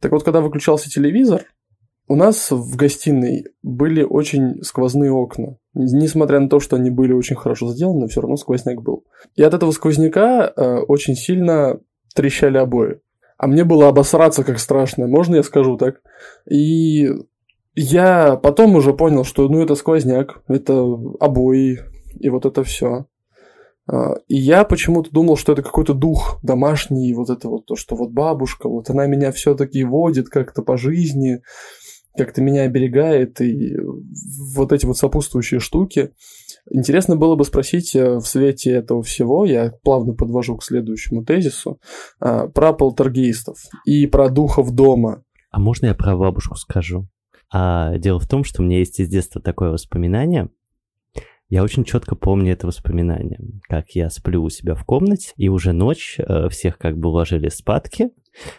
Так 0.00 0.12
вот, 0.12 0.22
когда 0.22 0.40
выключался 0.40 0.88
телевизор, 0.88 1.44
у 2.08 2.14
нас 2.14 2.50
в 2.50 2.76
гостиной 2.76 3.44
были 3.62 4.02
очень 4.02 4.62
сквозные 4.62 5.12
окна. 5.12 5.58
Несмотря 5.78 6.40
на 6.40 6.48
то, 6.48 6.58
что 6.58 6.76
они 6.76 6.88
были 6.88 7.12
очень 7.12 7.36
хорошо 7.36 7.68
сделаны, 7.68 8.08
все 8.08 8.22
равно 8.22 8.36
сквозняк 8.36 8.80
был. 8.80 9.04
И 9.34 9.42
от 9.42 9.52
этого 9.52 9.72
сквозняка 9.72 10.50
э, 10.56 10.78
очень 10.78 11.14
сильно 11.14 11.78
трещали 12.14 12.56
обои. 12.56 13.00
А 13.36 13.46
мне 13.46 13.62
было 13.62 13.88
обосраться 13.88 14.42
как 14.42 14.58
страшно, 14.58 15.06
можно 15.06 15.36
я 15.36 15.42
скажу 15.42 15.76
так? 15.76 16.00
И 16.50 17.10
я 17.74 18.36
потом 18.36 18.74
уже 18.76 18.94
понял, 18.94 19.22
что 19.24 19.46
ну 19.50 19.62
это 19.62 19.74
сквозняк, 19.74 20.42
это 20.48 20.80
обои, 21.20 21.80
и 22.18 22.30
вот 22.30 22.46
это 22.46 22.64
все. 22.64 23.04
А, 23.86 24.14
и 24.28 24.36
я 24.36 24.64
почему-то 24.64 25.10
думал, 25.10 25.36
что 25.36 25.52
это 25.52 25.62
какой-то 25.62 25.92
дух 25.92 26.38
домашний, 26.42 27.12
вот 27.12 27.28
это 27.28 27.50
вот 27.50 27.66
то, 27.66 27.76
что 27.76 27.96
вот 27.96 28.12
бабушка, 28.12 28.66
вот 28.66 28.88
она 28.88 29.06
меня 29.06 29.30
все-таки 29.30 29.84
водит 29.84 30.30
как-то 30.30 30.62
по 30.62 30.78
жизни, 30.78 31.42
как-то 32.16 32.42
меня 32.42 32.62
оберегает, 32.62 33.40
и 33.40 33.76
вот 34.54 34.72
эти 34.72 34.86
вот 34.86 34.96
сопутствующие 34.96 35.60
штуки. 35.60 36.10
Интересно 36.70 37.16
было 37.16 37.36
бы 37.36 37.44
спросить 37.44 37.94
э, 37.94 38.16
в 38.16 38.26
свете 38.26 38.72
этого 38.72 39.02
всего, 39.02 39.44
я 39.44 39.72
плавно 39.82 40.14
подвожу 40.14 40.56
к 40.56 40.64
следующему 40.64 41.24
тезису, 41.24 41.80
а, 42.18 42.48
про 42.48 42.72
полтергейстов 42.72 43.58
и 43.84 44.06
про 44.06 44.28
духов 44.28 44.72
дома. 44.72 45.22
А 45.50 45.60
можно 45.60 45.86
я 45.86 45.94
про 45.94 46.16
бабушку 46.16 46.56
скажу? 46.56 47.08
А, 47.52 47.96
дело 47.98 48.18
в 48.18 48.26
том, 48.26 48.42
что 48.42 48.62
у 48.62 48.64
меня 48.64 48.78
есть 48.78 48.98
из 48.98 49.08
детства 49.08 49.40
такое 49.40 49.70
воспоминание. 49.70 50.48
Я 51.48 51.62
очень 51.62 51.84
четко 51.84 52.16
помню 52.16 52.52
это 52.52 52.66
воспоминание, 52.66 53.38
как 53.68 53.90
я 53.90 54.10
сплю 54.10 54.42
у 54.42 54.50
себя 54.50 54.74
в 54.74 54.84
комнате, 54.84 55.32
и 55.36 55.48
уже 55.48 55.72
ночь, 55.72 56.16
э, 56.18 56.48
всех 56.48 56.76
как 56.76 56.98
бы 56.98 57.08
уложили 57.08 57.48
спадки, 57.48 58.10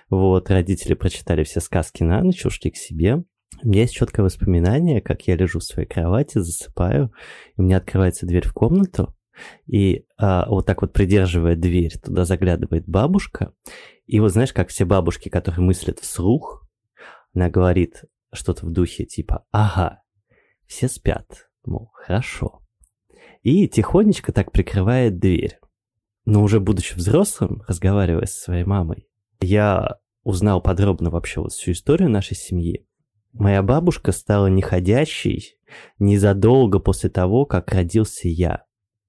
вот, 0.09 0.49
родители 0.49 0.93
прочитали 0.93 1.43
все 1.43 1.59
сказки 1.59 2.03
на 2.03 2.23
ночь, 2.23 2.45
ушли 2.45 2.71
к 2.71 2.77
себе, 2.77 3.23
у 3.63 3.67
меня 3.67 3.81
есть 3.81 3.93
четкое 3.93 4.23
воспоминание, 4.23 5.01
как 5.01 5.27
я 5.27 5.35
лежу 5.35 5.59
в 5.59 5.63
своей 5.63 5.87
кровати, 5.87 6.39
засыпаю, 6.39 7.11
и 7.55 7.61
у 7.61 7.63
меня 7.63 7.77
открывается 7.77 8.25
дверь 8.25 8.47
в 8.47 8.53
комнату, 8.53 9.15
и 9.65 10.05
а, 10.17 10.47
вот 10.49 10.65
так 10.65 10.81
вот 10.81 10.93
придерживая 10.93 11.55
дверь, 11.55 11.97
туда 11.99 12.25
заглядывает 12.25 12.87
бабушка, 12.87 13.53
и 14.05 14.19
вот 14.19 14.31
знаешь, 14.31 14.53
как 14.53 14.69
все 14.69 14.85
бабушки, 14.85 15.29
которые 15.29 15.61
мыслят 15.61 15.99
вслух, 15.99 16.67
она 17.33 17.49
говорит 17.49 18.03
что-то 18.33 18.65
в 18.65 18.71
духе 18.71 19.05
типа 19.05 19.45
«Ага, 19.51 20.01
все 20.65 20.87
спят, 20.87 21.49
мол, 21.65 21.91
хорошо». 21.93 22.61
И 23.43 23.67
тихонечко 23.67 24.31
так 24.31 24.51
прикрывает 24.51 25.19
дверь. 25.19 25.59
Но 26.25 26.43
уже 26.43 26.59
будучи 26.59 26.95
взрослым, 26.95 27.63
разговаривая 27.67 28.25
со 28.25 28.41
своей 28.41 28.65
мамой, 28.65 29.07
я 29.39 29.99
узнал 30.23 30.61
подробно 30.61 31.09
вообще 31.09 31.39
вот 31.39 31.53
всю 31.53 31.71
историю 31.71 32.09
нашей 32.09 32.35
семьи. 32.35 32.85
Моя 33.39 33.61
бабушка 33.61 34.11
стала 34.11 34.47
неходящей 34.47 35.57
незадолго 35.99 36.79
после 36.79 37.09
того, 37.09 37.45
как 37.45 37.71
родился 37.71 38.27
я. 38.27 38.63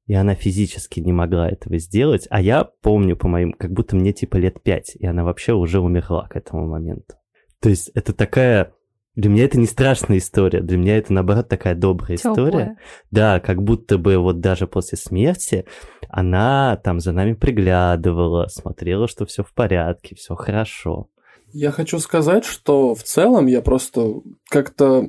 И 0.06 0.14
она 0.14 0.34
физически 0.34 1.00
не 1.00 1.12
могла 1.12 1.48
этого 1.48 1.78
сделать. 1.78 2.26
А 2.30 2.40
я 2.40 2.64
помню 2.64 3.16
по 3.16 3.28
моим, 3.28 3.52
как 3.52 3.72
будто 3.72 3.94
мне 3.94 4.12
типа 4.12 4.36
лет 4.36 4.62
пять, 4.62 4.96
и 4.96 5.06
она 5.06 5.22
вообще 5.22 5.52
уже 5.52 5.80
умерла 5.80 6.26
к 6.28 6.36
этому 6.36 6.66
моменту. 6.66 7.14
То 7.60 7.68
есть 7.68 7.90
это 7.94 8.12
такая... 8.12 8.72
Для 9.14 9.30
меня 9.30 9.44
это 9.44 9.58
не 9.58 9.66
страшная 9.66 10.18
история, 10.18 10.60
для 10.60 10.78
меня 10.78 10.96
это, 10.96 11.12
наоборот, 11.12 11.48
такая 11.48 11.74
добрая 11.74 12.16
Теплая. 12.16 12.32
история. 12.46 12.76
Да, 13.10 13.40
как 13.40 13.60
будто 13.64 13.98
бы 13.98 14.16
вот 14.16 14.38
даже 14.38 14.68
после 14.68 14.96
смерти 14.96 15.64
она 16.08 16.76
там 16.76 17.00
за 17.00 17.10
нами 17.10 17.32
приглядывала, 17.32 18.46
смотрела, 18.46 19.08
что 19.08 19.26
все 19.26 19.42
в 19.42 19.52
порядке, 19.52 20.14
все 20.14 20.36
хорошо. 20.36 21.08
Я 21.52 21.70
хочу 21.70 21.98
сказать, 21.98 22.44
что 22.44 22.94
в 22.94 23.02
целом 23.02 23.46
я 23.46 23.62
просто 23.62 24.20
как-то 24.50 25.08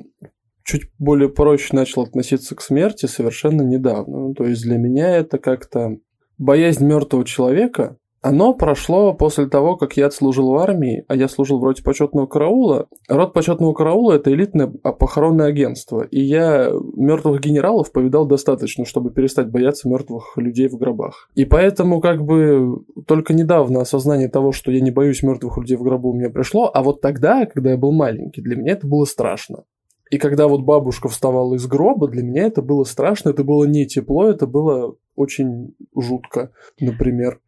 чуть 0.64 0.90
более 0.98 1.28
проще 1.28 1.74
начал 1.74 2.02
относиться 2.02 2.54
к 2.54 2.62
смерти 2.62 3.06
совершенно 3.06 3.62
недавно. 3.62 4.28
Ну, 4.28 4.34
то 4.34 4.44
есть 4.44 4.62
для 4.62 4.78
меня 4.78 5.16
это 5.16 5.38
как-то 5.38 5.96
боязнь 6.38 6.84
мертвого 6.86 7.24
человека, 7.24 7.96
оно 8.22 8.52
прошло 8.54 9.14
после 9.14 9.46
того, 9.46 9.76
как 9.76 9.96
я 9.96 10.06
отслужил 10.06 10.50
в 10.50 10.56
армии, 10.56 11.04
а 11.08 11.16
я 11.16 11.26
служил 11.28 11.58
в 11.58 11.64
роте 11.64 11.82
почетного 11.82 12.26
караула. 12.26 12.86
Род 13.08 13.32
почетного 13.32 13.72
караула– 13.72 14.12
это 14.14 14.32
элитное 14.32 14.66
похоронное 14.66 15.46
агентство, 15.46 16.02
и 16.02 16.20
я 16.20 16.70
мертвых 16.96 17.40
генералов 17.40 17.92
повидал 17.92 18.26
достаточно, 18.26 18.84
чтобы 18.84 19.10
перестать 19.10 19.50
бояться 19.50 19.88
мертвых 19.88 20.36
людей 20.36 20.68
в 20.68 20.76
гробах. 20.76 21.30
И 21.34 21.46
поэтому 21.46 22.00
как 22.00 22.22
бы 22.22 22.84
только 23.06 23.32
недавно 23.32 23.80
осознание 23.80 24.28
того, 24.28 24.52
что 24.52 24.70
я 24.70 24.80
не 24.80 24.90
боюсь 24.90 25.22
мертвых 25.22 25.56
людей 25.56 25.76
в 25.76 25.82
гробу, 25.82 26.10
у 26.10 26.14
меня 26.14 26.28
пришло, 26.28 26.70
а 26.72 26.82
вот 26.82 27.00
тогда, 27.00 27.46
когда 27.46 27.70
я 27.70 27.78
был 27.78 27.92
маленький, 27.92 28.42
для 28.42 28.56
меня 28.56 28.72
это 28.72 28.86
было 28.86 29.06
страшно. 29.06 29.64
И 30.10 30.18
когда 30.18 30.48
вот 30.48 30.62
бабушка 30.62 31.08
вставала 31.08 31.54
из 31.54 31.66
гроба, 31.66 32.08
для 32.08 32.22
меня 32.22 32.42
это 32.42 32.62
было 32.62 32.84
страшно, 32.84 33.30
это 33.30 33.44
было 33.44 33.64
не 33.64 33.86
тепло, 33.86 34.28
это 34.28 34.46
было 34.46 34.96
очень 35.14 35.74
жутко, 35.96 36.50
например. 36.80 37.40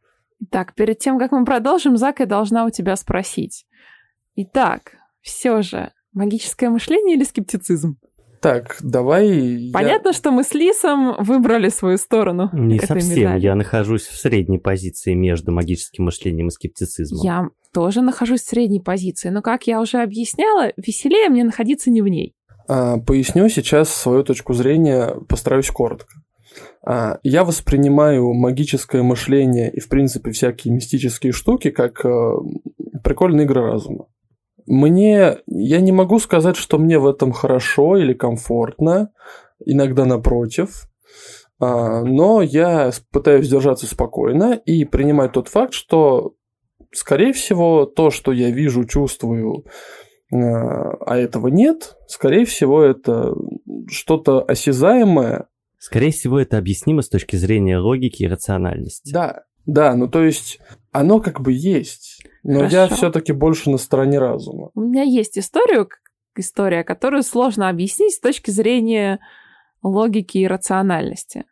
Так, 0.51 0.75
перед 0.75 0.99
тем, 0.99 1.19
как 1.19 1.33
мы 1.33 1.45
продолжим, 1.45 1.97
Зак, 1.97 2.21
я 2.21 2.27
должна 2.27 2.65
у 2.65 2.71
тебя 2.71 2.97
спросить. 2.97 3.65
Итак, 4.35 4.93
все 5.21 5.63
же, 5.63 5.93
магическое 6.13 6.69
мышление 6.69 7.17
или 7.17 7.25
скептицизм? 7.25 7.99
Так, 8.41 8.79
давай... 8.81 9.71
Понятно, 9.73 10.09
я... 10.09 10.13
что 10.13 10.33
мы 10.33 10.43
с 10.43 10.53
Лисом 10.53 11.15
выбрали 11.21 11.69
свою 11.69 11.97
сторону. 11.97 12.51
Не 12.53 12.81
совсем. 12.81 13.37
Я 13.37 13.55
нахожусь 13.55 14.03
в 14.03 14.19
средней 14.19 14.59
позиции 14.59 15.15
между 15.15 15.53
магическим 15.53 16.07
мышлением 16.07 16.49
и 16.49 16.51
скептицизмом. 16.51 17.23
Я 17.23 17.49
тоже 17.73 18.01
нахожусь 18.01 18.41
в 18.41 18.49
средней 18.49 18.81
позиции, 18.81 19.29
но, 19.29 19.43
как 19.43 19.69
я 19.69 19.81
уже 19.81 20.03
объясняла, 20.03 20.73
веселее 20.77 21.29
мне 21.29 21.45
находиться 21.45 21.89
не 21.91 22.03
в 22.03 22.09
ней. 22.09 22.35
А, 22.67 22.99
поясню 22.99 23.49
сейчас 23.49 23.95
свою 23.95 24.25
точку 24.25 24.55
зрения, 24.55 25.15
постараюсь 25.29 25.71
коротко. 25.71 26.13
А, 26.85 27.19
я 27.23 27.45
воспринимаю 27.45 28.33
магическое 28.33 29.03
мышление 29.03 29.71
и, 29.73 29.81
в 29.81 29.89
принципе, 29.89 30.33
всякие 30.33 30.75
мистические 30.75 31.33
штуки 31.33 31.71
как 31.71 32.05
э, 32.05 32.33
прикольные 33.05 33.45
игры 33.45 33.63
разума. 33.63 34.07
Мне... 34.67 35.39
Я 35.47 35.81
не 35.81 35.93
могу 35.93 36.19
сказать, 36.19 36.57
что 36.57 36.79
мне 36.79 36.99
в 36.99 37.07
этом 37.07 37.33
хорошо 37.33 37.97
или 37.97 38.15
комфортно, 38.15 39.11
иногда 39.65 40.05
напротив, 40.05 40.89
а, 41.61 42.03
но 42.03 42.43
я 42.43 42.91
пытаюсь 43.13 43.49
держаться 43.49 43.87
спокойно 43.87 44.55
и 44.55 44.85
принимать 44.85 45.33
тот 45.33 45.49
факт, 45.49 45.75
что, 45.75 46.35
скорее 46.93 47.33
всего, 47.33 47.87
то, 47.87 48.11
что 48.11 48.33
я 48.33 48.51
вижу, 48.51 48.85
чувствую, 48.85 49.65
э, 50.33 50.37
а 50.37 51.17
этого 51.17 51.47
нет, 51.47 51.97
скорее 52.09 52.45
всего, 52.47 52.83
это 52.83 53.35
что-то 53.89 54.41
осязаемое, 54.43 55.47
Скорее 55.83 56.13
всего, 56.13 56.39
это 56.39 56.59
объяснимо 56.59 57.03
с 57.03 57.09
точки 57.09 57.35
зрения 57.35 57.77
логики 57.77 58.23
и 58.23 58.29
рациональности. 58.29 59.13
Да, 59.13 59.43
да, 59.67 59.97
ну 59.97 60.07
то 60.07 60.23
есть 60.23 60.61
оно 60.93 61.19
как 61.19 61.41
бы 61.41 61.53
есть, 61.53 62.25
но 62.45 62.61
Хорошо. 62.61 62.77
я 62.77 62.87
все-таки 62.87 63.33
больше 63.33 63.69
на 63.69 63.79
стороне 63.79 64.21
разума. 64.21 64.71
У 64.77 64.81
меня 64.81 65.03
есть 65.03 65.37
историю, 65.37 65.89
история, 66.37 66.85
которую 66.85 67.25
сложно 67.25 67.69
объяснить 67.69 68.15
с 68.15 68.21
точки 68.21 68.53
зрения 68.53 69.19
логики 69.83 70.39
и 70.39 70.47
рациональности. 70.47 71.47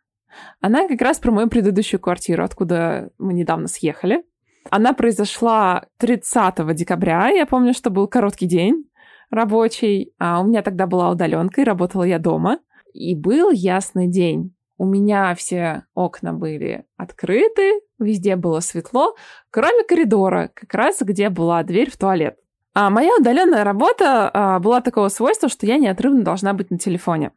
Она 0.61 0.87
как 0.87 1.01
раз 1.01 1.19
про 1.19 1.31
мою 1.31 1.49
предыдущую 1.49 1.99
квартиру, 1.99 2.45
откуда 2.45 3.09
мы 3.17 3.33
недавно 3.33 3.67
съехали. 3.67 4.23
Она 4.69 4.93
произошла 4.93 5.87
30 5.97 6.73
декабря. 6.73 7.27
Я 7.27 7.45
помню, 7.45 7.73
что 7.73 7.89
был 7.89 8.07
короткий 8.07 8.45
день 8.45 8.85
рабочий. 9.29 10.13
А 10.19 10.39
у 10.39 10.45
меня 10.45 10.61
тогда 10.61 10.87
была 10.87 11.09
удаленка, 11.09 11.59
и 11.59 11.65
работала 11.65 12.03
я 12.03 12.17
дома. 12.17 12.59
И 12.93 13.15
был 13.15 13.51
ясный 13.51 14.07
день. 14.07 14.55
У 14.77 14.85
меня 14.85 15.35
все 15.35 15.85
окна 15.93 16.33
были 16.33 16.85
открыты, 16.97 17.81
везде 17.99 18.35
было 18.35 18.61
светло, 18.61 19.15
кроме 19.51 19.83
коридора, 19.83 20.49
как 20.53 20.73
раз 20.73 21.01
где 21.01 21.29
была 21.29 21.61
дверь 21.63 21.91
в 21.91 21.97
туалет. 21.97 22.37
А 22.73 22.89
моя 22.89 23.15
удаленная 23.19 23.63
работа 23.63 24.31
а, 24.33 24.59
была 24.59 24.81
такого 24.81 25.09
свойства, 25.09 25.49
что 25.49 25.65
я 25.65 25.77
неотрывно 25.77 26.23
должна 26.23 26.53
быть 26.53 26.71
на 26.71 26.77
телефоне. 26.77 27.31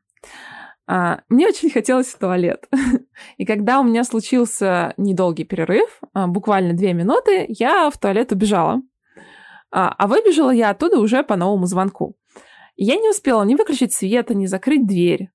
А, 0.87 1.21
мне 1.29 1.49
очень 1.49 1.71
хотелось 1.71 2.09
в 2.09 2.19
туалет. 2.19 2.69
И 3.37 3.45
когда 3.45 3.81
у 3.81 3.85
меня 3.85 4.05
случился 4.05 4.95
недолгий 4.97 5.45
перерыв, 5.45 6.01
а, 6.13 6.27
буквально 6.27 6.75
две 6.75 6.93
минуты, 6.93 7.47
я 7.49 7.91
в 7.91 7.99
туалет 7.99 8.33
убежала. 8.33 8.83
А, 9.71 9.95
а 9.99 10.07
выбежала 10.07 10.51
я 10.51 10.71
оттуда 10.71 10.99
уже 10.99 11.25
по 11.25 11.37
новому 11.37 11.67
звонку. 11.67 12.17
Я 12.77 12.97
не 12.97 13.09
успела 13.09 13.43
ни 13.43 13.55
выключить 13.55 13.93
свет, 13.93 14.31
ни 14.31 14.47
закрыть 14.47 14.87
дверь. 14.87 15.31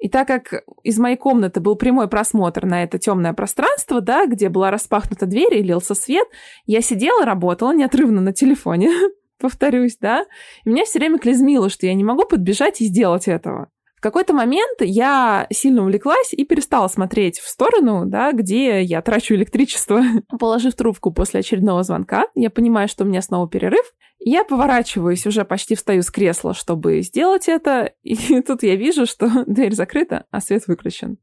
И 0.00 0.08
так 0.08 0.26
как 0.26 0.64
из 0.82 0.98
моей 0.98 1.16
комнаты 1.16 1.60
был 1.60 1.76
прямой 1.76 2.08
просмотр 2.08 2.64
на 2.64 2.82
это 2.82 2.98
темное 2.98 3.34
пространство, 3.34 4.00
да, 4.00 4.26
где 4.26 4.48
была 4.48 4.70
распахнута 4.70 5.26
дверь 5.26 5.58
и 5.58 5.62
лился 5.62 5.94
свет, 5.94 6.26
я 6.64 6.80
сидела, 6.80 7.26
работала 7.26 7.72
неотрывно 7.74 8.22
на 8.22 8.32
телефоне, 8.32 8.90
повторюсь, 9.38 9.98
да, 10.00 10.24
и 10.64 10.70
меня 10.70 10.84
все 10.86 10.98
время 10.98 11.18
клизмило, 11.18 11.68
что 11.68 11.86
я 11.86 11.94
не 11.94 12.02
могу 12.02 12.24
подбежать 12.24 12.80
и 12.80 12.86
сделать 12.86 13.28
этого. 13.28 13.68
В 14.00 14.02
какой-то 14.02 14.32
момент 14.32 14.78
я 14.80 15.46
сильно 15.50 15.82
увлеклась 15.82 16.32
и 16.32 16.46
перестала 16.46 16.88
смотреть 16.88 17.38
в 17.38 17.46
сторону, 17.46 18.06
да, 18.06 18.32
где 18.32 18.80
я 18.80 19.02
трачу 19.02 19.34
электричество. 19.34 20.02
Положив 20.38 20.74
трубку 20.74 21.12
после 21.12 21.40
очередного 21.40 21.82
звонка, 21.82 22.24
я 22.34 22.48
понимаю, 22.48 22.88
что 22.88 23.04
у 23.04 23.06
меня 23.06 23.20
снова 23.20 23.46
перерыв. 23.46 23.84
Я 24.18 24.44
поворачиваюсь, 24.44 25.26
уже 25.26 25.44
почти 25.44 25.74
встаю 25.74 26.00
с 26.00 26.10
кресла, 26.10 26.54
чтобы 26.54 27.02
сделать 27.02 27.46
это, 27.46 27.92
и 28.02 28.40
тут 28.40 28.62
я 28.62 28.74
вижу, 28.74 29.04
что 29.04 29.44
дверь 29.46 29.74
закрыта, 29.74 30.24
а 30.30 30.40
свет 30.40 30.66
выключен. 30.66 31.18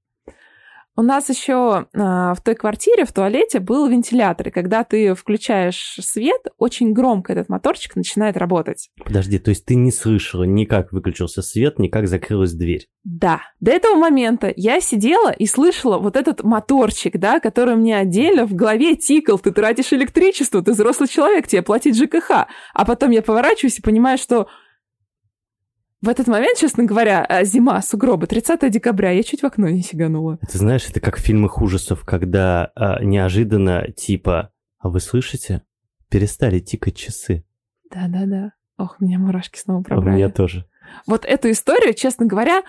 У 0.99 1.03
нас 1.03 1.29
еще 1.29 1.85
а, 1.93 2.33
в 2.33 2.41
той 2.41 2.55
квартире, 2.55 3.05
в 3.05 3.13
туалете 3.13 3.59
был 3.59 3.87
вентилятор, 3.87 4.47
и 4.47 4.51
когда 4.51 4.83
ты 4.83 5.13
включаешь 5.13 5.99
свет, 6.01 6.41
очень 6.57 6.91
громко 6.91 7.33
этот 7.33 7.49
моторчик 7.49 7.95
начинает 7.95 8.35
работать. 8.35 8.89
Подожди, 9.05 9.37
то 9.37 9.49
есть 9.49 9.63
ты 9.65 9.75
не 9.75 9.91
слышала 9.91 10.43
ни 10.43 10.65
как 10.65 10.91
выключился 10.91 11.43
свет, 11.43 11.77
ни 11.77 11.87
как 11.87 12.07
закрылась 12.07 12.53
дверь? 12.53 12.87
Да. 13.03 13.41
До 13.59 13.69
этого 13.69 13.95
момента 13.95 14.51
я 14.55 14.81
сидела 14.81 15.31
и 15.31 15.45
слышала 15.45 15.99
вот 15.99 16.15
этот 16.15 16.43
моторчик, 16.43 17.19
да, 17.19 17.39
который 17.39 17.75
мне 17.75 17.95
отдельно 17.95 18.47
в 18.47 18.55
голове 18.55 18.95
тикал. 18.95 19.37
Ты 19.37 19.51
тратишь 19.51 19.93
электричество, 19.93 20.63
ты 20.63 20.71
взрослый 20.71 21.07
человек, 21.07 21.47
тебе 21.47 21.61
платить 21.61 21.95
ЖКХ. 21.95 22.47
А 22.73 22.85
потом 22.85 23.11
я 23.11 23.21
поворачиваюсь 23.21 23.77
и 23.77 23.83
понимаю, 23.83 24.17
что 24.17 24.47
в 26.01 26.09
этот 26.09 26.27
момент, 26.27 26.57
честно 26.57 26.83
говоря, 26.83 27.25
э, 27.27 27.43
зима, 27.43 27.81
сугробы, 27.81 28.27
30 28.27 28.69
декабря, 28.69 29.11
я 29.11 29.23
чуть 29.23 29.41
в 29.41 29.45
окно 29.45 29.67
не 29.67 29.81
сиганула. 29.81 30.37
Ты 30.49 30.57
знаешь, 30.57 30.87
это 30.89 30.99
как 30.99 31.17
в 31.17 31.21
фильмах 31.21 31.59
ужасов, 31.59 32.05
когда 32.05 32.71
а, 32.75 33.03
неожиданно 33.03 33.91
типа, 33.91 34.51
а 34.77 34.89
вы 34.89 34.99
слышите? 34.99 35.63
Перестали 36.09 36.59
тикать 36.59 36.95
часы. 36.95 37.43
Да-да-да. 37.91 38.51
Ох, 38.77 38.99
меня 38.99 39.17
мурашки 39.17 39.57
снова 39.57 39.81
пробрали. 39.81 40.13
У 40.13 40.17
меня 40.17 40.29
тоже. 40.29 40.65
Вот 41.07 41.25
эту 41.25 41.49
историю, 41.49 41.95
честно 41.95 42.27
говоря, 42.27 42.61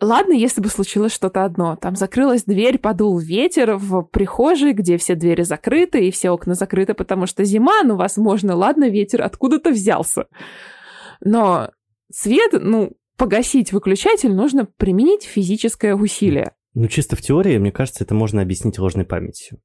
ладно, 0.00 0.32
если 0.32 0.60
бы 0.60 0.68
случилось 0.68 1.12
что-то 1.12 1.44
одно. 1.44 1.74
Там 1.74 1.96
закрылась 1.96 2.44
дверь, 2.44 2.78
подул 2.78 3.18
ветер 3.18 3.74
в 3.74 4.02
прихожей, 4.02 4.72
где 4.72 4.96
все 4.96 5.16
двери 5.16 5.42
закрыты 5.42 6.06
и 6.06 6.12
все 6.12 6.30
окна 6.30 6.54
закрыты, 6.54 6.94
потому 6.94 7.26
что 7.26 7.44
зима, 7.44 7.82
ну, 7.82 7.96
возможно, 7.96 8.54
ладно, 8.54 8.88
ветер 8.88 9.22
откуда-то 9.22 9.70
взялся. 9.70 10.26
Но 11.20 11.70
свет, 12.12 12.52
ну, 12.52 12.96
погасить 13.16 13.72
выключатель 13.72 14.32
нужно 14.32 14.66
применить 14.66 15.24
физическое 15.24 15.94
усилие. 15.94 16.52
Ну, 16.74 16.88
чисто 16.88 17.16
в 17.16 17.22
теории, 17.22 17.58
мне 17.58 17.72
кажется, 17.72 18.04
это 18.04 18.14
можно 18.14 18.42
объяснить 18.42 18.78
ложной 18.78 19.06
памятью. 19.06 19.60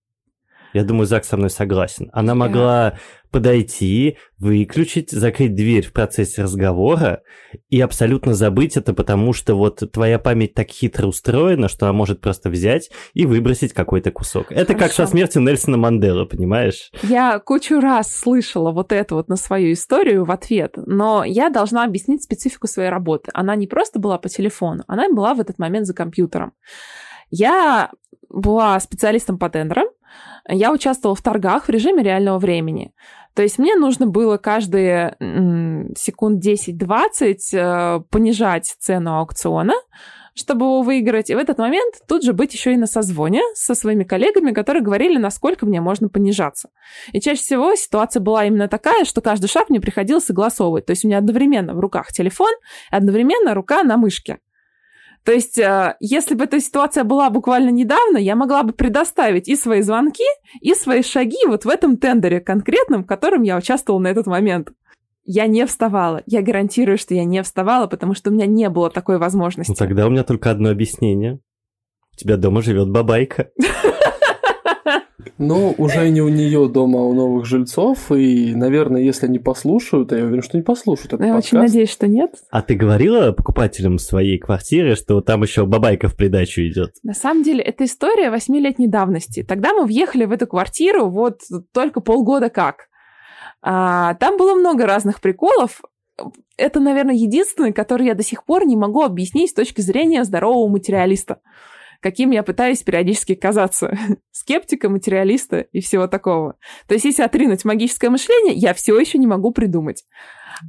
Я 0.73 0.83
думаю, 0.83 1.05
Зак 1.05 1.25
со 1.25 1.37
мной 1.37 1.49
согласен. 1.49 2.09
Она 2.13 2.35
могла 2.35 2.97
подойти, 3.31 4.17
выключить, 4.37 5.11
закрыть 5.11 5.55
дверь 5.55 5.85
в 5.85 5.93
процессе 5.93 6.43
разговора 6.43 7.21
и 7.69 7.79
абсолютно 7.79 8.33
забыть 8.33 8.75
это, 8.75 8.93
потому 8.93 9.33
что 9.33 9.55
вот 9.55 9.81
твоя 9.91 10.19
память 10.19 10.53
так 10.53 10.69
хитро 10.69 11.07
устроена, 11.07 11.69
что 11.69 11.85
она 11.85 11.93
может 11.93 12.19
просто 12.19 12.49
взять 12.49 12.91
и 13.13 13.25
выбросить 13.25 13.73
какой-то 13.73 14.11
кусок. 14.11 14.51
Это 14.51 14.73
Хорошо. 14.73 14.79
как 14.79 14.91
со 14.91 15.07
смертью 15.07 15.41
Нельсона 15.41 15.77
Манделы, 15.77 16.25
понимаешь? 16.25 16.91
Я 17.03 17.39
кучу 17.39 17.79
раз 17.79 18.13
слышала 18.13 18.71
вот 18.71 18.91
это 18.91 19.15
вот 19.15 19.29
на 19.29 19.37
свою 19.37 19.73
историю 19.73 20.25
в 20.25 20.31
ответ, 20.31 20.73
но 20.75 21.23
я 21.23 21.49
должна 21.49 21.85
объяснить 21.85 22.23
специфику 22.23 22.67
своей 22.67 22.89
работы. 22.89 23.31
Она 23.33 23.55
не 23.55 23.67
просто 23.67 23.99
была 23.99 24.17
по 24.17 24.27
телефону, 24.27 24.83
она 24.87 25.09
была 25.09 25.33
в 25.33 25.39
этот 25.39 25.57
момент 25.57 25.87
за 25.87 25.93
компьютером. 25.93 26.53
Я 27.29 27.91
была 28.29 28.79
специалистом 28.79 29.37
по 29.37 29.49
тендерам, 29.49 29.87
я 30.47 30.71
участвовала 30.71 31.15
в 31.15 31.21
торгах 31.21 31.65
в 31.65 31.69
режиме 31.69 32.03
реального 32.03 32.39
времени. 32.39 32.93
То 33.33 33.43
есть 33.43 33.59
мне 33.59 33.75
нужно 33.75 34.07
было 34.07 34.37
каждые 34.37 35.15
секунд 35.97 36.45
10-20 36.45 37.35
э, 37.53 37.99
понижать 38.09 38.75
цену 38.79 39.19
аукциона, 39.19 39.73
чтобы 40.33 40.65
его 40.65 40.81
выиграть. 40.81 41.29
И 41.29 41.35
в 41.35 41.37
этот 41.37 41.57
момент 41.57 41.95
тут 42.07 42.23
же 42.23 42.33
быть 42.33 42.53
еще 42.53 42.73
и 42.73 42.77
на 42.77 42.87
созвоне 42.87 43.41
со 43.53 43.73
своими 43.73 44.03
коллегами, 44.03 44.51
которые 44.51 44.83
говорили, 44.83 45.17
насколько 45.17 45.65
мне 45.65 45.79
можно 45.79 46.09
понижаться. 46.09 46.69
И 47.13 47.21
чаще 47.21 47.41
всего 47.41 47.75
ситуация 47.75 48.19
была 48.19 48.45
именно 48.45 48.67
такая, 48.67 49.05
что 49.05 49.21
каждый 49.21 49.47
шаг 49.47 49.69
мне 49.69 49.79
приходилось 49.79 50.25
согласовывать. 50.25 50.85
То 50.85 50.91
есть 50.91 51.05
у 51.05 51.07
меня 51.07 51.17
одновременно 51.17 51.73
в 51.73 51.79
руках 51.79 52.11
телефон, 52.11 52.51
одновременно 52.89 53.53
рука 53.53 53.83
на 53.83 53.95
мышке. 53.95 54.39
То 55.23 55.31
есть, 55.31 55.57
э, 55.57 55.95
если 55.99 56.33
бы 56.33 56.45
эта 56.45 56.59
ситуация 56.59 57.03
была 57.03 57.29
буквально 57.29 57.69
недавно, 57.69 58.17
я 58.17 58.35
могла 58.35 58.63
бы 58.63 58.73
предоставить 58.73 59.47
и 59.47 59.55
свои 59.55 59.81
звонки, 59.81 60.23
и 60.61 60.73
свои 60.73 61.03
шаги 61.03 61.45
вот 61.45 61.65
в 61.65 61.69
этом 61.69 61.97
тендере 61.97 62.39
конкретном, 62.39 63.03
в 63.03 63.07
котором 63.07 63.43
я 63.43 63.57
участвовала 63.57 64.01
на 64.01 64.07
этот 64.07 64.25
момент. 64.25 64.71
Я 65.23 65.45
не 65.45 65.65
вставала. 65.67 66.23
Я 66.25 66.41
гарантирую, 66.41 66.97
что 66.97 67.13
я 67.13 67.23
не 67.23 67.43
вставала, 67.43 67.85
потому 67.85 68.15
что 68.15 68.31
у 68.31 68.33
меня 68.33 68.47
не 68.47 68.69
было 68.69 68.89
такой 68.89 69.19
возможности. 69.19 69.71
Ну, 69.71 69.75
тогда 69.75 70.07
у 70.07 70.09
меня 70.09 70.23
только 70.23 70.49
одно 70.49 70.69
объяснение. 70.69 71.39
У 72.13 72.17
тебя 72.17 72.37
дома 72.37 72.63
живет 72.63 72.89
бабайка. 72.89 73.51
Ну, 75.37 75.73
уже 75.77 76.09
не 76.09 76.21
у 76.21 76.29
нее 76.29 76.67
дома, 76.69 76.99
а 76.99 77.03
у 77.03 77.13
новых 77.13 77.45
жильцов. 77.45 78.11
И, 78.11 78.53
наверное, 78.55 79.01
если 79.01 79.25
они 79.25 79.39
послушают, 79.39 80.11
а 80.11 80.17
я 80.17 80.25
уверен, 80.25 80.43
что 80.43 80.57
не 80.57 80.63
послушают 80.63 81.13
этот 81.13 81.21
Я 81.25 81.33
подкаст. 81.33 81.47
очень 81.47 81.57
надеюсь, 81.59 81.89
что 81.89 82.07
нет. 82.07 82.31
А 82.49 82.61
ты 82.61 82.75
говорила 82.75 83.31
покупателям 83.31 83.97
своей 83.99 84.37
квартиры, 84.37 84.95
что 84.95 85.21
там 85.21 85.43
еще 85.43 85.65
бабайка 85.65 86.07
в 86.07 86.15
придачу 86.15 86.61
идет? 86.61 86.95
На 87.03 87.13
самом 87.13 87.43
деле, 87.43 87.61
это 87.61 87.85
история 87.85 88.29
восьмилетней 88.29 88.87
давности. 88.87 89.43
Тогда 89.43 89.73
мы 89.73 89.85
въехали 89.85 90.25
в 90.25 90.31
эту 90.31 90.47
квартиру 90.47 91.09
вот 91.09 91.41
только 91.73 92.01
полгода 92.01 92.49
как. 92.49 92.87
А, 93.61 94.15
там 94.15 94.37
было 94.37 94.55
много 94.55 94.85
разных 94.85 95.21
приколов. 95.21 95.81
Это, 96.57 96.79
наверное, 96.79 97.15
единственный, 97.15 97.73
который 97.73 98.07
я 98.07 98.15
до 98.15 98.23
сих 98.23 98.43
пор 98.43 98.65
не 98.65 98.75
могу 98.75 99.01
объяснить 99.01 99.51
с 99.51 99.53
точки 99.53 99.81
зрения 99.81 100.23
здорового 100.23 100.67
материалиста 100.67 101.39
каким 102.01 102.31
я 102.31 102.43
пытаюсь 102.43 102.83
периодически 102.83 103.35
казаться. 103.35 103.97
Скептика, 104.31 104.89
материалиста 104.89 105.59
и 105.59 105.79
всего 105.79 106.07
такого. 106.07 106.55
То 106.87 106.95
есть, 106.95 107.05
если 107.05 107.23
отринуть 107.23 107.63
магическое 107.63 108.09
мышление, 108.09 108.53
я 108.55 108.73
все 108.73 108.99
еще 108.99 109.17
не 109.17 109.27
могу 109.27 109.51
придумать. 109.51 110.03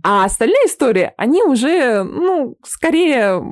А 0.05 0.25
остальные 0.25 0.67
истории, 0.67 1.13
они 1.17 1.43
уже, 1.43 2.03
ну, 2.03 2.57
скорее 2.65 3.43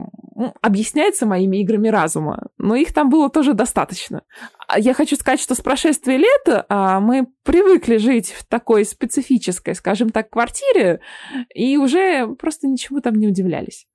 объясняются 0.63 1.27
моими 1.27 1.59
играми 1.59 1.89
разума. 1.89 2.49
Но 2.57 2.75
их 2.75 2.95
там 2.95 3.11
было 3.11 3.29
тоже 3.29 3.53
достаточно. 3.53 4.23
А 4.67 4.79
я 4.79 4.95
хочу 4.95 5.17
сказать, 5.17 5.41
что 5.41 5.55
с 5.55 5.61
прошествия 5.61 6.17
лет 6.17 6.65
а, 6.69 7.01
мы 7.01 7.27
привыкли 7.43 7.99
жить 7.99 8.31
в 8.31 8.47
такой 8.47 8.85
специфической, 8.85 9.75
скажем 9.75 10.11
так, 10.11 10.31
квартире, 10.31 11.01
и 11.55 11.77
уже 11.77 12.27
просто 12.37 12.69
ничему 12.69 13.01
там 13.01 13.17
не 13.17 13.27
удивлялись. 13.27 13.87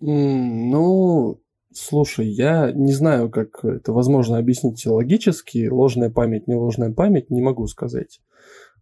Ну, 0.00 1.40
Слушай, 1.78 2.28
я 2.28 2.72
не 2.72 2.92
знаю, 2.92 3.30
как 3.30 3.62
это 3.62 3.92
возможно 3.92 4.38
объяснить 4.38 4.86
логически. 4.86 5.68
Ложная 5.68 6.08
память, 6.08 6.48
не 6.48 6.54
ложная 6.54 6.90
память, 6.90 7.30
не 7.30 7.42
могу 7.42 7.66
сказать. 7.66 8.20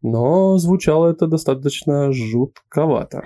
Но 0.00 0.58
звучало 0.58 1.10
это 1.10 1.26
достаточно 1.26 2.12
жутковато. 2.12 3.24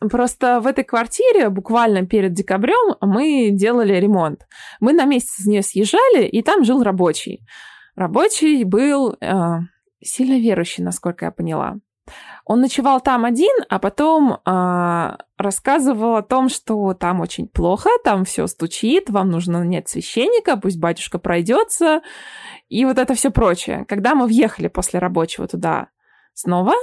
Просто 0.00 0.60
в 0.60 0.66
этой 0.66 0.82
квартире 0.82 1.50
буквально 1.50 2.04
перед 2.04 2.32
декабрем 2.32 2.96
мы 3.00 3.50
делали 3.52 3.94
ремонт. 3.94 4.46
Мы 4.80 4.92
на 4.92 5.04
месяц 5.04 5.44
с 5.44 5.46
нее 5.46 5.62
съезжали, 5.62 6.26
и 6.26 6.42
там 6.42 6.64
жил 6.64 6.82
рабочий. 6.82 7.46
Рабочий 7.94 8.64
был 8.64 9.16
э, 9.20 9.34
сильно 10.02 10.38
верующий, 10.38 10.82
насколько 10.82 11.26
я 11.26 11.30
поняла. 11.30 11.76
Он 12.44 12.60
ночевал 12.60 13.00
там 13.00 13.24
один, 13.24 13.54
а 13.68 13.78
потом 13.78 14.38
э, 14.44 15.16
рассказывал 15.36 16.16
о 16.16 16.22
том, 16.22 16.48
что 16.48 16.94
там 16.94 17.20
очень 17.20 17.48
плохо, 17.48 17.90
там 18.04 18.24
все 18.24 18.46
стучит, 18.46 19.10
вам 19.10 19.30
нужно 19.30 19.58
нанять 19.60 19.88
священника, 19.88 20.56
пусть 20.56 20.78
батюшка 20.78 21.18
пройдется, 21.18 22.02
и 22.68 22.84
вот 22.84 22.98
это 22.98 23.14
все 23.14 23.30
прочее. 23.30 23.84
Когда 23.88 24.14
мы 24.14 24.26
въехали 24.26 24.68
после 24.68 25.00
рабочего 25.00 25.48
туда 25.48 25.88
снова, 26.34 26.74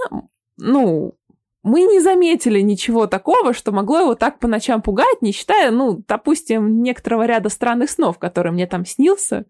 ну, 0.57 1.15
мы 1.63 1.83
не 1.83 2.01
заметили 2.01 2.59
ничего 2.59 3.07
такого, 3.07 3.53
что 3.53 3.71
могло 3.71 3.99
его 3.99 4.15
так 4.15 4.39
по 4.39 4.47
ночам 4.47 4.81
пугать, 4.81 5.21
не 5.21 5.31
считая, 5.31 5.71
ну, 5.71 6.03
допустим, 6.07 6.83
некоторого 6.83 7.25
ряда 7.25 7.47
странных 7.47 7.89
снов, 7.89 8.19
который 8.19 8.51
мне 8.51 8.67
там 8.67 8.85
снился. 8.85 9.45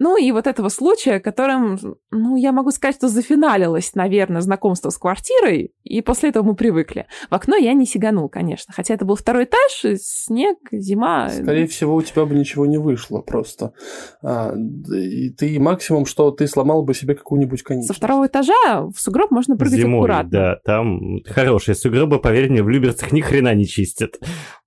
Ну 0.00 0.16
и 0.16 0.32
вот 0.32 0.46
этого 0.46 0.70
случая, 0.70 1.20
которым, 1.20 1.78
ну, 2.10 2.34
я 2.36 2.52
могу 2.52 2.70
сказать, 2.70 2.96
что 2.96 3.08
зафиналилось, 3.08 3.94
наверное, 3.94 4.40
знакомство 4.40 4.88
с 4.88 4.96
квартирой, 4.96 5.74
и 5.84 6.00
после 6.00 6.30
этого 6.30 6.42
мы 6.42 6.54
привыкли. 6.54 7.06
В 7.28 7.34
окно 7.34 7.54
я 7.56 7.74
не 7.74 7.84
сиганул, 7.84 8.30
конечно, 8.30 8.72
хотя 8.74 8.94
это 8.94 9.04
был 9.04 9.14
второй 9.14 9.44
этаж, 9.44 10.00
снег, 10.00 10.56
зима. 10.72 11.28
Скорее 11.28 11.66
всего, 11.66 11.94
у 11.94 12.02
тебя 12.02 12.24
бы 12.24 12.34
ничего 12.34 12.64
не 12.64 12.78
вышло 12.78 13.20
просто. 13.20 13.74
А, 14.22 14.54
и 14.90 15.28
ты 15.30 15.60
максимум, 15.60 16.06
что 16.06 16.30
ты 16.30 16.46
сломал 16.46 16.82
бы 16.82 16.94
себе 16.94 17.14
какую-нибудь 17.14 17.62
конечность. 17.62 17.88
Со 17.88 17.94
второго 17.94 18.26
этажа 18.26 18.86
в 18.94 18.98
сугроб 18.98 19.30
можно 19.30 19.58
прыгать 19.58 19.80
Зимой, 19.80 19.98
аккуратно. 19.98 20.30
да, 20.30 20.56
там 20.64 21.20
хорошие 21.26 21.74
сугробы, 21.74 22.20
поверь 22.20 22.48
мне, 22.48 22.62
в 22.62 22.70
Люберцах 22.70 23.12
ни 23.12 23.20
хрена 23.20 23.54
не 23.54 23.66
чистят. 23.66 24.18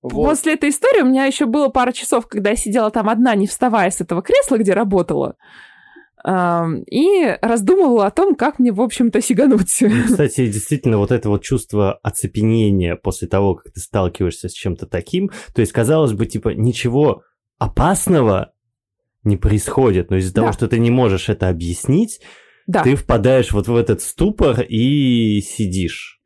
Вот. 0.04 0.28
После 0.28 0.54
этой 0.54 0.70
истории 0.70 1.02
у 1.02 1.06
меня 1.06 1.26
еще 1.26 1.46
было 1.46 1.70
пара 1.70 1.94
часов, 1.94 2.28
когда 2.28 2.52
я 2.52 2.56
сидела 2.58 2.92
там 2.92 3.10
одна, 3.10 3.34
не 3.36 3.48
вставая 3.48 3.90
с 3.90 4.02
этого 4.02 4.22
кресла, 4.22 4.58
где 4.58 4.74
работала. 4.74 5.23
И 6.26 7.38
раздумывала 7.42 8.06
о 8.06 8.12
том, 8.12 8.36
как 8.36 8.58
мне, 8.58 8.72
в 8.72 8.80
общем-то, 8.80 9.22
сигануть. 9.22 9.78
Ну, 9.82 10.06
кстати, 10.06 10.48
действительно, 10.48 10.98
вот 10.98 11.12
это 11.12 11.28
вот 11.28 11.44
чувство 11.44 12.00
оцепенения 12.02 12.96
после 12.96 13.28
того, 13.28 13.56
как 13.56 13.74
ты 13.74 13.82
сталкиваешься 13.82 14.48
с 14.48 14.54
чем-то 14.54 14.86
таким, 14.86 15.32
то 15.54 15.60
есть, 15.60 15.74
казалось 15.74 16.14
бы, 16.14 16.26
типа, 16.26 16.50
ничего 16.50 17.24
опасного 17.58 18.54
не 19.24 19.36
происходит, 19.38 20.12
но 20.12 20.18
из-за 20.18 20.34
да. 20.34 20.42
того, 20.42 20.54
что 20.54 20.68
ты 20.68 20.80
не 20.80 20.92
можешь 20.92 21.28
это 21.28 21.50
объяснить, 21.50 22.22
да. 22.68 22.84
ты 22.84 22.96
впадаешь 22.96 23.52
вот 23.52 23.68
в 23.68 23.76
этот 23.76 24.02
ступор 24.02 24.62
и 24.62 25.42
сидишь. 25.42 26.22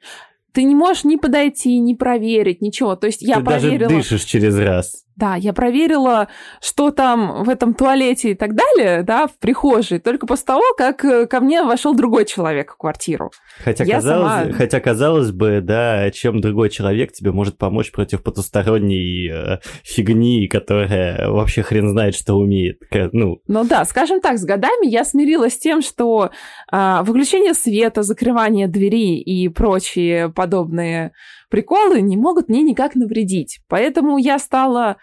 Ты 0.53 0.63
не 0.63 0.75
можешь 0.75 1.03
ни 1.03 1.15
подойти, 1.17 1.79
ни 1.79 1.93
проверить, 1.93 2.61
ничего. 2.61 2.95
То 2.95 3.07
есть 3.07 3.21
я 3.21 3.37
ты 3.37 3.43
проверила... 3.43 3.89
даже 3.89 3.95
дышишь 3.95 4.23
через 4.23 4.57
раз. 4.57 5.05
Да, 5.17 5.35
я 5.35 5.51
проверила, 5.51 6.27
что 6.61 6.91
там 6.91 7.43
в 7.43 7.49
этом 7.49 7.73
туалете 7.73 8.31
и 8.31 8.35
так 8.35 8.51
далее, 8.53 9.01
да, 9.01 9.25
в 9.25 9.35
прихожей, 9.39 9.97
только 9.97 10.27
после 10.27 10.45
того, 10.45 10.61
как 10.77 11.03
э, 11.03 11.25
ко 11.25 11.39
мне 11.39 11.63
вошел 11.63 11.95
другой 11.95 12.25
человек 12.25 12.73
в 12.73 12.77
квартиру. 12.77 13.31
Хотя, 13.63 13.83
казалось, 13.83 14.43
сама... 14.43 14.53
хотя 14.53 14.79
казалось 14.79 15.31
бы, 15.31 15.61
да, 15.63 16.11
чем 16.11 16.39
другой 16.39 16.69
человек 16.69 17.13
тебе 17.13 17.31
может 17.31 17.57
помочь 17.57 17.91
против 17.91 18.21
потусторонней 18.21 19.31
э, 19.31 19.59
фигни, 19.83 20.47
которая 20.47 21.31
вообще 21.31 21.63
хрен 21.63 21.89
знает, 21.89 22.13
что 22.13 22.35
умеет. 22.35 22.79
Ну. 23.11 23.39
ну 23.47 23.63
да, 23.63 23.85
скажем 23.85 24.21
так, 24.21 24.37
с 24.37 24.45
годами 24.45 24.85
я 24.85 25.03
смирилась 25.03 25.55
с 25.55 25.57
тем, 25.57 25.81
что 25.81 26.29
э, 26.71 27.01
выключение 27.01 27.55
света, 27.55 28.03
закрывание 28.03 28.67
двери 28.67 29.19
и 29.19 29.49
прочие 29.49 30.29
подобные 30.29 31.11
приколы 31.49 32.01
не 32.01 32.17
могут 32.17 32.49
мне 32.49 32.61
никак 32.61 32.93
навредить. 32.95 33.61
Поэтому 33.67 34.17
я 34.17 34.37
стала 34.37 34.97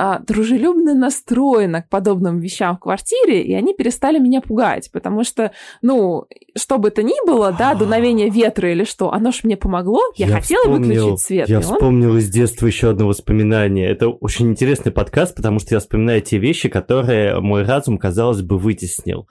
а, 0.00 0.20
дружелюбно 0.20 0.94
настроена 0.94 1.82
к 1.82 1.88
подобным 1.88 2.38
вещам 2.38 2.76
в 2.76 2.80
квартире, 2.80 3.42
и 3.42 3.52
они 3.52 3.74
перестали 3.74 4.20
меня 4.20 4.40
пугать, 4.40 4.92
потому 4.92 5.24
что, 5.24 5.50
ну, 5.82 6.26
что 6.56 6.78
бы 6.78 6.90
то 6.90 7.02
ни 7.02 7.26
было, 7.26 7.50
да, 7.50 7.74
дуновение 7.74 8.30
ветра 8.30 8.70
или 8.70 8.84
что, 8.84 9.12
оно 9.12 9.32
ж 9.32 9.40
мне 9.42 9.56
помогло, 9.56 9.98
я, 10.14 10.28
я 10.28 10.36
хотела 10.36 10.60
вспомнил, 10.62 11.06
выключить 11.06 11.26
свет. 11.26 11.48
Я 11.48 11.56
он... 11.56 11.62
вспомнил 11.64 12.16
из 12.16 12.30
детства 12.30 12.66
еще 12.66 12.90
одно 12.90 13.08
воспоминание. 13.08 13.90
Это 13.90 14.08
очень 14.08 14.50
интересный 14.50 14.92
подкаст, 14.92 15.34
потому 15.34 15.58
что 15.58 15.74
я 15.74 15.80
вспоминаю 15.80 16.22
те 16.22 16.38
вещи, 16.38 16.68
которые 16.68 17.40
мой 17.40 17.64
разум, 17.64 17.98
казалось 17.98 18.42
бы, 18.42 18.56
вытеснил. 18.56 19.28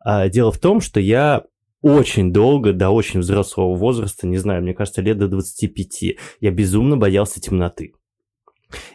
А, 0.00 0.30
дело 0.30 0.50
в 0.50 0.58
том, 0.58 0.80
что 0.80 0.98
я 0.98 1.42
очень 1.82 2.32
долго, 2.32 2.72
до 2.72 2.88
очень 2.88 3.20
взрослого 3.20 3.76
возраста, 3.76 4.26
не 4.26 4.38
знаю, 4.38 4.62
мне 4.62 4.72
кажется, 4.72 5.02
лет 5.02 5.18
до 5.18 5.28
25, 5.28 6.16
я 6.40 6.50
безумно 6.50 6.96
боялся 6.96 7.38
темноты. 7.38 7.92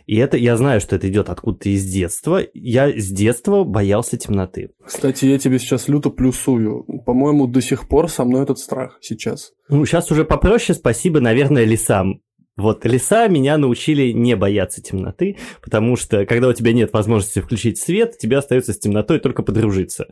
И 0.05 0.17
это, 0.17 0.37
я 0.37 0.57
знаю, 0.57 0.81
что 0.81 0.95
это 0.95 1.07
идет 1.09 1.29
откуда-то 1.29 1.69
из 1.69 1.85
детства. 1.85 2.41
Я 2.53 2.89
с 2.91 3.09
детства 3.09 3.63
боялся 3.63 4.17
темноты. 4.17 4.71
Кстати, 4.83 5.25
я 5.25 5.39
тебе 5.39 5.59
сейчас 5.59 5.87
люто 5.87 6.09
плюсую. 6.09 6.83
По-моему, 7.05 7.47
до 7.47 7.61
сих 7.61 7.87
пор 7.87 8.09
со 8.09 8.25
мной 8.25 8.43
этот 8.43 8.59
страх 8.59 8.97
сейчас. 9.01 9.53
Ну, 9.69 9.85
сейчас 9.85 10.11
уже 10.11 10.25
попроще, 10.25 10.77
спасибо, 10.77 11.19
наверное, 11.19 11.63
лесам. 11.65 12.21
Вот 12.57 12.85
леса 12.85 13.27
меня 13.29 13.57
научили 13.57 14.11
не 14.11 14.35
бояться 14.35 14.81
темноты, 14.81 15.37
потому 15.63 15.95
что 15.95 16.25
когда 16.25 16.49
у 16.49 16.53
тебя 16.53 16.73
нет 16.73 16.91
возможности 16.91 17.39
включить 17.39 17.79
свет, 17.79 18.17
тебе 18.17 18.37
остается 18.37 18.73
с 18.73 18.77
темнотой 18.77 19.19
только 19.19 19.41
подружиться. 19.41 20.07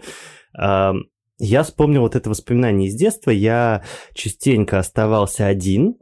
Я 1.42 1.64
вспомнил 1.64 2.02
вот 2.02 2.16
это 2.16 2.30
воспоминание 2.30 2.88
из 2.88 2.96
детства. 2.96 3.32
Я 3.32 3.84
частенько 4.14 4.80
оставался 4.80 5.48
один, 5.48 5.98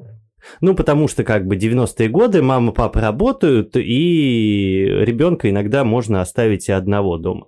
ну, 0.61 0.75
потому 0.75 1.07
что 1.07 1.23
как 1.23 1.45
бы 1.45 1.55
90-е 1.55 2.09
годы, 2.09 2.41
мама, 2.41 2.71
папа 2.71 3.01
работают, 3.01 3.75
и 3.75 4.85
ребенка 4.85 5.49
иногда 5.49 5.83
можно 5.83 6.21
оставить 6.21 6.69
и 6.69 6.71
одного 6.71 7.17
дома. 7.17 7.47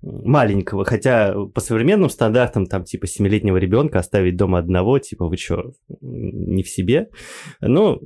Маленького, 0.00 0.84
хотя 0.84 1.34
по 1.54 1.60
современным 1.60 2.08
стандартам, 2.08 2.66
там, 2.66 2.84
типа, 2.84 3.06
7-летнего 3.06 3.56
ребенка 3.56 3.98
оставить 3.98 4.36
дома 4.36 4.58
одного, 4.58 5.00
типа, 5.00 5.26
вы 5.26 5.36
что, 5.36 5.72
не 6.00 6.62
в 6.62 6.68
себе? 6.68 7.08
Ну, 7.60 8.00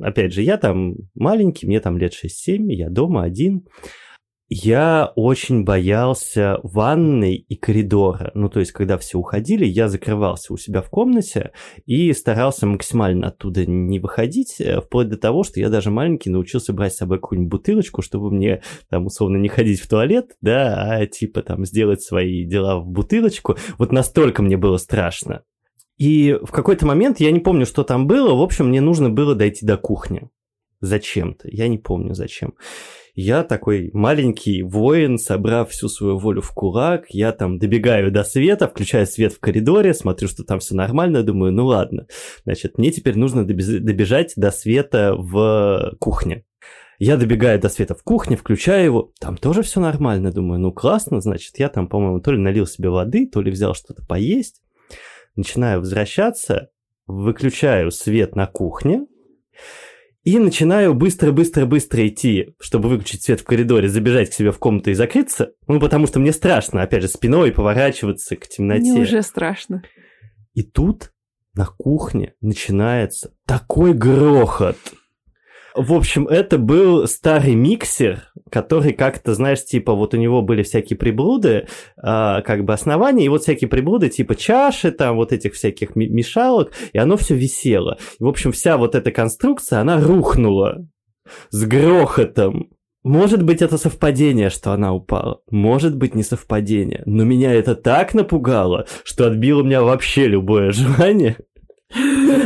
опять 0.00 0.32
же, 0.32 0.42
я 0.42 0.58
там 0.58 0.94
маленький, 1.14 1.66
мне 1.66 1.80
там 1.80 1.98
лет 1.98 2.12
6-7, 2.12 2.66
я 2.68 2.88
дома 2.88 3.24
один. 3.24 3.64
Я 4.48 5.10
очень 5.16 5.64
боялся 5.64 6.58
ванной 6.62 7.34
и 7.36 7.56
коридора. 7.56 8.30
Ну, 8.34 8.50
то 8.50 8.60
есть, 8.60 8.72
когда 8.72 8.98
все 8.98 9.18
уходили, 9.18 9.64
я 9.64 9.88
закрывался 9.88 10.52
у 10.52 10.58
себя 10.58 10.82
в 10.82 10.90
комнате 10.90 11.52
и 11.86 12.12
старался 12.12 12.66
максимально 12.66 13.28
оттуда 13.28 13.64
не 13.64 13.98
выходить, 14.00 14.60
э, 14.60 14.82
вплоть 14.82 15.08
до 15.08 15.16
того, 15.16 15.44
что 15.44 15.60
я 15.60 15.70
даже 15.70 15.90
маленький 15.90 16.28
научился 16.28 16.74
брать 16.74 16.92
с 16.92 16.98
собой 16.98 17.20
какую-нибудь 17.20 17.50
бутылочку, 17.50 18.02
чтобы 18.02 18.30
мне, 18.30 18.62
там, 18.90 19.06
условно, 19.06 19.38
не 19.38 19.48
ходить 19.48 19.80
в 19.80 19.88
туалет, 19.88 20.36
да, 20.42 20.98
а 20.98 21.06
типа 21.06 21.42
там 21.42 21.64
сделать 21.64 22.02
свои 22.02 22.44
дела 22.44 22.80
в 22.80 22.86
бутылочку. 22.86 23.56
Вот 23.78 23.92
настолько 23.92 24.42
мне 24.42 24.58
было 24.58 24.76
страшно. 24.76 25.42
И 25.96 26.38
в 26.42 26.50
какой-то 26.50 26.84
момент, 26.84 27.18
я 27.18 27.30
не 27.30 27.40
помню, 27.40 27.64
что 27.64 27.82
там 27.82 28.06
было, 28.06 28.34
в 28.34 28.42
общем, 28.42 28.68
мне 28.68 28.82
нужно 28.82 29.08
было 29.08 29.34
дойти 29.34 29.64
до 29.64 29.78
кухни. 29.78 30.28
Зачем-то, 30.80 31.48
я 31.50 31.66
не 31.68 31.78
помню 31.78 32.12
зачем. 32.12 32.52
Я 33.14 33.44
такой 33.44 33.90
маленький 33.92 34.64
воин, 34.64 35.18
собрав 35.18 35.70
всю 35.70 35.88
свою 35.88 36.18
волю 36.18 36.40
в 36.40 36.50
кулак, 36.50 37.06
я 37.10 37.30
там 37.30 37.58
добегаю 37.58 38.10
до 38.10 38.24
света, 38.24 38.66
включаю 38.66 39.06
свет 39.06 39.32
в 39.32 39.38
коридоре, 39.38 39.94
смотрю, 39.94 40.26
что 40.26 40.42
там 40.42 40.58
все 40.58 40.74
нормально, 40.74 41.22
думаю, 41.22 41.52
ну 41.52 41.66
ладно, 41.66 42.08
значит, 42.44 42.76
мне 42.76 42.90
теперь 42.90 43.16
нужно 43.16 43.46
добежать 43.46 44.32
до 44.34 44.50
света 44.50 45.14
в 45.16 45.94
кухне. 46.00 46.44
Я 46.98 47.16
добегаю 47.16 47.60
до 47.60 47.68
света 47.68 47.94
в 47.94 48.02
кухне, 48.02 48.36
включаю 48.36 48.84
его, 48.84 49.12
там 49.20 49.36
тоже 49.36 49.62
все 49.62 49.80
нормально, 49.80 50.32
думаю, 50.32 50.58
ну 50.58 50.72
классно, 50.72 51.20
значит, 51.20 51.56
я 51.58 51.68
там, 51.68 51.88
по-моему, 51.88 52.20
то 52.20 52.32
ли 52.32 52.38
налил 52.38 52.66
себе 52.66 52.90
воды, 52.90 53.28
то 53.28 53.40
ли 53.40 53.52
взял 53.52 53.74
что-то 53.74 54.04
поесть. 54.04 54.60
Начинаю 55.36 55.78
возвращаться, 55.78 56.70
выключаю 57.06 57.92
свет 57.92 58.34
на 58.34 58.48
кухне, 58.48 59.06
и 60.24 60.38
начинаю 60.38 60.94
быстро-быстро-быстро 60.94 62.08
идти, 62.08 62.54
чтобы 62.58 62.88
выключить 62.88 63.22
свет 63.22 63.40
в 63.40 63.44
коридоре, 63.44 63.88
забежать 63.88 64.30
к 64.30 64.32
себе 64.32 64.52
в 64.52 64.58
комнату 64.58 64.90
и 64.90 64.94
закрыться. 64.94 65.52
Ну, 65.68 65.78
потому 65.78 66.06
что 66.06 66.18
мне 66.18 66.32
страшно, 66.32 66.82
опять 66.82 67.02
же, 67.02 67.08
спиной 67.08 67.52
поворачиваться 67.52 68.34
к 68.36 68.48
темноте. 68.48 68.90
Мне 68.90 69.02
уже 69.02 69.22
страшно. 69.22 69.82
И 70.54 70.62
тут 70.62 71.12
на 71.54 71.66
кухне 71.66 72.34
начинается 72.40 73.34
такой 73.46 73.92
грохот. 73.92 74.78
В 75.74 75.92
общем, 75.92 76.26
это 76.26 76.56
был 76.56 77.06
старый 77.06 77.54
миксер, 77.54 78.32
который 78.54 78.92
как-то, 78.92 79.34
знаешь, 79.34 79.64
типа 79.64 79.94
вот 79.94 80.14
у 80.14 80.16
него 80.16 80.40
были 80.40 80.62
всякие 80.62 80.96
приблуды, 80.96 81.48
э, 81.48 81.66
как 81.96 82.64
бы 82.64 82.72
основания, 82.72 83.24
и 83.24 83.28
вот 83.28 83.42
всякие 83.42 83.68
приблуды, 83.68 84.08
типа 84.08 84.36
чаши, 84.36 84.92
там 84.92 85.16
вот 85.16 85.32
этих 85.32 85.54
всяких 85.54 85.96
мешалок, 85.96 86.70
и 86.92 86.98
оно 86.98 87.16
все 87.16 87.34
висело. 87.34 87.98
И, 88.20 88.22
в 88.22 88.28
общем, 88.28 88.52
вся 88.52 88.76
вот 88.76 88.94
эта 88.94 89.10
конструкция, 89.10 89.80
она 89.80 90.00
рухнула 90.00 90.86
с 91.50 91.64
грохотом. 91.64 92.68
Может 93.02 93.42
быть, 93.42 93.60
это 93.60 93.76
совпадение, 93.76 94.50
что 94.50 94.70
она 94.70 94.94
упала. 94.94 95.40
Может 95.50 95.96
быть, 95.96 96.14
не 96.14 96.22
совпадение. 96.22 97.02
Но 97.06 97.24
меня 97.24 97.52
это 97.52 97.74
так 97.74 98.14
напугало, 98.14 98.86
что 99.02 99.26
отбило 99.26 99.62
у 99.62 99.64
меня 99.64 99.82
вообще 99.82 100.28
любое 100.28 100.70
желание 100.72 101.38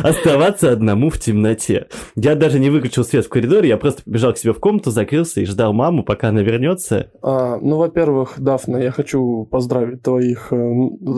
оставаться 0.02 0.72
одному 0.72 1.10
в 1.10 1.18
темноте. 1.18 1.86
Я 2.14 2.34
даже 2.34 2.58
не 2.58 2.70
выключил 2.70 3.04
свет 3.04 3.26
в 3.26 3.28
коридоре, 3.28 3.68
я 3.68 3.76
просто 3.76 4.02
побежал 4.02 4.32
к 4.32 4.38
себе 4.38 4.52
в 4.52 4.60
комнату, 4.60 4.90
закрылся 4.90 5.40
и 5.40 5.46
ждал 5.46 5.72
маму, 5.72 6.04
пока 6.04 6.28
она 6.28 6.42
вернется. 6.42 7.10
А, 7.22 7.58
ну, 7.58 7.76
во-первых, 7.76 8.34
Дафна, 8.38 8.78
я 8.78 8.90
хочу 8.90 9.44
поздравить 9.50 10.02
твоих 10.02 10.52
э, 10.52 10.56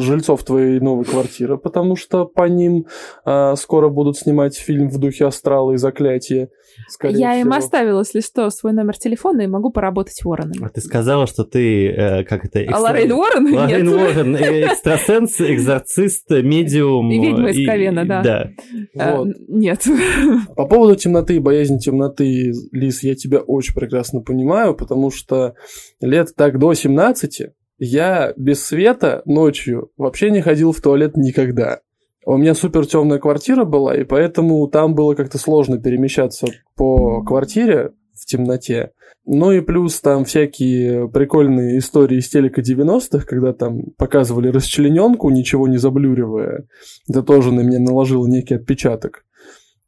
жильцов 0.00 0.44
твоей 0.44 0.80
новой 0.80 1.04
квартиры, 1.04 1.58
потому 1.58 1.96
что 1.96 2.26
по 2.26 2.48
ним 2.48 2.86
э, 3.24 3.54
скоро 3.56 3.88
будут 3.88 4.16
снимать 4.16 4.56
фильм 4.56 4.88
в 4.88 4.98
духе 4.98 5.26
астрала 5.26 5.72
и 5.72 5.76
заклятия. 5.76 6.50
Я 7.02 7.32
всего. 7.32 7.40
им 7.40 7.52
оставила, 7.52 8.00
если 8.00 8.20
что, 8.20 8.50
свой 8.50 8.72
номер 8.72 8.96
телефона 8.98 9.42
и 9.42 9.46
могу 9.46 9.70
поработать 9.70 10.24
Уорреном. 10.24 10.64
А 10.64 10.68
ты 10.68 10.80
сказала, 10.80 11.26
что 11.26 11.44
ты, 11.44 11.88
э, 11.88 12.24
как 12.24 12.44
это... 12.44 12.62
Экстра... 12.62 12.76
А 12.76 12.80
Лоррейн 12.80 13.12
Уоррен? 13.12 13.54
Лоррейн 13.54 13.88
Уоррен, 13.88 14.36
э, 14.36 14.66
экстрасенс, 14.66 15.40
экзорцист, 15.40 16.30
медиум. 16.30 17.10
И 17.10 17.18
ведьма 17.18 17.50
из 17.50 17.66
Ковена, 17.66 18.04
да. 18.04 18.22
Да. 18.22 18.50
А, 18.98 19.16
вот. 19.16 19.28
Нет. 19.48 19.84
По 20.56 20.66
поводу 20.66 20.96
темноты 20.96 21.36
и 21.36 21.40
боязни 21.40 21.78
темноты, 21.78 22.52
Лиз, 22.72 23.02
я 23.02 23.14
тебя 23.14 23.38
очень 23.38 23.74
прекрасно 23.74 24.20
понимаю, 24.20 24.74
потому 24.74 25.10
что 25.10 25.54
лет 26.00 26.34
так 26.36 26.58
до 26.58 26.74
17 26.74 27.42
я 27.80 28.34
без 28.36 28.64
света 28.64 29.22
ночью 29.24 29.90
вообще 29.96 30.30
не 30.30 30.42
ходил 30.42 30.72
в 30.72 30.80
туалет 30.80 31.16
никогда. 31.16 31.80
У 32.26 32.36
меня 32.36 32.54
супер 32.54 32.86
темная 32.86 33.18
квартира 33.18 33.64
была, 33.64 33.96
и 33.96 34.04
поэтому 34.04 34.66
там 34.68 34.94
было 34.94 35.14
как-то 35.14 35.38
сложно 35.38 35.78
перемещаться 35.78 36.46
по 36.76 37.22
квартире 37.22 37.92
в 38.14 38.26
темноте. 38.26 38.90
Ну 39.24 39.52
и 39.52 39.60
плюс 39.60 40.00
там 40.00 40.24
всякие 40.24 41.08
прикольные 41.08 41.78
истории 41.78 42.18
из 42.18 42.28
телека 42.28 42.60
90-х, 42.60 43.24
когда 43.26 43.52
там 43.52 43.92
показывали 43.96 44.48
расчлененку, 44.48 45.30
ничего 45.30 45.68
не 45.68 45.78
заблюривая. 45.78 46.66
Это 47.08 47.22
тоже 47.22 47.52
на 47.52 47.60
меня 47.60 47.78
наложило 47.78 48.26
некий 48.26 48.54
отпечаток. 48.54 49.24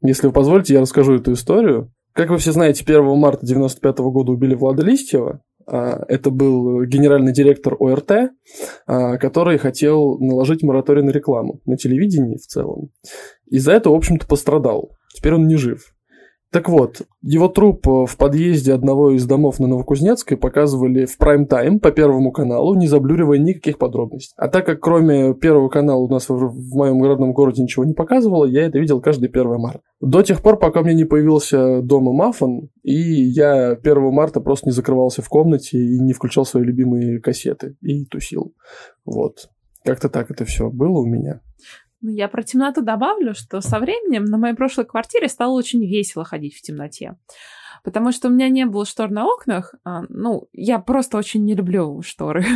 Если 0.01 0.27
вы 0.27 0.33
позволите, 0.33 0.73
я 0.73 0.81
расскажу 0.81 1.15
эту 1.15 1.33
историю. 1.33 1.91
Как 2.13 2.29
вы 2.29 2.37
все 2.37 2.51
знаете, 2.51 2.83
1 2.83 3.17
марта 3.17 3.45
95 3.45 3.97
года 3.99 4.31
убили 4.31 4.53
Влада 4.53 4.83
Листьева, 4.83 5.41
это 5.65 6.29
был 6.29 6.83
генеральный 6.83 7.33
директор 7.33 7.75
ОРТ, 7.79 8.31
а, 8.85 9.17
который 9.17 9.57
хотел 9.57 10.17
наложить 10.19 10.63
мораторий 10.63 11.03
на 11.03 11.11
рекламу 11.11 11.61
на 11.65 11.77
телевидении 11.77 12.37
в 12.37 12.45
целом. 12.45 12.89
И 13.47 13.59
за 13.59 13.73
это, 13.73 13.89
в 13.89 13.95
общем-то, 13.95 14.27
пострадал. 14.27 14.91
Теперь 15.13 15.35
он 15.35 15.47
не 15.47 15.55
жив. 15.55 15.92
Так 16.53 16.69
вот, 16.69 17.01
его 17.23 17.47
труп 17.47 17.87
э, 17.87 18.05
в 18.05 18.15
подъезде 18.15 18.73
одного 18.73 19.09
из 19.15 19.25
домов 19.25 19.59
на 19.59 19.65
Новокузнецкой 19.65 20.37
показывали 20.37 21.05
в 21.05 21.17
прайм-тайм 21.17 21.79
по 21.79 21.89
Первому 21.89 22.31
каналу, 22.31 22.75
не 22.75 22.87
заблюривая 22.87 23.39
никаких 23.39 23.79
подробностей. 23.79 24.35
А 24.37 24.47
так 24.49 24.63
как 24.67 24.79
кроме 24.79 25.33
Первого 25.33 25.67
канала 25.69 26.01
у 26.01 26.07
нас 26.07 26.29
в, 26.29 26.35
в 26.35 26.75
моем 26.75 27.01
родном 27.03 27.33
городе 27.33 27.63
ничего 27.63 27.85
не 27.85 27.95
показывало, 27.95 28.45
я 28.45 28.67
это 28.67 28.77
видел 28.77 29.01
каждый 29.01 29.29
1 29.29 29.59
марта. 29.59 29.81
До 29.99 30.21
тех 30.21 30.43
пор, 30.43 30.59
пока 30.59 30.83
мне 30.83 30.93
не 30.93 31.05
появился 31.05 31.81
дома 31.81 32.13
Мафон, 32.13 32.69
и 32.83 32.99
я 32.99 33.71
1 33.71 34.13
марта 34.13 34.39
просто 34.39 34.67
не 34.67 34.73
закрывался 34.73 35.23
в 35.23 35.29
комнате 35.29 35.79
и 35.79 35.99
не 35.99 36.13
включал 36.13 36.45
свои 36.45 36.63
любимые 36.63 37.19
кассеты 37.19 37.77
и 37.81 38.05
тусил. 38.05 38.53
Вот. 39.05 39.49
Как-то 39.83 40.07
так 40.07 40.29
это 40.29 40.45
все 40.45 40.69
было 40.69 40.99
у 40.99 41.05
меня. 41.05 41.41
Ну, 42.03 42.11
я 42.11 42.27
про 42.27 42.43
темноту 42.43 42.81
добавлю, 42.81 43.33
что 43.33 43.61
со 43.61 43.79
временем 43.79 44.25
на 44.25 44.37
моей 44.37 44.55
прошлой 44.55 44.85
квартире 44.85 45.29
стало 45.29 45.53
очень 45.53 45.85
весело 45.85 46.25
ходить 46.25 46.53
в 46.53 46.61
темноте. 46.61 47.15
Потому 47.83 48.13
что 48.13 48.29
у 48.29 48.31
меня 48.31 48.47
не 48.49 48.65
было 48.65 48.85
штор 48.85 49.11
на 49.11 49.25
окнах. 49.25 49.75
А, 49.83 50.03
ну, 50.07 50.47
я 50.53 50.79
просто 50.79 51.17
очень 51.17 51.43
не 51.43 51.53
люблю 51.53 52.01
шторы. 52.01 52.45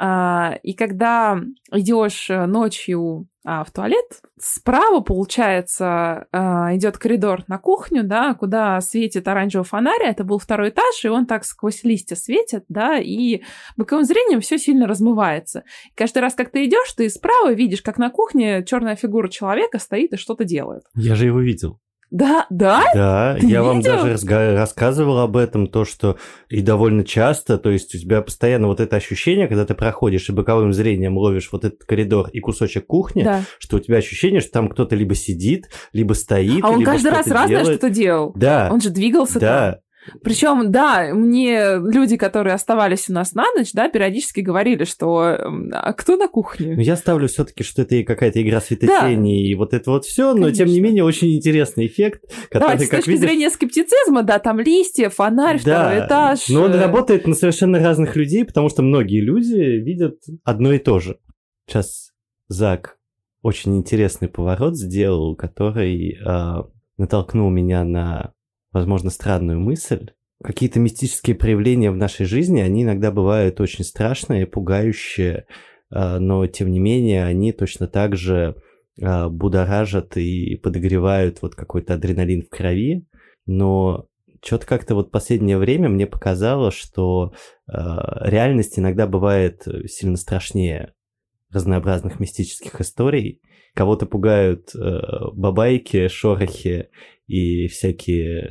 А, 0.00 0.60
и 0.62 0.74
когда 0.74 1.40
идешь 1.72 2.30
э, 2.30 2.46
ночью 2.46 3.26
а, 3.44 3.64
в 3.64 3.72
туалет, 3.72 4.20
справа, 4.38 5.00
получается, 5.00 6.28
идет 6.32 6.98
коридор 6.98 7.42
на 7.48 7.58
кухню, 7.58 8.04
да, 8.04 8.34
куда 8.34 8.80
светит 8.80 9.26
оранжевый 9.26 9.64
фонарь, 9.64 10.04
это 10.04 10.22
был 10.22 10.38
второй 10.38 10.68
этаж, 10.68 11.04
и 11.04 11.08
он 11.08 11.26
так 11.26 11.44
сквозь 11.44 11.82
листья 11.82 12.14
светит, 12.14 12.64
да, 12.68 12.96
и 12.98 13.42
боковым 13.76 14.04
зрением 14.04 14.40
все 14.40 14.56
сильно 14.56 14.86
размывается. 14.86 15.64
И 15.90 15.94
каждый 15.96 16.18
раз, 16.20 16.36
как 16.36 16.50
ты 16.52 16.64
идешь, 16.64 16.92
ты 16.92 17.10
справа 17.10 17.52
видишь, 17.52 17.82
как 17.82 17.98
на 17.98 18.10
кухне 18.10 18.64
черная 18.64 18.94
фигура 18.94 19.26
человека 19.26 19.80
стоит 19.80 20.12
и 20.12 20.16
что-то 20.16 20.44
делает. 20.44 20.84
Я 20.94 21.16
же 21.16 21.26
его 21.26 21.40
видел. 21.40 21.80
Да, 22.10 22.46
да? 22.48 22.84
Да, 22.94 23.36
Ты 23.38 23.46
я 23.46 23.48
видел? 23.48 23.64
вам 23.64 23.80
даже 23.82 24.16
рассказывал 24.54 25.18
об 25.18 25.36
этом, 25.36 25.66
то, 25.66 25.84
что 25.84 26.16
и 26.48 26.62
довольно 26.62 27.04
часто, 27.04 27.58
то 27.58 27.70
есть 27.70 27.94
у 27.94 27.98
тебя 27.98 28.22
постоянно 28.22 28.68
вот 28.68 28.80
это 28.80 28.96
ощущение, 28.96 29.46
когда 29.46 29.66
ты 29.66 29.74
проходишь 29.74 30.28
и 30.28 30.32
боковым 30.32 30.72
зрением 30.72 31.18
ловишь 31.18 31.50
вот 31.52 31.64
этот 31.64 31.84
коридор 31.84 32.28
и 32.32 32.40
кусочек 32.40 32.86
кухни, 32.86 33.22
да. 33.22 33.42
что 33.58 33.76
у 33.76 33.80
тебя 33.80 33.98
ощущение, 33.98 34.40
что 34.40 34.52
там 34.52 34.68
кто-то 34.68 34.96
либо 34.96 35.14
сидит, 35.14 35.68
либо 35.92 36.14
стоит, 36.14 36.64
А 36.64 36.70
он 36.70 36.82
каждый 36.82 37.10
раз 37.10 37.26
разное 37.26 37.64
что-то 37.64 37.90
делал. 37.90 38.32
Да. 38.34 38.68
Он 38.72 38.80
же 38.80 38.90
двигался 38.90 39.38
Да. 39.38 39.72
Там. 39.72 39.80
Причем, 40.22 40.70
да, 40.70 41.12
мне 41.12 41.76
люди, 41.78 42.16
которые 42.16 42.54
оставались 42.54 43.08
у 43.08 43.12
нас 43.12 43.34
на 43.34 43.44
ночь, 43.56 43.72
да, 43.72 43.88
периодически 43.88 44.40
говорили, 44.40 44.84
что 44.84 45.36
а 45.72 45.92
кто 45.92 46.16
на 46.16 46.28
кухне? 46.28 46.74
Ну, 46.76 46.80
я 46.80 46.96
ставлю 46.96 47.28
все-таки, 47.28 47.62
что 47.62 47.82
это 47.82 48.02
какая-то 48.02 48.42
игра 48.42 48.60
светотени 48.60 49.42
да. 49.42 49.48
и 49.48 49.54
вот 49.54 49.74
это 49.74 49.90
вот 49.90 50.04
все, 50.04 50.34
но 50.34 50.50
тем 50.50 50.68
не 50.68 50.80
менее 50.80 51.04
очень 51.04 51.34
интересный 51.34 51.86
эффект, 51.86 52.22
который, 52.50 52.78
как 52.78 52.82
с 52.82 52.88
точки 52.90 53.10
видишь... 53.10 53.20
зрения 53.20 53.50
скептицизма, 53.50 54.22
да, 54.22 54.38
там 54.38 54.60
листья, 54.60 55.08
фонарь, 55.08 55.60
да, 55.64 55.88
второй 55.88 56.06
этаж. 56.06 56.48
Но 56.48 56.62
он 56.64 56.72
э. 56.72 56.80
работает 56.80 57.26
на 57.26 57.34
совершенно 57.34 57.78
разных 57.78 58.16
людей, 58.16 58.44
потому 58.44 58.68
что 58.68 58.82
многие 58.82 59.20
люди 59.20 59.54
видят 59.54 60.18
одно 60.44 60.72
и 60.72 60.78
то 60.78 60.98
же. 60.98 61.18
Сейчас 61.66 62.12
Зак 62.48 62.98
очень 63.42 63.76
интересный 63.76 64.28
поворот 64.28 64.76
сделал, 64.76 65.36
который 65.36 66.18
э, 66.18 66.62
натолкнул 66.96 67.50
меня 67.50 67.84
на 67.84 68.32
возможно, 68.72 69.10
странную 69.10 69.60
мысль. 69.60 70.10
Какие-то 70.42 70.78
мистические 70.78 71.34
проявления 71.34 71.90
в 71.90 71.96
нашей 71.96 72.26
жизни, 72.26 72.60
они 72.60 72.84
иногда 72.84 73.10
бывают 73.10 73.60
очень 73.60 73.84
страшные, 73.84 74.46
пугающие, 74.46 75.46
а, 75.90 76.18
но, 76.18 76.46
тем 76.46 76.70
не 76.70 76.78
менее, 76.78 77.24
они 77.24 77.52
точно 77.52 77.88
так 77.88 78.16
же 78.16 78.54
а, 79.02 79.28
будоражат 79.28 80.16
и 80.16 80.56
подогревают 80.56 81.42
вот 81.42 81.54
какой-то 81.54 81.94
адреналин 81.94 82.42
в 82.42 82.48
крови, 82.48 83.06
но 83.46 84.08
что-то 84.44 84.66
как-то 84.66 84.94
вот 84.94 85.10
последнее 85.10 85.58
время 85.58 85.88
мне 85.88 86.06
показало, 86.06 86.70
что 86.70 87.32
э, 87.66 87.72
реальность 87.72 88.78
иногда 88.78 89.08
бывает 89.08 89.66
сильно 89.86 90.16
страшнее 90.16 90.94
разнообразных 91.50 92.20
мистических 92.20 92.80
историй. 92.80 93.40
Кого-то 93.74 94.06
пугают 94.06 94.74
э, 94.74 95.00
бабайки, 95.32 96.08
шорохи 96.08 96.88
и 97.28 97.68
всякие 97.68 98.50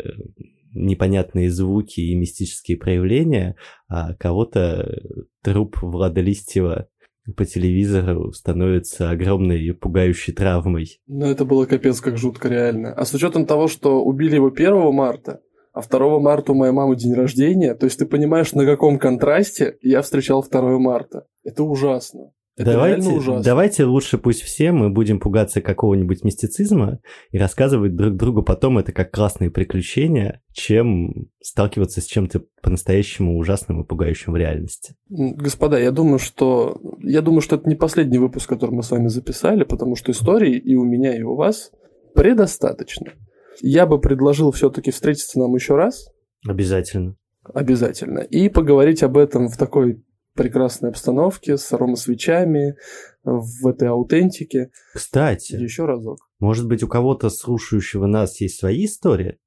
непонятные 0.74 1.50
звуки 1.50 2.00
и 2.00 2.16
мистические 2.16 2.78
проявления, 2.78 3.56
а 3.90 4.14
кого-то 4.14 5.02
труп 5.44 5.78
Влада 5.82 6.22
Листьева 6.22 6.88
по 7.36 7.46
телевизору 7.46 8.32
становится 8.32 9.10
огромной 9.10 9.62
и 9.62 9.72
пугающей 9.72 10.34
травмой. 10.34 11.02
Ну, 11.08 11.26
это 11.26 11.44
было 11.44 11.66
капец 11.66 12.00
как 12.00 12.18
жутко 12.18 12.48
реально. 12.48 12.94
А 12.94 13.04
с 13.04 13.14
учетом 13.14 13.46
того, 13.46 13.68
что 13.68 14.02
убили 14.02 14.36
его 14.36 14.48
1 14.48 14.94
марта, 14.94 15.42
а 15.74 15.82
2 15.82 16.20
марта 16.20 16.54
у 16.54 16.56
моей 16.56 16.72
мамы 16.72 16.96
день 16.96 17.14
рождения, 17.14 17.74
то 17.76 17.86
есть 17.86 18.00
ты 18.00 18.06
понимаешь, 18.06 18.54
на 18.54 18.66
каком 18.66 18.98
контрасте 18.98 19.78
я 19.82 20.02
встречал 20.02 20.46
2 20.50 20.80
марта. 20.80 21.26
Это 21.44 21.64
ужасно. 21.64 22.32
Это 22.58 22.72
давайте, 22.72 23.41
давайте 23.43 23.86
лучше 23.86 24.18
пусть 24.18 24.41
все 24.41 24.72
мы 24.72 24.89
будем 24.89 25.20
пугаться 25.20 25.62
какого-нибудь 25.62 26.24
мистицизма 26.24 26.99
и 27.30 27.38
рассказывать 27.38 27.95
друг 27.95 28.16
другу 28.16 28.41
потом 28.41 28.80
это 28.80 28.91
как 28.91 29.12
классные 29.12 29.51
приключения, 29.51 30.41
чем 30.53 31.28
сталкиваться 31.39 32.01
с 32.01 32.05
чем-то 32.05 32.45
по-настоящему 32.64 33.38
ужасным 33.38 33.84
и 33.84 33.86
пугающим 33.86 34.34
в 34.34 34.38
реальности. 34.38 34.95
Господа, 35.08 35.78
я 35.80 35.91
думаю, 35.91 36.18
что 36.18 36.82
я 37.03 37.22
думаю, 37.22 37.41
что 37.41 37.58
это 37.58 37.70
не 37.70 37.76
последний 37.76 38.18
выпуск, 38.18 38.49
который 38.49 38.72
мы 38.72 38.82
с 38.82 38.89
вами 38.89 39.08
записали, 39.08 39.64
потому 39.64 39.95
что 39.95 40.12
историй 40.12 40.58
и 40.58 40.76
у 40.76 40.84
меня, 40.84 41.16
и 41.16 41.22
у 41.22 41.36
вас 41.36 41.72
предостаточно. 42.16 43.14
Я 43.62 43.86
бы 43.86 43.99
предложил 43.99 44.51
все-таки 44.51 44.89
встретиться 44.89 45.38
нам 45.38 45.53
еще 45.53 45.76
раз. 45.76 46.10
Обязательно. 46.47 47.16
Обязательно. 47.53 48.20
И 48.20 48.49
поговорить 48.49 49.03
об 49.03 49.16
этом 49.16 49.47
в 49.47 49.58
такой 49.58 50.03
прекрасной 50.38 50.90
обстановке, 50.92 51.58
с 51.58 51.74
аромасвечами, 51.74 52.76
в 53.24 53.68
этой 53.68 53.90
аутентике. 53.90 54.72
Кстати, 54.94 55.54
еще 55.54 55.86
разок. 55.86 56.20
Может 56.40 56.68
быть, 56.68 56.84
у 56.84 56.88
кого-то 56.88 57.30
слушающего 57.30 58.06
нас 58.06 58.40
есть 58.40 58.60
свои 58.60 58.86
истории? 58.86 59.38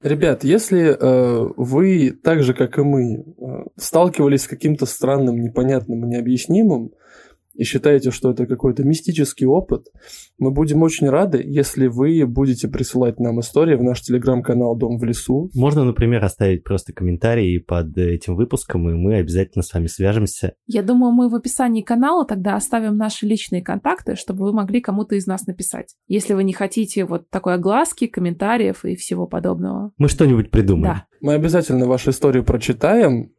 Ребят, 0.00 0.44
если 0.44 0.96
э, 0.96 1.52
вы 1.56 2.12
так 2.12 2.44
же, 2.44 2.54
как 2.54 2.78
и 2.78 2.82
мы, 2.82 3.16
э, 3.16 3.64
сталкивались 3.76 4.42
с 4.42 4.46
каким-то 4.46 4.86
странным, 4.86 5.40
непонятным 5.40 6.04
и 6.04 6.08
необъяснимым, 6.08 6.92
и 7.58 7.64
считаете, 7.64 8.12
что 8.12 8.30
это 8.30 8.46
какой-то 8.46 8.84
мистический 8.84 9.46
опыт, 9.46 9.86
мы 10.38 10.52
будем 10.52 10.82
очень 10.82 11.10
рады, 11.10 11.42
если 11.44 11.88
вы 11.88 12.24
будете 12.24 12.68
присылать 12.68 13.18
нам 13.18 13.40
истории 13.40 13.74
в 13.74 13.82
наш 13.82 14.00
телеграм-канал 14.00 14.76
«Дом 14.76 14.96
в 14.96 15.04
лесу». 15.04 15.50
Можно, 15.54 15.84
например, 15.84 16.24
оставить 16.24 16.62
просто 16.62 16.92
комментарии 16.92 17.58
под 17.58 17.98
этим 17.98 18.36
выпуском, 18.36 18.88
и 18.88 18.94
мы 18.94 19.16
обязательно 19.16 19.62
с 19.62 19.74
вами 19.74 19.88
свяжемся. 19.88 20.54
Я 20.66 20.84
думаю, 20.84 21.12
мы 21.12 21.28
в 21.28 21.34
описании 21.34 21.82
канала 21.82 22.24
тогда 22.24 22.54
оставим 22.54 22.96
наши 22.96 23.26
личные 23.26 23.60
контакты, 23.60 24.14
чтобы 24.14 24.44
вы 24.44 24.52
могли 24.52 24.80
кому-то 24.80 25.16
из 25.16 25.26
нас 25.26 25.46
написать. 25.48 25.96
Если 26.06 26.34
вы 26.34 26.44
не 26.44 26.52
хотите 26.52 27.04
вот 27.04 27.28
такой 27.28 27.54
огласки, 27.54 28.06
комментариев 28.06 28.84
и 28.84 28.94
всего 28.94 29.26
подобного. 29.26 29.90
Мы 29.98 30.08
что-нибудь 30.08 30.52
придумаем. 30.52 30.94
Да. 30.94 31.06
Мы 31.20 31.34
обязательно 31.34 31.86
вашу 31.86 32.10
историю 32.10 32.44
прочитаем, 32.44 33.32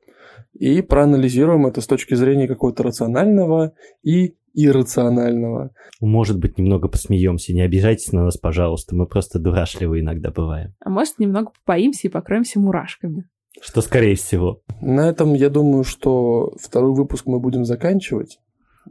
и 0.54 0.82
проанализируем 0.82 1.66
это 1.68 1.82
с 1.82 1.88
точки 1.88 2.16
зрения 2.16 2.48
какого-то 2.48 2.84
рационального 2.84 3.74
и 4.04 4.36
иррационального. 4.54 5.72
Может 6.02 6.40
быть, 6.40 6.58
немного 6.58 6.88
посмеемся. 6.88 7.54
Не 7.54 7.62
обижайтесь 7.62 8.12
на 8.12 8.26
нас, 8.26 8.38
пожалуйста. 8.38 8.96
Мы 8.96 9.08
просто 9.08 9.40
дурашливые 9.40 10.04
иногда 10.04 10.32
бываем. 10.32 10.74
А 10.84 10.90
может, 10.90 11.20
немного 11.20 11.52
попоимся 11.52 12.08
и 12.08 12.12
покроемся 12.12 12.60
мурашками. 12.60 13.26
Что 13.62 13.82
скорее 13.82 14.16
всего. 14.16 14.62
На 14.82 15.10
этом 15.10 15.34
я 15.34 15.50
думаю, 15.50 15.84
что 15.84 16.54
второй 16.62 16.94
выпуск 16.94 17.26
мы 17.26 17.40
будем 17.40 17.66
заканчивать. 17.66 18.40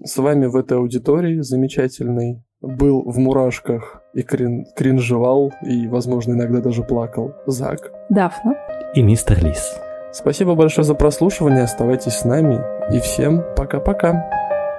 С 0.03 0.17
вами 0.19 0.47
в 0.47 0.57
этой 0.57 0.79
аудитории 0.79 1.41
замечательный 1.41 2.45
был 2.61 3.03
в 3.09 3.19
мурашках 3.19 4.03
и 4.15 4.23
крин 4.23 4.65
кринжевал, 4.77 5.53
и, 5.67 5.87
возможно, 5.87 6.33
иногда 6.33 6.61
даже 6.61 6.83
плакал 6.83 7.33
Зак. 7.47 7.93
Дафна. 8.11 8.55
И 8.95 9.03
мистер 9.03 9.43
Лис. 9.45 9.81
Спасибо 10.13 10.55
большое 10.55 10.85
за 10.85 10.95
прослушивание, 10.95 11.65
оставайтесь 11.65 12.15
с 12.15 12.25
нами 12.25 12.61
и 12.91 13.01
всем 13.01 13.45
пока-пока. 13.57 14.13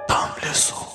Там 0.08 0.28
в 0.36 0.42
лесу. 0.42 0.89